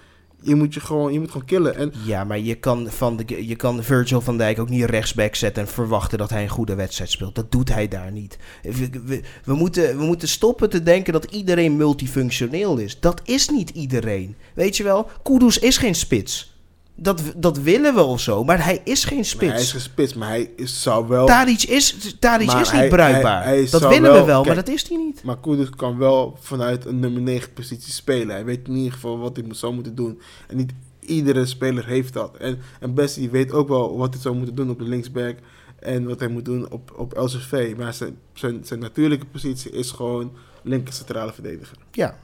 Je 0.42 0.56
moet, 0.56 0.74
je 0.74 0.80
gewoon, 0.80 1.14
je 1.14 1.20
moet 1.20 1.32
gewoon 1.32 1.48
killen. 1.48 1.76
En 1.76 1.94
Ja, 2.06 2.24
maar 2.24 2.40
je 2.40 2.56
kan, 2.56 2.88
van 2.90 3.18
de, 3.18 3.48
je 3.48 3.56
kan 3.56 3.84
Virgil 3.84 4.22
van 4.22 4.38
Dijk 4.38 4.60
ook 4.60 4.70
niet 4.70 4.84
rechtsback 4.84 5.36
zetten 5.36 5.64
en 5.64 5.70
verwachten 5.70 6.18
dat 6.18 6.30
hij 6.30 6.44
een 6.44 6.50
goede 6.50 6.76
wedstrijd 6.76 7.10
speelt. 7.10 7.36
Dat 7.36 7.52
doet 7.52 7.74
hij 7.74 7.88
daar 7.88 8.12
niet. 8.12 8.38
We, 8.62 9.22
we, 9.44 9.54
moeten, 9.54 9.98
we 9.98 10.04
moeten 10.04 10.28
stoppen 10.28 10.70
te 10.70 10.84
denken 10.84 11.14
dat 11.14 11.32
iedereen 11.32 11.78
multifunctioneel 11.78 12.78
is. 12.78 13.00
Dat 13.00 13.22
is 13.24 13.50
niet 13.50 13.70
iedereen. 13.70 14.36
Weet 14.54 14.78
je 14.78 14.84
wel, 14.84 15.10
Kudus 15.24 15.60
is 15.60 15.78
geen 15.78 15.96
spits. 15.96 16.57
Dat, 17.00 17.22
dat 17.36 17.58
willen 17.58 17.94
we 17.96 18.02
of 18.04 18.20
zo, 18.22 18.44
maar 18.44 18.64
hij 18.64 18.82
is 18.84 19.04
geen 19.04 19.18
maar 19.18 19.46
hij 19.46 19.48
is 19.48 19.68
spits. 19.68 19.72
gespitst, 19.72 20.16
maar 20.16 20.28
hij 20.30 20.52
is, 20.56 20.82
zou 20.82 21.08
wel... 21.08 21.26
Tadic 21.26 21.64
is, 21.64 22.16
Tadic 22.20 22.52
is 22.52 22.70
hij- 22.70 22.82
niet 22.82 22.90
bruikbaar. 22.90 23.44
hij- 23.44 23.58
hij 23.60 23.70
dat 23.70 23.82
willen 23.82 24.02
wel- 24.02 24.20
we 24.20 24.26
wel, 24.26 24.44
maar 24.44 24.56
dat 24.56 24.68
is 24.68 24.88
hij 24.90 24.98
niet. 24.98 25.24
Maar 25.24 25.40
Kudus 25.40 25.70
kan 25.70 25.98
wel 25.98 26.38
vanuit 26.40 26.86
een 26.86 27.00
nummer 27.00 27.22
9 27.22 27.54
positie 27.54 27.94
spelen. 27.94 28.30
Hij 28.36 28.46
weet 28.46 28.68
in 28.68 28.76
ieder 28.76 28.94
geval 28.94 29.18
wat 29.20 29.36
hij 29.36 29.46
moet, 29.46 29.58
zou 29.58 29.74
moeten 29.74 29.96
doen. 29.96 30.22
En 30.48 30.58
niet 30.58 30.72
iedere 31.00 31.46
speler 31.46 31.86
heeft 31.86 32.14
dat. 32.14 32.38
En, 32.38 32.60
en 32.80 32.94
Bessie 32.94 33.30
weet 33.30 33.52
ook 33.52 33.68
wel 33.68 33.98
wat 33.98 34.14
hij 34.14 34.22
zou 34.22 34.36
moeten 34.36 34.56
doen 34.56 34.70
op 34.70 34.78
de 34.80 34.88
linksback. 34.88 35.36
En 35.80 36.08
wat 36.08 36.20
hij 36.20 36.30
moet 36.30 36.46
doen 36.46 36.72
op, 36.72 36.94
op 36.96 37.14
LCV. 37.18 37.74
Maar 37.78 37.94
zijn, 37.94 38.18
zijn, 38.34 38.60
zijn 38.66 38.80
natuurlijke 38.80 39.26
positie 39.26 39.72
is 39.72 39.92
gewoon 39.92 40.32
linker 40.64 40.94
centrale 40.94 41.34
verdediger. 41.34 41.78
Ja. 41.92 42.18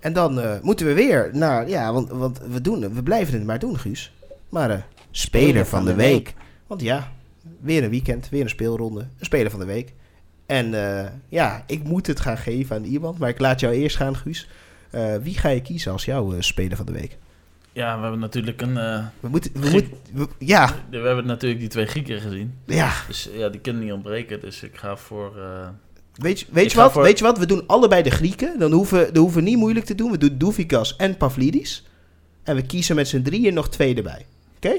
En 0.00 0.12
dan 0.12 0.40
eh, 0.40 0.60
moeten 0.62 0.86
we 0.86 0.94
weer 0.94 1.30
naar... 1.32 1.68
Ja, 1.68 1.92
want, 1.92 2.08
want 2.08 2.40
we, 2.50 2.60
doen, 2.60 2.94
we 2.94 3.02
blijven 3.02 3.34
het 3.34 3.44
maar 3.44 3.58
doen, 3.58 3.78
Guus. 3.78 4.12
Maar 4.48 4.70
eh 4.70 4.78
speler 5.10 5.66
van 5.66 5.84
de 5.84 5.94
week. 5.94 6.34
Want 6.66 6.80
ja, 6.80 7.12
weer 7.60 7.84
een 7.84 7.90
weekend, 7.90 8.28
weer 8.28 8.42
een 8.42 8.48
speelronde. 8.48 9.00
Een 9.00 9.24
speler 9.24 9.50
van 9.50 9.60
de 9.60 9.66
week. 9.66 9.92
En 10.46 10.74
eh, 10.98 11.06
ja, 11.28 11.64
ik 11.66 11.82
moet 11.82 12.06
het 12.06 12.20
gaan 12.20 12.36
geven 12.38 12.76
aan 12.76 12.84
iemand. 12.84 13.18
Maar 13.18 13.28
ik 13.28 13.38
laat 13.40 13.60
jou 13.60 13.74
eerst 13.74 13.96
gaan, 13.96 14.16
Guus. 14.16 14.48
Eh, 14.90 15.16
wie 15.22 15.38
ga 15.38 15.48
je 15.48 15.62
kiezen 15.62 15.92
als 15.92 16.04
jouw 16.04 16.32
eh, 16.34 16.40
speler 16.40 16.76
van 16.76 16.86
de 16.86 16.92
week? 16.92 17.16
Ja, 17.72 17.96
we 17.96 18.02
hebben 18.02 18.20
natuurlijk 18.20 18.62
een... 18.62 18.76
eh, 18.78 19.04
We 19.20 19.28
moeten... 19.28 19.50
We 19.54 19.66
Griek. 19.66 19.88
moeten 20.12 20.36
we- 20.38 20.44
ja, 20.46 20.74
we 20.90 20.96
hebben 20.98 21.26
natuurlijk 21.26 21.60
die 21.60 21.68
twee 21.68 21.86
Grieken 21.86 22.20
gezien. 22.20 22.54
ja. 22.66 22.92
Dus 23.06 23.28
ja, 23.32 23.48
die 23.48 23.60
kunnen 23.60 23.82
niet 23.82 23.92
ontbreken. 23.92 24.40
Dus 24.40 24.62
ik 24.62 24.76
ga 24.76 24.96
voor... 24.96 25.32
Weet 26.20 26.40
je, 26.40 26.46
weet, 26.50 26.70
je 26.72 26.76
wat? 26.76 26.92
voor- 26.92 27.02
weet 27.02 27.18
je 27.18 27.24
wat? 27.24 27.38
We 27.38 27.46
doen 27.46 27.66
allebei 27.66 28.02
de 28.02 28.10
Grieken. 28.10 28.58
Dan 28.58 28.72
hoeven, 28.72 29.12
dan 29.12 29.22
hoeven 29.22 29.42
we 29.42 29.48
niet 29.48 29.58
moeilijk 29.58 29.86
te 29.86 29.94
doen. 29.94 30.10
We 30.10 30.18
doen 30.18 30.38
Doufikas 30.38 30.96
en 30.96 31.16
Pavlidis. 31.16 31.86
En 32.42 32.56
we 32.56 32.62
kiezen 32.66 32.96
met 32.96 33.08
z'n 33.08 33.22
drieën 33.22 33.54
nog 33.54 33.68
twee 33.68 33.94
erbij. 33.94 34.26
Oké? 34.56 34.72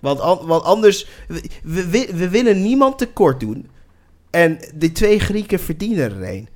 Want, 0.00 0.20
an- 0.20 0.46
want 0.46 0.62
anders, 0.62 1.06
we, 1.28 1.50
we, 1.64 2.10
we 2.14 2.28
willen 2.28 2.62
niemand 2.62 2.98
tekort 2.98 3.40
doen. 3.40 3.68
En 4.30 4.58
de 4.74 4.92
twee 4.92 5.18
Grieken 5.18 5.58
verdienen 5.60 6.04
er 6.10 6.28
een. 6.34 6.48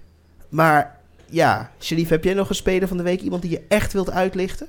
Maar 0.49 1.01
ja, 1.31 1.71
Sharif, 1.81 2.09
heb 2.09 2.25
jij 2.25 2.35
nog 2.35 2.49
een 2.49 2.55
speler 2.55 2.89
van 2.89 2.97
de 2.97 3.03
week? 3.03 3.21
Iemand 3.21 3.43
die 3.43 3.51
je 3.51 3.63
echt 3.69 3.93
wilt 3.93 4.11
uitlichten? 4.11 4.69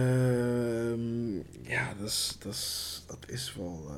Ehm, 0.00 1.34
ja, 1.70 1.94
dat 1.98 2.08
is, 2.08 2.36
dat 2.38 2.52
is, 2.52 3.02
dat 3.06 3.18
is 3.26 3.54
wel... 3.56 3.84
eh, 3.88 3.94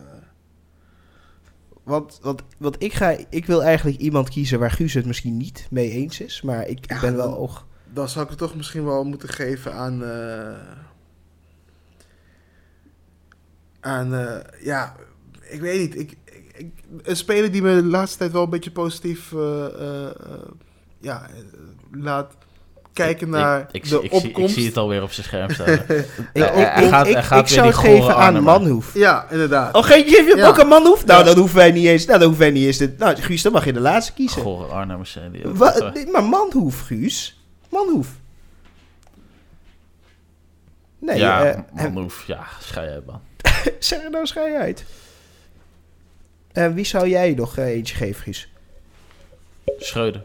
Want, 1.82 2.18
want, 2.22 2.42
want 2.58 2.82
ik, 2.82 2.92
ga, 2.92 3.16
ik 3.30 3.46
wil 3.46 3.62
eigenlijk 3.62 3.98
iemand 3.98 4.28
kiezen 4.28 4.58
waar 4.58 4.70
Guus 4.70 4.94
het 4.94 5.06
misschien 5.06 5.36
niet 5.36 5.66
mee 5.70 5.90
eens 5.90 6.20
is. 6.20 6.42
Maar 6.42 6.66
ik, 6.68 6.78
ik 6.80 6.90
Ja, 6.90 7.00
ben 7.00 7.16
wel 7.16 7.30
dan- 7.30 7.38
ook... 7.38 7.66
Dan 7.92 8.08
zou 8.08 8.24
ik 8.24 8.30
het 8.30 8.38
toch 8.38 8.54
misschien 8.56 8.84
wel 8.84 9.04
moeten 9.04 9.28
geven 9.28 9.74
aan. 9.74 10.04
eh, 10.04 10.58
aan. 13.80 14.14
eh, 14.14 14.64
ja, 14.64 14.96
ik 15.40 15.60
weet 15.60 15.80
niet. 15.80 15.98
Ik, 16.00 16.16
ik, 16.24 16.52
ik- 16.56 16.84
een 17.02 17.16
speler 17.16 17.52
die 17.52 17.62
me 17.62 17.74
de 17.74 17.84
laatste 17.84 18.18
tijd 18.18 18.32
wel 18.32 18.42
een 18.42 18.50
beetje 18.50 18.70
positief. 18.72 19.32
eh, 19.32 20.08
ja, 21.00 21.28
laat 21.92 22.36
kijken 22.92 23.28
naar 23.30 23.60
ik, 23.60 23.66
ik, 23.72 23.82
de 23.82 23.88
zie- 23.88 24.00
ik, 24.02 24.10
zie, 24.10 24.18
ik 24.20 24.24
opkomst. 24.26 24.54
zie 24.54 24.66
het 24.66 24.76
alweer 24.76 25.02
op 25.02 25.12
zijn 25.12 25.26
scherm 25.26 25.50
staan. 25.50 25.68
Ik, 25.78 26.06
Ja, 26.32 26.50
ik, 26.50 26.54
hij 26.54 26.82
ik- 26.84 26.88
gaat- 26.90 27.06
ik- 27.06 27.12
hij 27.12 27.22
gaat 27.22 27.38
ik 27.40 27.46
weer 27.46 27.54
zou 27.54 27.66
die 27.70 27.76
het 27.92 28.00
geven 28.00 28.16
aan 28.16 28.36
aan. 28.36 28.42
Manhoef. 28.42 28.94
Ja, 28.94 29.26
inderdaad. 29.30 29.74
Oh, 29.74 29.84
geef 29.84 30.06
je 30.06 30.32
Ja. 30.36 30.46
ook 30.48 30.58
een 30.58 30.66
Manhoef? 30.68 31.04
Nou, 31.06 31.18
Ja. 31.20 31.24
dan 31.24 31.36
hoeven 31.38 31.56
wij 31.56 31.70
niet 31.72 31.86
eens... 31.86 32.04
Nou, 32.06 32.18
dan 32.18 32.28
hoeven 32.28 32.44
wij 32.46 32.54
niet 32.54 32.66
eens... 32.66 32.76
te- 32.76 32.94
nou, 32.98 33.16
Guus, 33.16 33.42
dan 33.42 33.52
mag 33.52 33.64
je 33.64 33.72
de 33.72 33.80
laatste 33.80 34.12
kiezen. 34.12 34.42
Gore 34.42 34.64
Arnhemmers 34.72 35.10
zijn 35.12 35.32
die 35.32 35.46
ook. 35.48 35.56
Wa- 35.56 35.90
nee, 35.94 36.06
maar 36.06 36.24
Manhoef, 36.24 36.80
Guus. 36.80 37.40
Manhoef. 37.70 38.08
Nee, 40.98 41.18
ja, 41.18 41.44
eh, 41.44 41.60
Manhoef. 41.92 42.24
Ja, 42.26 42.46
schei 42.60 42.88
uit, 42.90 43.06
man. 43.06 43.20
zeg 43.78 44.02
er 44.02 44.10
nou 44.10 44.26
schij 44.26 44.56
uit. 44.58 44.84
En 46.52 46.74
wie 46.74 46.84
zou 46.84 47.08
jij 47.08 47.30
nog 47.34 47.56
eh, 47.56 47.64
eentje 47.66 47.94
geven, 47.94 48.22
Guus? 48.22 48.48
Schreuder. 49.78 50.22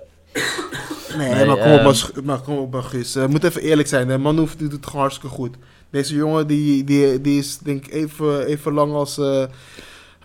Nee, 1.17 1.34
Nee, 1.34 1.45
maar 1.45 1.58
kom 1.58 1.71
op, 1.71 1.78
ehm, 1.78 1.84
maar, 1.84 2.23
maar 2.23 2.39
kom 2.41 2.58
op, 2.58 2.71
maar 2.71 2.84
Guus. 2.84 3.15
Eh, 3.15 3.26
moet 3.26 3.43
even 3.43 3.62
eerlijk 3.62 3.88
zijn. 3.88 4.21
Manhoef 4.21 4.56
die 4.56 4.67
doet 4.67 4.76
het 4.78 4.86
gewoon 4.86 5.02
hartstikke 5.02 5.36
goed. 5.36 5.56
Deze 5.89 6.15
jongen 6.15 6.47
die, 6.47 6.84
die, 6.84 7.21
die 7.21 7.39
is 7.39 7.58
denk 7.58 7.86
ik 7.86 7.93
even, 7.93 8.45
even 8.45 8.73
lang 8.73 8.93
als, 8.93 9.17
eh 9.17 9.45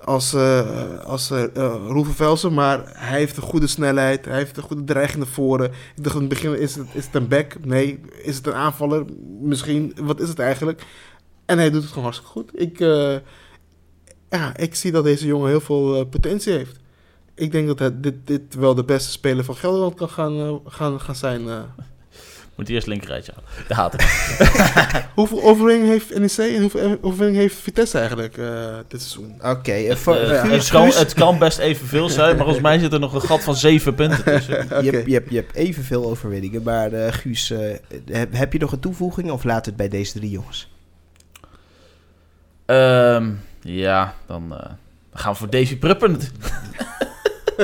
als, 0.05 0.33
eh 0.35 0.99
als 1.05 1.33
Velsen. 2.15 2.55
Maar 2.55 2.83
hij 2.87 3.19
heeft 3.19 3.37
een 3.37 3.43
goede 3.43 3.67
snelheid. 3.67 4.25
Hij 4.25 4.37
heeft 4.37 4.57
een 4.57 4.63
goede 4.63 4.85
dreiging 4.85 5.19
naar 5.19 5.33
voren. 5.33 5.71
Ik 5.97 6.05
dacht 6.05 6.15
in 6.15 6.21
het 6.21 6.29
begin, 6.29 6.59
is 6.59 6.75
het, 6.75 6.87
is 6.93 7.05
het 7.05 7.15
een 7.15 7.29
back? 7.29 7.65
Nee. 7.65 8.01
Is 8.23 8.37
het 8.37 8.47
een 8.47 8.55
aanvaller? 8.55 9.05
Misschien. 9.41 9.95
Wat 10.01 10.21
is 10.21 10.29
het 10.29 10.39
eigenlijk? 10.39 10.83
En 11.47 11.59
hij 11.59 11.71
doet 11.71 11.81
het 11.83 11.89
gewoon 11.89 12.05
hartstikke 12.05 12.33
goed. 12.33 12.51
Ik, 12.55 12.79
ja, 14.31 14.57
ik 14.57 14.75
zie 14.75 14.93
dat 14.93 15.05
deze 15.05 15.27
jongen 15.27 15.49
heel 15.49 15.61
veel 15.61 16.07
potentie 16.07 16.53
heeft. 16.53 16.81
Ik 17.35 17.53
denk 17.53 17.67
dat 17.67 17.79
het, 17.79 18.03
dit, 18.03 18.15
dit 18.25 18.55
wel 18.55 18.75
de 18.75 18.85
beste 18.85 19.11
speler 19.11 19.45
van 19.45 19.57
Gelderland 19.57 19.95
kan 19.95 20.09
gaan, 20.09 20.41
eh, 20.41 20.55
gaan, 20.67 21.01
gaan 21.01 21.15
zijn. 21.17 21.49
eh. 21.49 21.59
Moet 22.57 22.69
eerst 22.69 22.87
linkerrijtje 22.87 23.33
halen. 23.33 23.51
Ja, 23.69 23.75
haat 23.75 23.95
ik. 23.95 25.09
Hoeveel 25.15 25.43
overwinning 25.43 25.89
heeft 25.89 26.19
NEC 26.19 26.55
en 26.55 26.61
hoeveel 26.61 26.99
overwinning 27.01 27.39
heeft 27.41 27.57
Vitesse 27.57 27.99
eigenlijk 27.99 28.37
eh, 28.37 28.77
dit 28.89 29.03
seizoen? 29.03 29.35
Oké, 29.45 29.73
Het, 29.73 30.69
kan, 30.71 30.87
het 30.89 31.15
kan 31.15 31.39
best 31.39 31.59
evenveel 31.59 32.09
zijn, 32.09 32.29
maar 32.37 32.45
volgens 32.45 32.61
mij 32.63 32.79
zit 32.79 32.93
er 32.93 33.01
nog 33.01 33.15
een 33.15 33.21
gat 33.21 33.43
van 33.43 33.55
zeven 33.57 33.95
punten 33.95 34.25
tussen. 34.25 34.55
Je, 34.85 34.91
hebt, 34.91 35.07
je, 35.07 35.13
hebt, 35.13 35.31
je 35.31 35.37
hebt 35.37 35.55
evenveel 35.55 36.05
overwinningen. 36.05 36.63
Maar 36.63 36.93
eh, 36.93 37.13
Guus, 37.13 37.51
eh, 37.51 37.77
heb, 38.11 38.33
heb 38.33 38.53
je 38.53 38.59
nog 38.59 38.73
een 38.73 38.81
toevoeging 38.81 39.31
of 39.31 39.45
laat 39.45 39.67
het 39.67 39.77
bij 39.77 39.89
deze 39.89 40.13
drie 40.13 40.31
jongens? 40.31 40.71
Ehm, 42.67 43.31
ja, 43.61 44.15
dan 44.27 44.43
eh, 44.53 44.59
dan 45.11 45.21
gaan 45.21 45.33
we 45.33 45.39
voor 45.39 45.51
Davy 45.51 45.77
Pruppen. 45.77 46.19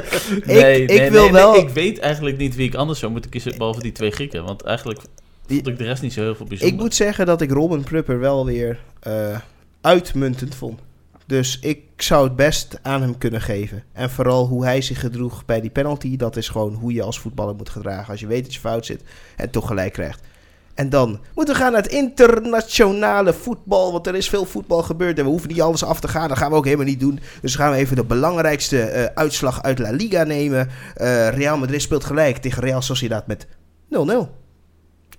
Ik- 0.80 0.90
ik 0.90 1.10
wil 1.10 1.32
wel- 1.32 1.56
ik 1.56 1.68
weet 1.68 1.98
eigenlijk 1.98 2.36
niet 2.36 2.56
wie 2.56 2.66
ik 2.66 2.74
anders 2.74 2.98
zou 2.98 3.12
moeten 3.12 3.30
kiezen, 3.30 3.58
behalve 3.58 3.80
die 3.80 3.92
twee 3.92 4.10
Grieken. 4.10 4.44
Want 4.44 4.62
eigenlijk 4.62 5.00
vond 5.46 5.66
ik 5.66 5.78
de 5.78 5.84
rest 5.84 6.02
niet 6.02 6.12
zo 6.12 6.20
heel 6.22 6.34
veel 6.34 6.46
bijzonder. 6.46 6.76
Ik 6.76 6.82
moet 6.82 6.94
zeggen 6.94 7.26
dat 7.26 7.40
ik 7.40 7.50
Robin 7.50 7.82
Prupper 7.84 8.18
wel 8.20 8.44
weer 8.46 8.78
eh, 9.00 9.38
uitmuntend 9.80 10.54
vond. 10.54 10.80
Dus 11.26 11.58
ik 11.60 11.80
zou 11.96 12.24
het 12.24 12.36
best 12.36 12.78
aan 12.82 13.00
hem 13.02 13.18
kunnen 13.18 13.40
geven. 13.40 13.82
En 13.92 14.10
vooral 14.10 14.46
hoe 14.46 14.64
hij 14.64 14.80
zich 14.80 15.00
gedroeg 15.00 15.44
bij 15.44 15.60
die 15.60 15.70
penalty. 15.70 16.16
Dat 16.16 16.36
is 16.36 16.48
gewoon 16.48 16.74
hoe 16.74 16.92
je 16.92 17.02
als 17.02 17.18
voetballer 17.18 17.54
moet 17.54 17.68
gedragen. 17.68 18.10
Als 18.10 18.20
je 18.20 18.26
weet 18.26 18.44
dat 18.44 18.54
je 18.54 18.60
fout 18.60 18.86
zit 18.86 19.02
en 19.36 19.50
toch 19.50 19.66
gelijk 19.66 19.92
krijgt. 19.92 20.20
En 20.78 20.88
dan 20.88 21.20
moeten 21.34 21.54
we 21.54 21.60
gaan 21.60 21.72
naar 21.72 21.82
het 21.82 21.92
internationale 21.92 23.32
voetbal. 23.32 23.92
Want 23.92 24.06
er 24.06 24.14
is 24.14 24.28
veel 24.28 24.44
voetbal 24.44 24.82
gebeurd. 24.82 25.18
En 25.18 25.24
we 25.24 25.30
hoeven 25.30 25.48
niet 25.48 25.60
alles 25.60 25.84
af 25.84 26.00
te 26.00 26.08
gaan. 26.08 26.28
Dat 26.28 26.38
gaan 26.38 26.50
we 26.50 26.56
ook 26.56 26.64
helemaal 26.64 26.86
niet 26.86 27.00
doen. 27.00 27.20
Dus 27.40 27.54
gaan 27.54 27.70
we 27.70 27.76
even 27.76 27.96
de 27.96 28.04
belangrijkste 28.04 28.80
eh, 28.80 29.04
uitslag 29.14 29.62
uit 29.62 29.78
La 29.78 29.90
Liga 29.90 30.24
nemen. 30.24 30.68
Eh, 30.94 31.28
Real 31.28 31.58
Madrid 31.58 31.82
speelt 31.82 32.04
gelijk 32.04 32.36
tegen 32.36 32.62
Real 32.62 32.82
Sociedad 32.82 33.26
met 33.26 33.46
0-0. 33.88 34.28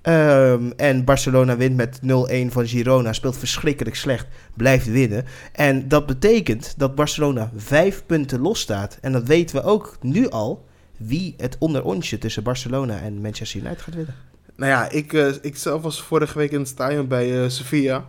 Ehm, 0.02 0.72
en 0.76 1.04
Barcelona 1.04 1.58
wint 1.58 1.76
met 1.76 2.00
0-1 2.02 2.52
van 2.52 2.68
Girona. 2.68 3.14
Speelt 3.14 3.38
verschrikkelijk 3.38 3.96
slecht. 3.96 4.28
Blijft 4.56 4.92
winnen. 4.92 5.26
En 5.52 5.88
dat 5.88 6.06
betekent 6.06 6.74
dat 6.78 6.96
Barcelona 6.96 7.52
vijf 7.56 8.04
punten 8.06 8.40
los 8.40 8.60
staat. 8.60 8.98
En 9.02 9.12
dat 9.12 9.24
weten 9.24 9.56
we 9.56 9.64
ook 9.64 9.98
nu 10.02 10.30
al. 10.30 10.66
Wie 10.98 11.34
het 11.38 11.56
onderontje 11.60 12.18
tussen 12.18 12.44
Barcelona 12.44 13.00
en 13.00 13.22
Manchester 13.22 13.60
United 13.60 13.82
gaat 13.82 13.96
winnen. 13.96 14.29
Nou 14.60 14.72
ja, 14.72 14.90
ik, 14.90 15.14
eh, 15.14 15.34
ik 15.42 15.58
zelf 15.58 15.82
was 15.82 16.02
vorige 16.02 16.38
week 16.38 16.52
in 16.52 16.60
het 16.60 16.68
stadion 16.68 17.08
bij 17.08 17.44
eh, 17.44 17.50
Sevilla. 17.50 18.06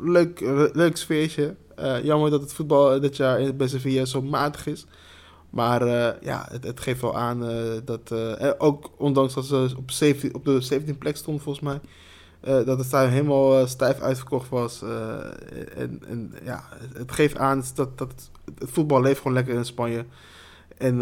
Leuk, 0.00 0.40
eh, 0.40 0.64
leuk 0.72 0.96
sfeertje. 0.96 1.54
Jammer 2.02 2.30
dat 2.30 2.40
het 2.40 2.52
voetbal 2.52 3.00
dit 3.00 3.16
jaar 3.16 3.56
bij 3.56 3.68
Sevilla 3.68 4.04
zo 4.04 4.22
matig 4.22 4.66
is. 4.66 4.86
Maar 5.50 5.86
ja, 6.24 6.46
het, 6.50 6.64
het 6.64 6.80
geeft 6.80 7.00
wel 7.00 7.16
aan 7.16 7.44
dat... 7.84 8.14
ook 8.58 8.90
ondanks 8.96 9.34
dat 9.34 9.44
ze 9.44 9.74
op, 9.76 9.90
17, 9.90 10.34
op 10.34 10.44
de 10.44 10.60
17 10.60 10.98
plek 10.98 11.16
stonden 11.16 11.42
volgens 11.42 11.64
mij... 11.64 11.80
dat 12.64 12.78
het 12.78 12.86
stadion 12.86 13.12
helemaal 13.12 13.66
stijf 13.66 14.00
uitverkocht 14.00 14.48
was. 14.48 14.82
en, 15.76 16.02
en 16.08 16.34
ja, 16.44 16.64
het, 16.70 16.98
het 16.98 17.12
geeft 17.12 17.36
aan 17.36 17.64
dat, 17.74 17.98
dat 17.98 18.30
het 18.58 18.70
voetbal 18.70 19.00
leeft 19.00 19.18
gewoon 19.18 19.32
lekker 19.32 19.54
in 19.54 19.64
Spanje. 19.64 20.04
En 20.78 20.98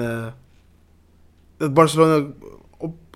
dat 1.56 1.74
Barcelona 1.74 2.26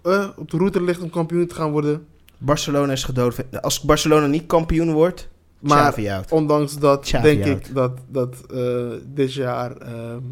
op, 0.08 0.14
eh, 0.14 0.28
op 0.36 0.50
de 0.50 0.56
route 0.56 0.82
ligt 0.82 1.02
om 1.02 1.10
kampioen 1.10 1.46
te 1.46 1.54
gaan 1.54 1.70
worden. 1.70 2.06
Barcelona 2.38 2.92
is 2.92 3.04
gedood. 3.04 3.60
Als 3.62 3.80
Barcelona 3.80 4.26
niet 4.26 4.46
kampioen 4.46 4.92
wordt, 4.92 5.28
Maar 5.58 6.24
ondanks 6.28 6.78
dat 6.78 7.00
Xavi 7.00 7.22
denk 7.22 7.44
out. 7.44 7.66
ik 7.66 7.74
dat, 7.74 7.98
dat 8.08 8.36
eh, 8.54 8.90
dit 9.14 9.34
jaar 9.34 9.76
ehm, 9.76 10.22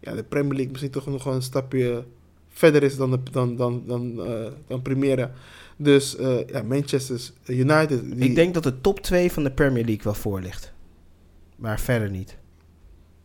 ja, 0.00 0.14
de 0.14 0.22
Premier 0.22 0.52
League 0.52 0.70
misschien 0.70 0.90
toch 0.90 1.06
nog 1.06 1.24
wel 1.24 1.34
een 1.34 1.42
stapje 1.42 2.04
verder 2.48 2.82
is 2.82 2.96
dan, 2.96 3.10
de, 3.10 3.18
dan, 3.30 3.56
dan, 3.56 3.82
dan, 3.86 4.24
eh, 4.26 4.52
dan 4.66 4.82
Primera. 4.82 5.30
Dus 5.76 6.16
ja, 6.46 6.62
Manchester 6.62 7.20
United. 7.46 8.02
Die, 8.04 8.28
Ik 8.28 8.34
denk 8.34 8.54
dat 8.54 8.62
de 8.62 8.80
top 8.80 9.00
2 9.00 9.32
van 9.32 9.42
de 9.42 9.50
Premier 9.50 9.84
League 9.84 10.04
wel 10.04 10.14
voor 10.14 10.40
ligt. 10.40 10.72
Maar 11.56 11.80
verder 11.80 12.10
niet. 12.10 12.36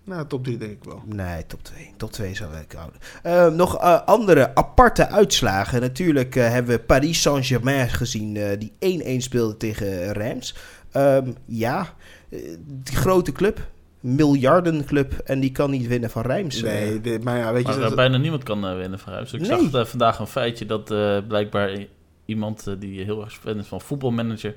Nou, 0.04 0.28
top 0.28 0.44
3 0.44 0.58
denk 0.58 0.72
ik 0.72 0.84
wel. 0.84 1.02
Nee, 1.06 1.46
top 1.48 1.64
2. 1.64 1.94
Top 1.98 2.12
2 2.12 2.36
zou 2.36 2.50
ik 2.56 2.72
houden. 2.72 3.00
Eh, 3.24 3.48
nog 3.58 3.78
eh, 3.78 4.02
andere 4.06 4.56
aparte 4.56 5.08
uitslagen. 5.08 5.82
Natuurlijk 5.82 6.36
eh, 6.36 6.50
hebben 6.50 6.76
we 6.76 6.82
Paris 6.84 7.22
Saint-Germain 7.22 7.90
gezien. 7.90 8.36
eh, 8.38 8.60
die 8.60 9.02
1-1 9.20 9.24
speelde 9.24 9.58
tegen 9.58 10.12
Reims. 10.12 10.56
Ehm, 10.92 11.32
ja, 11.46 11.94
die 12.66 12.96
grote 12.96 13.32
club. 13.32 13.70
Miljardenclub. 14.00 15.14
En 15.26 15.40
die 15.40 15.52
kan 15.52 15.70
niet 15.72 15.88
winnen 15.88 16.10
van 16.10 16.22
Reims. 16.22 16.62
Nee, 16.62 17.02
dit- 17.02 17.24
maar 17.24 17.38
ja, 17.38 17.54
weet 17.54 17.68
je... 17.68 17.74
Maar 17.74 17.90
eh, 17.90 17.96
bijna 17.96 18.18
niemand 18.18 18.44
kan 18.44 18.78
winnen 18.78 19.00
van 19.00 19.14
Reims. 19.14 19.34
Ik 19.34 19.40
Nee. 19.48 19.70
zag 19.70 19.90
vandaag 19.90 20.20
een 20.20 20.28
feitje 20.28 20.66
dat 20.66 20.92
eh, 20.92 21.18
blijkbaar 21.28 21.86
iemand 22.26 22.68
die 22.80 23.04
heel 23.04 23.22
erg 23.24 23.34
fan 23.34 23.58
is 23.58 23.68
van 23.68 23.82
voetbalmanager... 23.82 24.56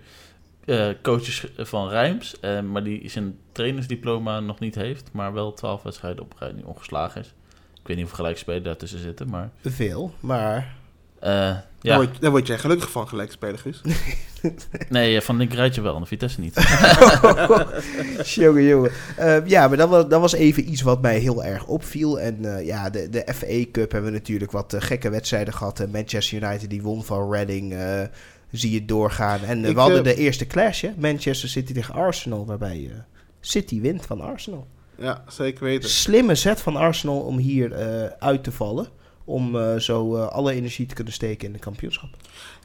eh 0.66 0.88
coaches 1.02 1.46
van 1.56 1.88
Reims, 1.88 2.40
eh, 2.40 2.60
maar 2.60 2.84
die 2.84 3.08
zijn 3.10 3.38
trainersdiploma 3.52 4.40
nog 4.40 4.58
niet 4.58 4.74
heeft... 4.74 5.08
maar 5.12 5.32
wel 5.32 5.52
twaalf 5.52 5.82
wedstrijden 5.82 6.24
op 6.24 6.34
rij 6.38 6.52
nu 6.52 6.62
ongeslagen 6.62 7.20
is. 7.20 7.26
Ik 7.72 7.90
weet 7.90 7.96
niet 7.96 8.06
hoeveel 8.06 8.16
gelijkspelen 8.24 8.62
daartussen 8.62 8.98
zitten, 8.98 9.30
maar... 9.30 9.50
Veel, 9.64 10.14
maar... 10.20 10.74
eh, 11.20 11.30
daar, 11.30 11.64
ja, 11.80 11.96
word, 11.96 12.20
daar 12.20 12.30
word 12.30 12.46
jij 12.46 12.58
gelukkig 12.58 12.90
van 12.90 13.08
gelijk 13.08 13.32
spelen, 13.32 13.58
Guus. 13.58 13.80
nee, 14.88 15.20
van 15.20 15.36
linkerrijtje 15.36 15.80
wel, 15.80 15.94
en 15.94 16.00
de 16.00 16.06
Vitesse 16.06 16.40
niet. 16.40 16.54
jongen, 18.34 18.62
jongen. 18.62 18.90
Ja, 19.46 19.68
maar 19.68 19.76
dat 19.76 19.88
was, 19.88 20.08
dat 20.08 20.20
was 20.20 20.32
even 20.32 20.70
iets 20.70 20.82
wat 20.82 21.02
mij 21.02 21.18
heel 21.18 21.44
erg 21.44 21.66
opviel. 21.66 22.20
En 22.20 22.64
ja, 22.64 22.90
de, 22.90 23.08
de 23.08 23.26
FA 23.34 23.70
Cup 23.72 23.92
hebben 23.92 24.10
we 24.10 24.16
natuurlijk 24.16 24.50
wat 24.50 24.74
gekke 24.78 25.10
wedstrijden 25.10 25.54
gehad. 25.54 25.80
Eh, 25.80 25.86
Manchester 25.88 26.42
United 26.42 26.70
die 26.70 26.82
won 26.82 27.04
van 27.04 27.30
Reading. 27.32 27.74
Zie 28.58 28.72
je 28.72 28.84
doorgaan. 28.84 29.40
En 29.40 29.62
eh, 29.62 29.68
Ik, 29.68 29.74
we 29.74 29.80
hadden 29.80 29.98
eh, 29.98 30.04
de 30.04 30.14
eerste 30.14 30.46
clash, 30.46 30.80
hè? 30.80 30.90
Manchester 30.96 31.48
City 31.48 31.72
tegen 31.72 31.94
Arsenal. 31.94 32.46
Waarbij 32.46 32.90
eh, 32.90 32.98
City 33.40 33.80
wint 33.80 34.06
van 34.06 34.20
Arsenal. 34.20 34.66
Ja, 34.98 35.24
zeker 35.28 35.64
weten. 35.64 35.90
Slimme 35.90 36.34
zet 36.34 36.60
van 36.60 36.76
Arsenal 36.76 37.20
om 37.20 37.38
hier 37.38 37.74
uit 38.18 38.44
te 38.44 38.52
vallen. 38.52 38.86
Om 39.24 39.78
zo 39.80 40.16
alle 40.16 40.52
energie 40.52 40.86
te 40.86 40.94
kunnen 40.94 41.12
steken 41.12 41.46
in 41.46 41.52
de 41.52 41.58
kampioenschap. 41.58 42.10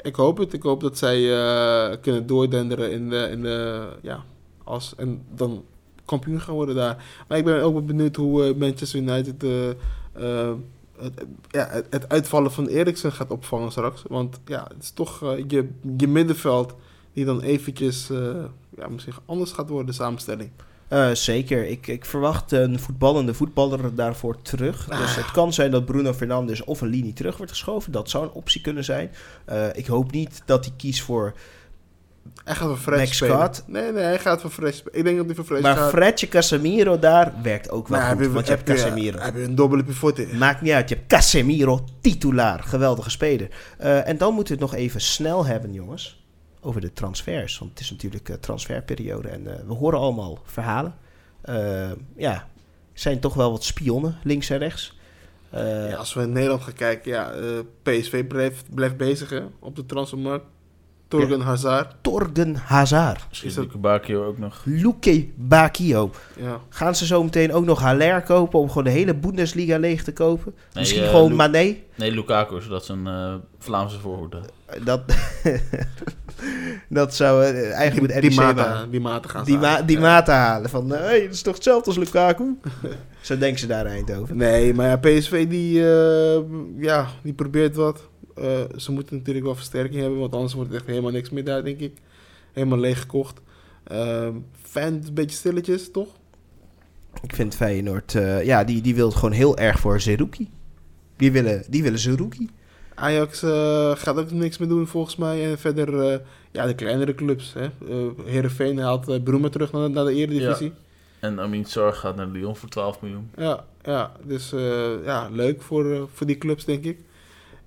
Ik 0.01 0.15
hoop 0.15 0.37
het. 0.37 0.53
Ik 0.53 0.61
hoop 0.61 0.81
dat 0.81 0.97
zij 0.97 1.21
kunnen 2.01 2.27
doordenderen 2.27 2.91
in 2.91 3.09
de, 3.09 3.27
in 3.31 3.41
de, 3.41 3.87
ja, 4.01 4.23
als, 4.63 4.93
en 4.97 5.21
dan 5.35 5.63
kampioen 6.05 6.41
gaan 6.41 6.53
worden 6.53 6.75
daar. 6.75 7.03
Maar 7.27 7.37
ik 7.37 7.43
ben 7.43 7.61
ook 7.61 7.73
wel 7.73 7.83
benieuwd 7.85 8.15
hoe 8.15 8.55
Manchester 8.55 8.99
United 8.99 9.43
het, 11.01 11.25
ja, 11.49 11.83
het, 11.89 12.09
uitvallen 12.09 12.51
van 12.51 12.67
Eriksen 12.67 13.11
gaat 13.11 13.31
opvangen 13.31 13.71
straks. 13.71 14.03
Want 14.07 14.39
ja, 14.45 14.67
het 14.73 14.83
is 14.83 14.91
toch 14.91 15.23
eh, 15.23 15.43
je, 15.47 15.69
je 15.97 16.07
middenveld 16.07 16.75
die 17.13 17.25
dan 17.25 17.41
eventjes 17.41 18.09
eh, 18.09 18.43
ja, 18.77 18.87
misschien 18.87 19.13
anders 19.25 19.51
gaat 19.51 19.69
worden, 19.69 19.87
de 19.87 19.93
samenstelling. 19.93 20.49
Eh, 20.87 21.11
zeker. 21.11 21.67
Ik, 21.67 21.87
ik 21.87 22.05
verwacht 22.05 22.51
een 22.51 22.79
voetballende 22.79 23.33
voetballer 23.33 23.95
daarvoor 23.95 24.41
terug. 24.41 24.85
Dus 24.85 25.15
het 25.15 25.31
kan 25.31 25.53
zijn 25.53 25.71
dat 25.71 25.85
Bruno 25.85 26.13
Fernandes 26.13 26.63
of 26.63 26.81
een 26.81 26.87
linie 26.87 27.13
terug 27.13 27.37
wordt 27.37 27.51
geschoven. 27.51 27.91
Dat 27.91 28.09
zou 28.09 28.23
een 28.23 28.31
optie 28.31 28.61
kunnen 28.61 28.83
zijn. 28.83 29.11
Ik 29.73 29.87
hoop 29.87 30.11
niet 30.11 30.41
dat 30.45 30.65
hij 30.65 30.73
kiest 30.77 31.01
voor... 31.01 31.33
Hij 32.49 32.57
gaat 32.57 32.67
voor 32.67 32.77
Fred 32.77 32.99
Max 32.99 33.15
spelen. 33.15 33.35
Scott. 33.35 33.63
Nee, 33.67 33.91
nee, 33.91 34.03
hij 34.03 34.19
gaat 34.19 34.41
voor 34.41 34.49
Fred 34.49 34.75
spelen. 34.75 34.97
Ik 34.97 35.03
denk 35.03 35.17
dat 35.17 35.25
hij 35.25 35.35
voor 35.35 35.45
Fred 35.45 35.61
Maar 35.61 35.75
gaat. 35.75 35.89
Fredje 35.89 36.27
Casemiro 36.27 36.99
daar 36.99 37.33
werkt 37.43 37.69
ook 37.69 37.87
wel 37.87 37.99
Maar 37.99 38.11
goed. 38.11 38.19
heb 38.19 38.31
want 38.31 38.47
je 38.47 38.53
hebt 38.53 38.67
heb 38.67 38.77
Casemiro. 38.77 39.19
Heb 39.19 39.35
je 39.35 39.43
een 39.43 39.55
dubbele 39.55 39.83
pivot 39.83 40.19
in. 40.19 40.37
Maakt 40.37 40.61
niet 40.61 40.71
uit. 40.71 40.89
Je 40.89 40.95
hebt 40.95 41.07
Casemiro, 41.07 41.83
titulaar. 42.01 42.63
Geweldige 42.63 43.09
speler. 43.09 43.49
Eh, 43.77 44.07
en 44.07 44.17
dan 44.17 44.33
moeten 44.33 44.57
we 44.57 44.61
het 44.61 44.71
nog 44.71 44.79
even 44.79 45.01
snel 45.01 45.45
hebben, 45.45 45.73
jongens. 45.73 46.23
Over 46.61 46.81
de 46.81 46.93
transfers. 46.93 47.57
Want 47.57 47.71
het 47.71 47.79
is 47.79 47.91
natuurlijk 47.91 48.29
eh, 48.29 48.35
transferperiode. 48.35 49.27
En 49.27 49.47
eh, 49.47 49.65
we 49.67 49.73
horen 49.73 49.99
allemaal 49.99 50.39
verhalen. 50.43 50.95
Ja, 52.15 52.47
zijn 52.93 53.19
toch 53.19 53.33
wel 53.33 53.51
wat 53.51 53.63
spionnen, 53.63 54.17
links 54.23 54.49
en 54.49 54.57
rechts. 54.57 54.97
Ja, 55.51 55.93
als 55.93 56.13
we 56.13 56.21
in 56.21 56.31
Nederland 56.31 56.61
gaan 56.61 56.73
kijken, 56.73 57.11
ja, 57.11 57.31
PSV 57.83 58.27
blijft, 58.27 58.65
blijft 58.73 58.97
bezig 58.97 59.29
hè, 59.29 59.41
op 59.59 59.75
de 59.75 59.85
transfermarkt. 59.85 60.45
Torgen 61.09 61.41
Hazard. 61.41 61.95
Torgen 62.01 62.55
Hazard. 62.55 63.25
Misschien 63.29 63.49
Is 63.49 63.55
dat- 63.55 63.63
Luke 63.65 63.77
Bakio 63.77 64.25
ook 64.25 64.37
nog. 64.37 64.61
Luke 64.63 65.27
Bakio. 65.35 66.11
Ja. 66.37 66.59
Gaan 66.69 66.95
ze 66.95 67.05
zo 67.05 67.23
meteen 67.23 67.53
ook 67.53 67.65
nog 67.65 67.79
Haller 67.79 68.21
kopen 68.21 68.59
om 68.59 68.67
gewoon 68.67 68.83
de 68.83 68.89
hele 68.89 69.15
Bundesliga 69.15 69.77
leeg 69.77 70.03
te 70.03 70.13
kopen? 70.13 70.55
Misschien 70.73 71.03
eh, 71.03 71.09
gewoon 71.09 71.29
Lu- 71.29 71.35
Mané? 71.35 71.75
Nee, 71.95 72.11
Lukaku, 72.11 72.61
zodat 72.61 72.85
ze 72.85 72.93
een 72.93 73.07
eh, 73.07 73.33
Vlaamse 73.59 73.99
voorhoede. 73.99 74.41
Dat, 74.83 75.01
dat 76.89 77.15
zou 77.15 77.43
eh, 77.45 77.71
eigenlijk 77.73 78.13
met 78.13 78.21
die, 78.21 78.29
NEC 78.29 78.39
mate, 78.39 78.55
maken. 78.69 78.91
die 78.91 78.99
mate 78.99 79.29
gaan 79.29 79.43
die, 79.45 79.57
ma 79.57 79.81
die 79.81 79.95
Ja. 79.97 80.01
maten 80.01 80.33
halen. 80.33 80.69
Van, 80.69 80.89
hé, 80.89 80.97
hey, 80.97 81.21
dat 81.21 81.33
is 81.33 81.41
toch 81.41 81.53
hetzelfde 81.55 81.85
als 81.85 81.97
Lukaku? 81.97 82.59
Zo 83.21 83.37
denken 83.37 83.59
ze 83.59 83.67
daar 83.67 83.85
in 83.85 83.91
Eindhoven. 83.91 84.37
Nee, 84.37 84.73
maar 84.73 84.87
ja, 84.87 84.97
PSV 84.97 85.47
die, 85.47 85.91
eh, 85.91 86.39
ja, 86.77 87.07
die 87.23 87.33
probeert 87.33 87.75
wat. 87.75 88.08
Eh, 88.39 88.77
ze 88.77 88.91
moeten 88.91 89.17
natuurlijk 89.17 89.45
wel 89.45 89.55
versterking 89.55 90.01
hebben, 90.01 90.19
want 90.19 90.33
anders 90.33 90.53
wordt 90.53 90.69
het 90.69 90.79
echt 90.79 90.89
helemaal 90.89 91.11
niks 91.11 91.29
meer 91.29 91.43
daar, 91.43 91.63
denk 91.63 91.79
ik. 91.79 91.93
Helemaal 92.53 92.79
leeg 92.79 92.99
gekocht. 92.99 93.39
Ehm 93.83 94.35
fan 94.61 94.93
een 94.93 95.13
beetje 95.13 95.35
stilletjes, 95.35 95.91
toch? 95.91 96.07
Ik 97.21 97.35
vind 97.35 97.55
Feyenoord, 97.55 98.15
eh, 98.15 98.45
ja, 98.45 98.63
die, 98.63 98.81
die 98.81 98.95
wil 98.95 99.11
gewoon 99.11 99.31
heel 99.31 99.57
erg 99.57 99.79
voor 99.79 100.01
Zerouki. 100.01 100.49
Die 101.15 101.31
willen, 101.31 101.63
die 101.69 101.83
willen 101.83 101.99
Zerouki. 101.99 102.49
Ajax 102.99 103.43
eh, 103.43 103.95
gaat 103.95 104.17
ook 104.17 104.31
niks 104.31 104.57
meer 104.57 104.67
doen 104.67 104.87
volgens 104.87 105.15
mij. 105.15 105.49
En 105.49 105.57
verder, 105.57 106.01
eh, 106.01 106.19
ja, 106.51 106.65
de 106.65 106.75
kleinere 106.75 107.15
clubs. 107.15 107.53
Hè. 107.53 107.63
Eh 107.63 108.25
Heerenveen 108.25 108.77
haalt 108.77 109.09
uh, 109.09 109.23
Broemen 109.23 109.51
terug 109.51 109.71
naar, 109.71 109.89
naar 109.89 110.05
de 110.05 110.13
Eredivisie. 110.13 110.73
En 111.19 111.39
Amin 111.39 111.65
Zorg 111.65 111.99
gaat 111.99 112.15
naar 112.15 112.27
Lyon 112.27 112.55
voor 112.55 112.69
12 112.69 113.01
miljoen. 113.01 113.29
Ja, 113.35 113.65
ja, 113.83 114.11
dus 114.23 114.53
eh, 114.53 115.05
ja, 115.05 115.29
leuk 115.31 115.61
voor, 115.61 116.09
voor 116.13 116.27
die 116.27 116.37
clubs, 116.37 116.65
denk 116.65 116.83
ik. 116.83 116.99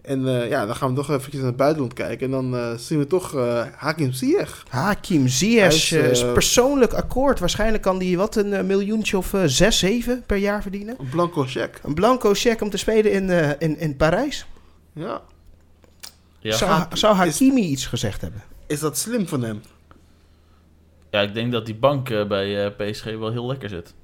En 0.03 0.29
eh, 0.29 0.49
ja, 0.49 0.67
dan 0.67 0.77
gaan 0.77 0.89
we 0.89 0.95
toch 0.95 1.11
eventjes 1.11 1.35
naar 1.35 1.45
het 1.45 1.57
buitenland 1.57 1.93
kijken. 1.93 2.27
En 2.27 2.33
dan 2.33 2.57
eh, 2.57 2.75
zien 2.75 2.99
we 2.99 3.07
toch 3.07 3.35
eh 3.35 3.67
Hakim 3.77 4.13
Ziyech. 4.13 4.65
Hakim 4.69 5.29
Ziyech, 5.29 5.89
Hij 5.89 6.01
is, 6.11 6.23
is 6.23 6.33
persoonlijk 6.33 6.93
akkoord. 6.93 7.39
Waarschijnlijk 7.39 7.83
kan 7.83 7.99
die 7.99 8.17
wat 8.17 8.37
een 8.37 8.67
miljoentje 8.67 9.17
of 9.17 9.35
zes, 9.47 9.79
zeven 9.79 10.23
per 10.27 10.37
jaar 10.37 10.63
verdienen. 10.63 10.97
Een 10.99 11.09
blanco 11.09 11.43
check. 11.45 11.81
Een 11.83 11.95
blanco 11.95 12.35
cheque 12.35 12.65
om 12.65 12.71
te 12.71 12.77
spelen 12.77 13.13
in, 13.13 13.31
eh, 13.31 13.51
in, 13.59 13.79
in 13.79 13.97
Parijs. 13.97 14.47
Ja. 14.93 15.23
Ja. 16.39 16.57
zou, 16.57 16.83
zou 16.93 17.13
Is- 17.15 17.19
Hakimi 17.19 17.63
iets 17.63 17.87
gezegd 17.87 18.21
hebben? 18.21 18.43
Is 18.67 18.81
dat 18.81 18.99
slim 18.99 19.29
van 19.29 19.43
hem? 19.43 19.63
ja, 21.11 21.21
ik 21.21 21.35
denk 21.35 21.53
dat 21.53 21.67
die 21.67 21.75
bank 21.75 22.09
bij 22.29 22.65
eh, 22.67 22.91
PSG 22.91 23.05
wel 23.05 23.31
heel 23.31 23.47
lekker 23.47 23.69
zit. 23.69 23.95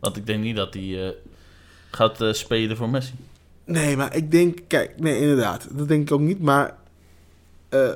Want 0.00 0.16
ik 0.16 0.26
denk 0.26 0.42
niet 0.42 0.56
dat 0.56 0.74
hij 0.74 1.06
eh, 1.06 1.12
gaat 1.90 2.20
eh, 2.20 2.32
spelen 2.32 2.76
voor 2.76 2.88
Messi. 2.88 3.14
Nee, 3.64 3.96
maar 3.96 4.16
ik 4.16 4.30
denk, 4.30 4.58
kijk, 4.66 5.00
nee, 5.00 5.20
inderdaad. 5.20 5.68
Dat 5.72 5.88
denk 5.88 6.02
ik 6.08 6.12
ook 6.14 6.20
niet. 6.20 6.40
Maar 6.42 6.76
eh, 7.68 7.90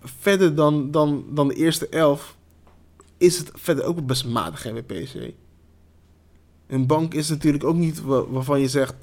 verder 0.00 0.54
dan, 0.54 0.90
dan, 0.90 1.24
dan 1.30 1.48
de 1.48 1.54
eerste 1.54 1.88
elf 1.88 2.36
is 3.16 3.38
het 3.38 3.50
verder 3.54 3.84
ook 3.84 4.06
best 4.06 4.24
matig 4.26 4.62
hè, 4.62 4.82
PSG. 4.82 5.14
Een 6.66 6.86
bank 6.86 7.14
is 7.14 7.28
natuurlijk 7.28 7.64
ook 7.64 7.76
niet 7.76 8.02
wa- 8.02 8.26
waarvan 8.26 8.60
je 8.60 8.68
zegt... 8.68 8.94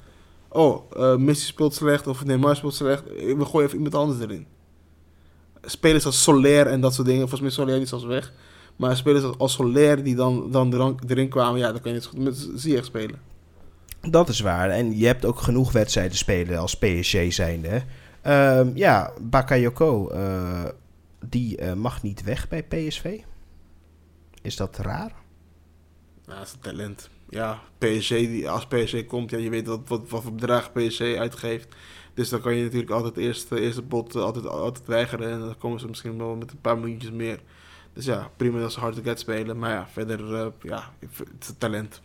Oh, 0.48 0.82
eh, 0.96 1.16
Messi 1.16 1.46
speelt 1.46 1.74
slecht 1.74 2.06
of 2.06 2.24
Neymar 2.24 2.56
speelt 2.56 2.74
slecht. 2.74 3.06
eh, 3.06 3.36
We 3.36 3.44
gooien 3.44 3.66
even 3.66 3.76
iemand 3.76 3.94
anders 3.94 4.20
erin. 4.20 4.46
Spelers 5.62 6.06
als 6.06 6.22
Soler 6.22 6.66
en 6.66 6.80
dat 6.80 6.94
soort 6.94 7.06
dingen. 7.06 7.28
Volgens 7.28 7.40
mij 7.40 7.50
is 7.50 7.56
Soler 7.56 7.78
niet 7.78 7.88
zelfs 7.88 8.04
weg. 8.04 8.32
Maar 8.76 8.96
spelers 8.96 9.24
als- 9.24 9.38
als 9.38 9.52
Soler 9.52 10.02
die 10.02 10.14
dan, 10.14 10.50
dan 10.50 10.98
erin 11.06 11.28
kwamen... 11.28 11.58
Ja, 11.60 11.72
dan 11.72 11.80
kan 11.80 11.92
je 11.92 12.00
zo 12.00 12.08
goed 12.10 12.18
met 12.18 12.48
Ziyech 12.54 12.84
spelen. 12.84 13.20
Dat 14.00 14.28
is 14.28 14.40
waar. 14.40 14.70
En 14.70 14.98
je 14.98 15.06
hebt 15.06 15.24
ook 15.24 15.38
genoeg 15.38 15.72
wedstrijden 15.72 16.16
spelen 16.16 16.58
als 16.58 16.78
PSG 16.78 17.32
zijnde. 17.32 17.82
Ehm, 18.22 18.70
ja, 18.74 19.12
Bakayoko, 19.20 20.08
eh, 20.08 20.64
die 21.28 21.56
eh, 21.56 21.72
mag 21.72 22.02
niet 22.02 22.22
weg 22.22 22.48
bij 22.48 22.62
PSV. 22.62 23.20
Is 24.42 24.56
dat 24.56 24.76
raar? 24.76 25.12
Ja, 26.26 26.34
dat 26.38 26.46
is 26.46 26.52
een 26.52 26.60
talent. 26.60 27.10
Ja, 27.28 27.60
PSG, 27.78 28.44
als 28.46 28.66
PSG 28.66 29.06
komt, 29.06 29.30
ja, 29.30 29.38
je 29.38 29.50
weet 29.50 29.66
wat, 29.66 29.80
wat, 29.86 30.08
wat 30.08 30.22
voor 30.22 30.32
bedrag 30.32 30.72
PSG 30.72 31.00
uitgeeft. 31.00 31.74
Dus 32.14 32.28
dan 32.28 32.40
kan 32.40 32.54
je 32.54 32.62
natuurlijk 32.62 32.90
altijd 32.90 33.16
eerst 33.16 33.48
de 33.48 33.60
eerste 33.60 33.82
bot 33.82 34.14
altijd, 34.14 34.46
altijd 34.46 34.86
weigeren. 34.86 35.30
En 35.30 35.38
dan 35.38 35.58
komen 35.58 35.80
ze 35.80 35.86
misschien 35.86 36.18
wel 36.18 36.36
met 36.36 36.50
een 36.50 36.60
paar 36.60 36.78
miljoentjes 36.78 37.10
meer. 37.10 37.40
Dus 37.92 38.04
ja, 38.04 38.30
prima 38.36 38.60
dat 38.60 38.72
ze 38.72 38.80
hard 38.80 39.04
to 39.04 39.14
spelen. 39.14 39.58
Maar 39.58 39.70
ja, 39.70 39.88
verder, 39.88 40.34
eh, 40.34 40.46
ja, 40.62 40.92
het 41.00 41.28
is 41.40 41.54
talent. 41.58 42.02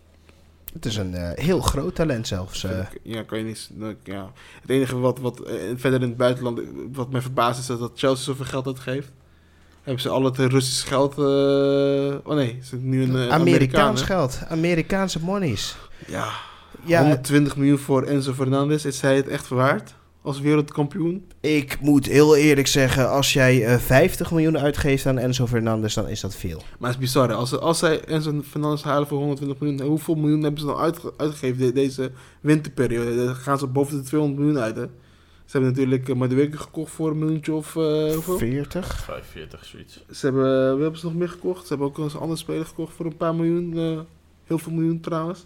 Het 0.74 0.86
is 0.86 0.96
een 0.96 1.14
eh, 1.14 1.44
heel 1.46 1.62
groot 1.62 1.96
talent 1.96 2.28
zelfs. 2.28 2.64
eh. 2.64 2.86
ja, 3.04 3.24
kan 3.24 3.38
je 3.38 3.44
niet... 3.44 3.70
Ja. 4.04 4.32
Het 4.62 4.70
enige 4.70 4.98
wat, 4.98 5.20
wat 5.20 5.40
eh, 5.40 5.56
verder 5.76 6.02
in 6.02 6.08
het 6.08 6.18
buitenland, 6.18 6.62
wat 6.92 7.12
mij 7.12 7.22
verbaast 7.22 7.60
is 7.60 7.66
dat 7.66 7.92
Chelsea 7.96 8.24
zoveel 8.24 8.46
geld 8.46 8.68
uitgeeft. 8.68 9.12
Hebben 9.84 10.02
ze 10.02 10.10
al 10.10 10.24
het 10.24 10.38
Russisch 10.38 10.88
geld... 10.88 11.18
oh 12.26 12.36
nee, 12.36 12.58
is 12.62 12.72
het 12.72 12.84
nu 12.84 13.04
een 13.04 13.10
Amerikaan, 13.10 13.40
Amerikaans 13.40 14.02
geld. 14.02 14.40
Amerikaanse 14.48 15.20
monies. 15.20 15.76
Ja, 16.08 16.30
Ja, 16.84 17.00
120 17.00 17.56
miljoen 17.56 17.78
voor 17.78 18.04
Enzo 18.04 18.34
Fernandez. 18.34 18.86
Is 18.86 19.02
hij 19.02 19.16
het 19.16 19.28
echt 19.28 19.48
waard 19.48 19.94
als 20.22 20.40
wereldkampioen? 20.40 21.26
ik 21.40 21.78
moet 21.82 22.06
heel 22.06 22.36
eerlijk 22.36 22.68
zeggen, 22.68 23.10
als 23.10 23.34
jij 23.34 23.66
eh, 23.66 23.78
50 23.78 24.32
miljoen 24.32 24.58
uitgeeft 24.58 25.06
aan 25.06 25.18
Enzo 25.18 25.48
Fernandes, 25.48 25.94
dan 25.94 26.08
is 26.08 26.20
dat 26.22 26.36
veel. 26.36 26.62
Maar 26.80 26.90
het 26.92 27.00
is 27.00 27.06
bizar. 27.06 27.30
hè. 27.30 27.36
Als, 27.36 27.50
ze- 27.50 27.60
als 27.60 27.80
zij 27.80 28.04
Enzo 28.04 28.42
Fernandez 28.50 28.84
halen 28.84 29.08
voor 29.08 29.18
120 29.18 29.60
miljoen, 29.60 29.82
hoeveel 29.88 30.16
miljoen 30.16 30.42
hebben 30.44 30.60
ze 30.60 30.66
dan 30.66 30.76
uitge- 30.78 31.14
uitgegeven 31.18 31.58
de- 31.58 31.72
deze 31.74 32.12
winterperiode? 32.42 33.26
Dan 33.26 33.36
gaan 33.36 33.60
ze 33.60 33.68
boven 33.68 33.98
de 33.98 34.04
200 34.04 34.40
miljoen 34.44 34.60
uit. 34.62 34.76
Hè? 34.76 34.86
Ze 35.46 35.58
hebben 35.58 35.70
natuurlijk 35.70 36.08
uh, 36.10 36.16
Madueke 36.16 36.58
gekocht 36.58 36.92
voor 36.92 37.10
een 37.12 37.20
miljoentje 37.20 37.54
of 37.54 37.76
eh, 37.76 38.14
hoeveel? 38.14 38.38
40? 38.38 38.96
45, 39.04 39.66
zoiets. 39.66 40.06
Ze 40.12 40.26
hebben, 40.26 40.76
we 40.76 40.82
hebben 40.82 41.00
ze 41.00 41.06
nog 41.06 41.16
meer 41.16 41.30
gekocht. 41.30 41.62
Ze 41.62 41.68
hebben 41.70 41.88
ook 41.88 41.98
eens 41.98 42.14
een 42.14 42.20
andere 42.20 42.40
speler 42.40 42.66
gekocht 42.66 42.94
voor 42.94 43.06
een 43.06 43.18
paar 43.18 43.36
miljoen. 43.36 43.78
eh, 43.78 44.00
heel 44.46 44.58
veel 44.58 44.72
miljoen 44.72 45.00
trouwens. 45.00 45.46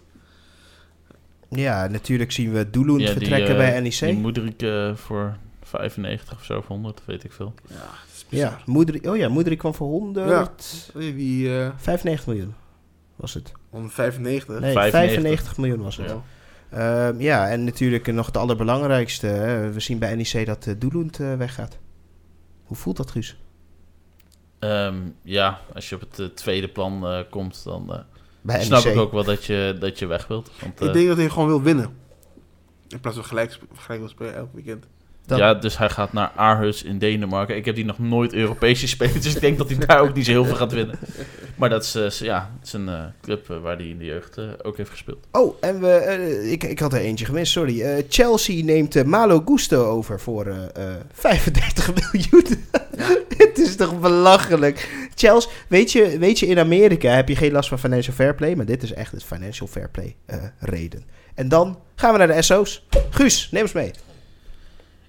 Ja, 1.48 1.86
natuurlijk 1.86 2.32
zien 2.32 2.52
we 2.52 2.70
Doelund 2.70 3.00
Ja, 3.00 3.06
die, 3.06 3.16
vertrekken 3.16 3.50
eh, 3.50 3.56
bij 3.56 3.80
NEC. 3.80 3.98
Die 3.98 4.14
Moederik 4.14 4.62
eh, 4.62 4.94
voor 4.94 5.36
95 5.62 6.38
of 6.38 6.44
zo, 6.44 6.58
of 6.58 6.66
100, 6.66 7.02
weet 7.04 7.24
ik 7.24 7.32
veel. 7.32 7.54
Ja, 7.68 7.74
dat 7.74 8.14
is 8.14 8.26
bizar. 8.28 8.50
Ja, 8.50 8.58
Moedrik, 8.66 9.06
oh 9.06 9.16
ja, 9.16 9.28
Moedrik 9.28 9.58
kwam 9.58 9.74
voor 9.74 9.88
100... 9.88 10.90
Nee, 10.94 11.14
Die 11.14 11.58
eh 11.58 11.70
95 11.76 12.26
miljoen 12.26 12.54
was 13.16 13.34
het. 13.34 13.52
195. 13.70 14.60
Nee, 14.60 14.72
95. 14.72 15.00
95 15.00 15.56
miljoen 15.56 15.82
was 15.82 15.96
het. 15.96 16.10
Ja. 16.10 16.22
Ehm, 17.08 17.20
ja, 17.20 17.48
en 17.48 17.64
natuurlijk 17.64 18.12
nog 18.12 18.26
het 18.26 18.36
allerbelangrijkste. 18.36 19.26
Hè. 19.26 19.72
We 19.72 19.80
zien 19.80 19.98
bij 19.98 20.14
NEC 20.14 20.46
dat 20.46 20.66
uh, 20.66 20.74
Doelund 20.78 21.20
eh, 21.20 21.34
weggaat. 21.34 21.78
Hoe 22.64 22.76
voelt 22.76 22.96
dat, 22.96 23.10
Guus? 23.10 23.36
Ehm, 24.58 24.96
ja, 25.22 25.60
als 25.74 25.88
je 25.88 25.94
op 25.94 26.00
het 26.00 26.18
eh, 26.18 26.26
tweede 26.26 26.68
plan 26.68 27.06
eh, 27.06 27.20
komt, 27.30 27.64
dan 27.64 27.92
eh, 27.92 28.00
Bij 28.46 28.62
snap 28.64 28.84
NEC. 28.84 28.92
ik 28.92 28.98
ook 29.00 29.12
wel 29.12 29.24
dat 29.24 29.44
je, 29.44 29.76
dat 29.80 29.98
je 29.98 30.06
weg 30.06 30.26
wilt. 30.26 30.50
Want, 30.60 30.80
eh, 30.80 30.86
Ik 30.86 30.92
denk 30.92 31.08
dat 31.08 31.16
hij 31.16 31.28
gewoon 31.28 31.48
wil 31.48 31.62
winnen. 31.62 31.96
In 32.88 33.00
plaats 33.00 33.16
van 33.16 33.26
gelijk, 33.26 33.58
gelijk 33.74 34.00
wil 34.00 34.08
spelen 34.08 34.34
elk 34.34 34.52
weekend. 34.52 34.86
Dat- 35.26 35.38
Ja, 35.38 35.54
dus 35.54 35.78
hij 35.78 35.88
gaat 35.90 36.12
naar 36.12 36.30
Aarhus 36.36 36.82
in 36.82 36.98
Denemarken. 36.98 37.56
Ik 37.56 37.64
heb 37.64 37.74
die 37.74 37.84
nog 37.84 37.98
nooit 37.98 38.32
Europees 38.32 38.80
gespeeld, 38.80 39.22
dus 39.22 39.34
ik 39.34 39.40
denk 39.40 39.58
dat 39.58 39.68
hij 39.68 39.78
daar 39.86 40.00
ook 40.00 40.14
niet 40.14 40.24
zo 40.24 40.30
heel 40.30 40.44
veel 40.44 40.54
gaat 40.56 40.72
winnen. 40.72 40.98
Maar 41.56 41.68
dat 41.68 41.82
is, 41.84 41.94
eh, 41.94 42.26
ja, 42.26 42.50
het 42.58 42.66
is 42.66 42.72
een 42.72 42.88
eh, 42.88 43.04
club 43.22 43.50
eh, 43.50 43.56
waar 43.58 43.76
hij 43.76 43.86
in 43.86 43.98
de 43.98 44.04
jeugd 44.04 44.38
ook 44.62 44.76
heeft 44.76 44.90
gespeeld. 44.90 45.26
Oh, 45.32 45.56
en 45.60 45.80
we, 45.80 46.48
ik, 46.50 46.64
ik 46.64 46.78
had 46.78 46.92
er 46.92 47.00
eentje 47.00 47.24
gemist, 47.24 47.52
sorry. 47.52 47.82
Eh, 47.82 48.04
Chelsea 48.08 48.64
neemt 48.64 49.04
Malo 49.04 49.42
Gusto 49.44 49.84
over 49.84 50.20
voor 50.20 50.46
eh, 50.46 50.56
eh, 50.90 50.94
35 51.12 51.90
miljoen. 52.12 52.46
Het 53.36 53.58
is 53.58 53.76
toch 53.76 54.00
belachelijk. 54.00 55.08
Chels, 55.14 55.48
weet 55.68 55.92
je, 55.92 56.18
weet 56.18 56.38
je, 56.38 56.46
in 56.46 56.58
Amerika 56.58 57.10
heb 57.10 57.28
je 57.28 57.36
geen 57.36 57.52
last 57.52 57.68
van 57.68 57.78
financial 57.78 58.14
fair 58.14 58.34
play, 58.34 58.54
maar 58.54 58.66
dit 58.66 58.82
is 58.82 58.92
echt 58.92 59.12
het 59.12 59.24
financial 59.24 59.66
fair 59.68 59.88
play 59.90 60.16
eh, 60.26 60.36
reden. 60.58 61.04
En 61.34 61.48
dan 61.48 61.78
gaan 61.94 62.12
we 62.12 62.18
naar 62.18 62.26
de 62.26 62.42
SO's. 62.42 62.86
Guus, 63.10 63.48
neem 63.50 63.62
ons 63.62 63.72
mee. 63.72 63.90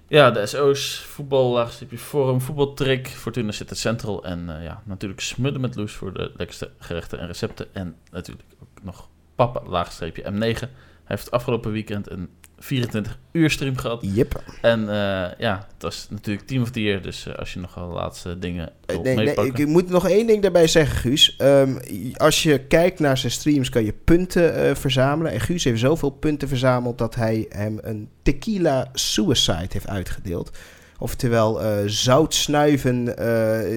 Ja, 0.08 0.30
de 0.30 0.46
SO's, 0.46 0.98
voetbal, 0.98 1.66
forum, 1.96 2.40
voetbaltrick, 2.40 3.08
Fortuna 3.08 3.52
zit 3.52 3.68
het 3.68 3.78
Central. 3.78 4.24
En 4.24 4.56
eh, 4.56 4.64
ja, 4.64 4.82
natuurlijk 4.84 5.20
smudden 5.20 5.60
met 5.60 5.76
Loes 5.76 5.92
voor 5.92 6.12
de 6.12 6.32
lekkerste 6.36 6.70
gerechten 6.78 7.18
en 7.18 7.26
recepten. 7.26 7.74
En 7.74 7.96
natuurlijk 8.10 8.48
ook 8.62 8.82
nog 8.82 9.08
Papa, 9.34 9.62
laagstreepje 9.66 10.22
M9. 10.22 10.58
Hij 10.58 10.68
heeft 11.04 11.30
afgelopen 11.30 11.72
weekend 11.72 12.10
een 12.10 12.30
24 12.58 13.18
uur 13.32 13.50
stream 13.50 13.76
gehad. 13.76 13.98
Yep. 14.14 14.42
En 14.60 14.80
eh, 14.80 15.38
ja, 15.38 15.66
het 15.72 15.82
was 15.82 16.06
natuurlijk 16.10 16.46
Team 16.46 16.62
of 16.62 16.70
the 16.70 16.82
Year. 16.82 17.02
Dus 17.02 17.26
eh, 17.26 17.34
als 17.34 17.52
je 17.52 17.60
nog 17.60 17.74
wel 17.74 17.88
laatste 17.88 18.38
dingen 18.38 18.72
Eh, 18.86 18.98
Nee, 18.98 19.14
nee, 19.14 19.24
meepakken. 19.24 19.54
ik 19.54 19.66
moet 19.66 19.88
nog 19.88 20.08
één 20.08 20.26
ding 20.26 20.42
daarbij 20.42 20.66
zeggen, 20.66 20.96
Guus. 20.96 21.36
Ehm, 21.36 21.76
als 22.14 22.42
je 22.42 22.58
kijkt 22.58 23.00
naar 23.00 23.18
zijn 23.18 23.32
streams, 23.32 23.68
kan 23.68 23.84
je 23.84 23.94
punten 24.04 24.76
verzamelen. 24.76 25.32
En 25.32 25.40
Guus 25.40 25.64
heeft 25.64 25.80
zoveel 25.80 26.10
punten 26.10 26.48
verzameld 26.48 26.98
dat 26.98 27.14
hij 27.14 27.46
hem 27.48 27.78
een 27.82 28.08
tequila 28.22 28.88
suicide 28.92 29.68
heeft 29.68 29.88
uitgedeeld. 29.88 30.50
Oftewel 30.98 31.60
zout 31.86 32.34
snuiven, 32.34 33.14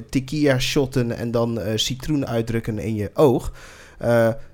tequila 0.09 0.59
shotten 0.59 1.11
en 1.11 1.31
dan 1.31 1.59
citroen 1.75 2.27
uitdrukken 2.27 2.79
in 2.79 2.95
je 2.95 3.11
oog. 3.13 3.51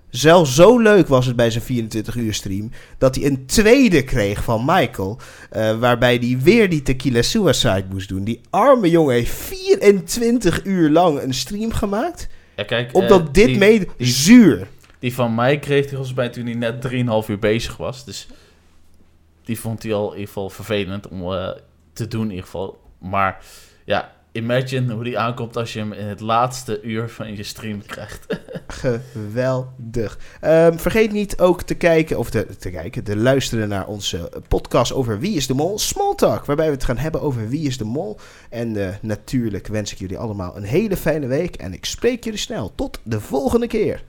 Zelfs 0.10 0.56
zo 0.56 0.80
leuk 0.80 1.08
was 1.08 1.26
het 1.26 1.36
bij 1.36 1.50
zijn 1.52 1.64
24 1.64 2.16
uur 2.16 2.34
stream 2.34 2.72
dat 2.98 3.16
hij 3.16 3.26
een 3.26 3.46
tweede 3.46 4.04
kreeg 4.04 4.44
van 4.44 4.66
Michael. 4.66 5.20
eh, 5.50 5.80
waarbij 5.80 6.16
hij 6.16 6.38
weer 6.42 6.70
die 6.70 6.82
tequila 6.82 7.22
suicide 7.22 7.86
moest 7.90 8.10
doen. 8.10 8.24
Die 8.24 8.42
arme 8.50 8.90
jongen 8.90 9.14
heeft 9.16 9.32
24 9.34 10.64
uur 10.66 10.90
lang 10.90 11.22
een 11.22 11.34
stream 11.34 11.72
gemaakt. 11.72 12.28
Ja, 12.56 12.64
kijk, 12.64 12.96
Opdat 12.96 13.20
eh, 13.28 13.34
dit 13.34 13.46
die, 13.46 13.58
mee 13.58 13.80
die- 13.98 14.08
zuur. 14.08 14.68
die 15.00 15.14
van 15.14 15.36
mij 15.36 15.60
kreeg 15.60 15.86
hij 15.86 15.94
volgens 15.96 16.14
mij 16.16 16.30
toen 16.30 16.46
hij 16.46 16.54
net 16.56 16.82
3,5 16.82 17.28
uur 17.30 17.40
bezig 17.40 17.78
was. 17.78 18.06
Dus 18.06 18.28
die 19.44 19.60
vond 19.60 19.84
hij 19.84 19.94
al 19.94 20.06
in 20.08 20.12
ieder 20.14 20.28
geval 20.28 20.50
vervelend 20.50 21.08
om 21.08 21.34
eh, 21.34 21.50
te 21.94 22.08
doen 22.08 22.24
in 22.24 22.30
ieder 22.30 22.44
geval. 22.46 22.80
Maar 23.00 23.44
ja, 23.86 24.12
imagine 24.38 24.94
hoe 24.94 25.04
die 25.04 25.20
aankomt 25.20 25.58
als 25.58 25.74
je 25.74 25.80
hem 25.80 25.94
in 25.94 26.06
het 26.06 26.20
laatste 26.20 26.82
uur 26.82 27.10
van 27.10 27.36
je 27.36 27.44
stream 27.44 27.86
krijgt. 27.86 28.26
Geweldig. 28.68 30.20
Ehm, 30.42 30.78
vergeet 30.78 31.12
niet 31.12 31.40
ook 31.40 31.62
te 31.62 31.76
kijken, 31.76 32.18
of 32.18 32.30
te, 32.30 32.70
kijken, 32.72 33.04
te 33.04 33.18
luisteren 33.18 33.70
naar 33.70 33.88
onze 33.88 34.32
podcast 34.48 34.94
over 34.94 35.20
Wie 35.20 35.36
is 35.36 35.48
de 35.48 35.54
Mol? 35.54 35.80
Small 35.80 36.16
Talk, 36.16 36.46
waarbij 36.46 36.66
we 36.66 36.74
het 36.74 36.84
gaan 36.84 36.98
hebben 36.98 37.22
over 37.22 37.50
Wie 37.50 37.68
is 37.68 37.78
de 37.78 37.86
Mol. 37.86 38.20
En 38.50 38.88
eh, 38.88 38.96
natuurlijk 39.02 39.68
wens 39.68 39.92
ik 39.92 39.98
jullie 39.98 40.18
allemaal 40.18 40.58
een 40.58 40.64
hele 40.64 40.98
fijne 40.98 41.28
week 41.28 41.56
en 41.56 41.74
ik 41.74 41.86
spreek 41.86 42.24
jullie 42.24 42.40
snel. 42.40 42.72
Tot 42.76 43.00
de 43.04 43.20
volgende 43.20 43.68
keer. 43.68 44.04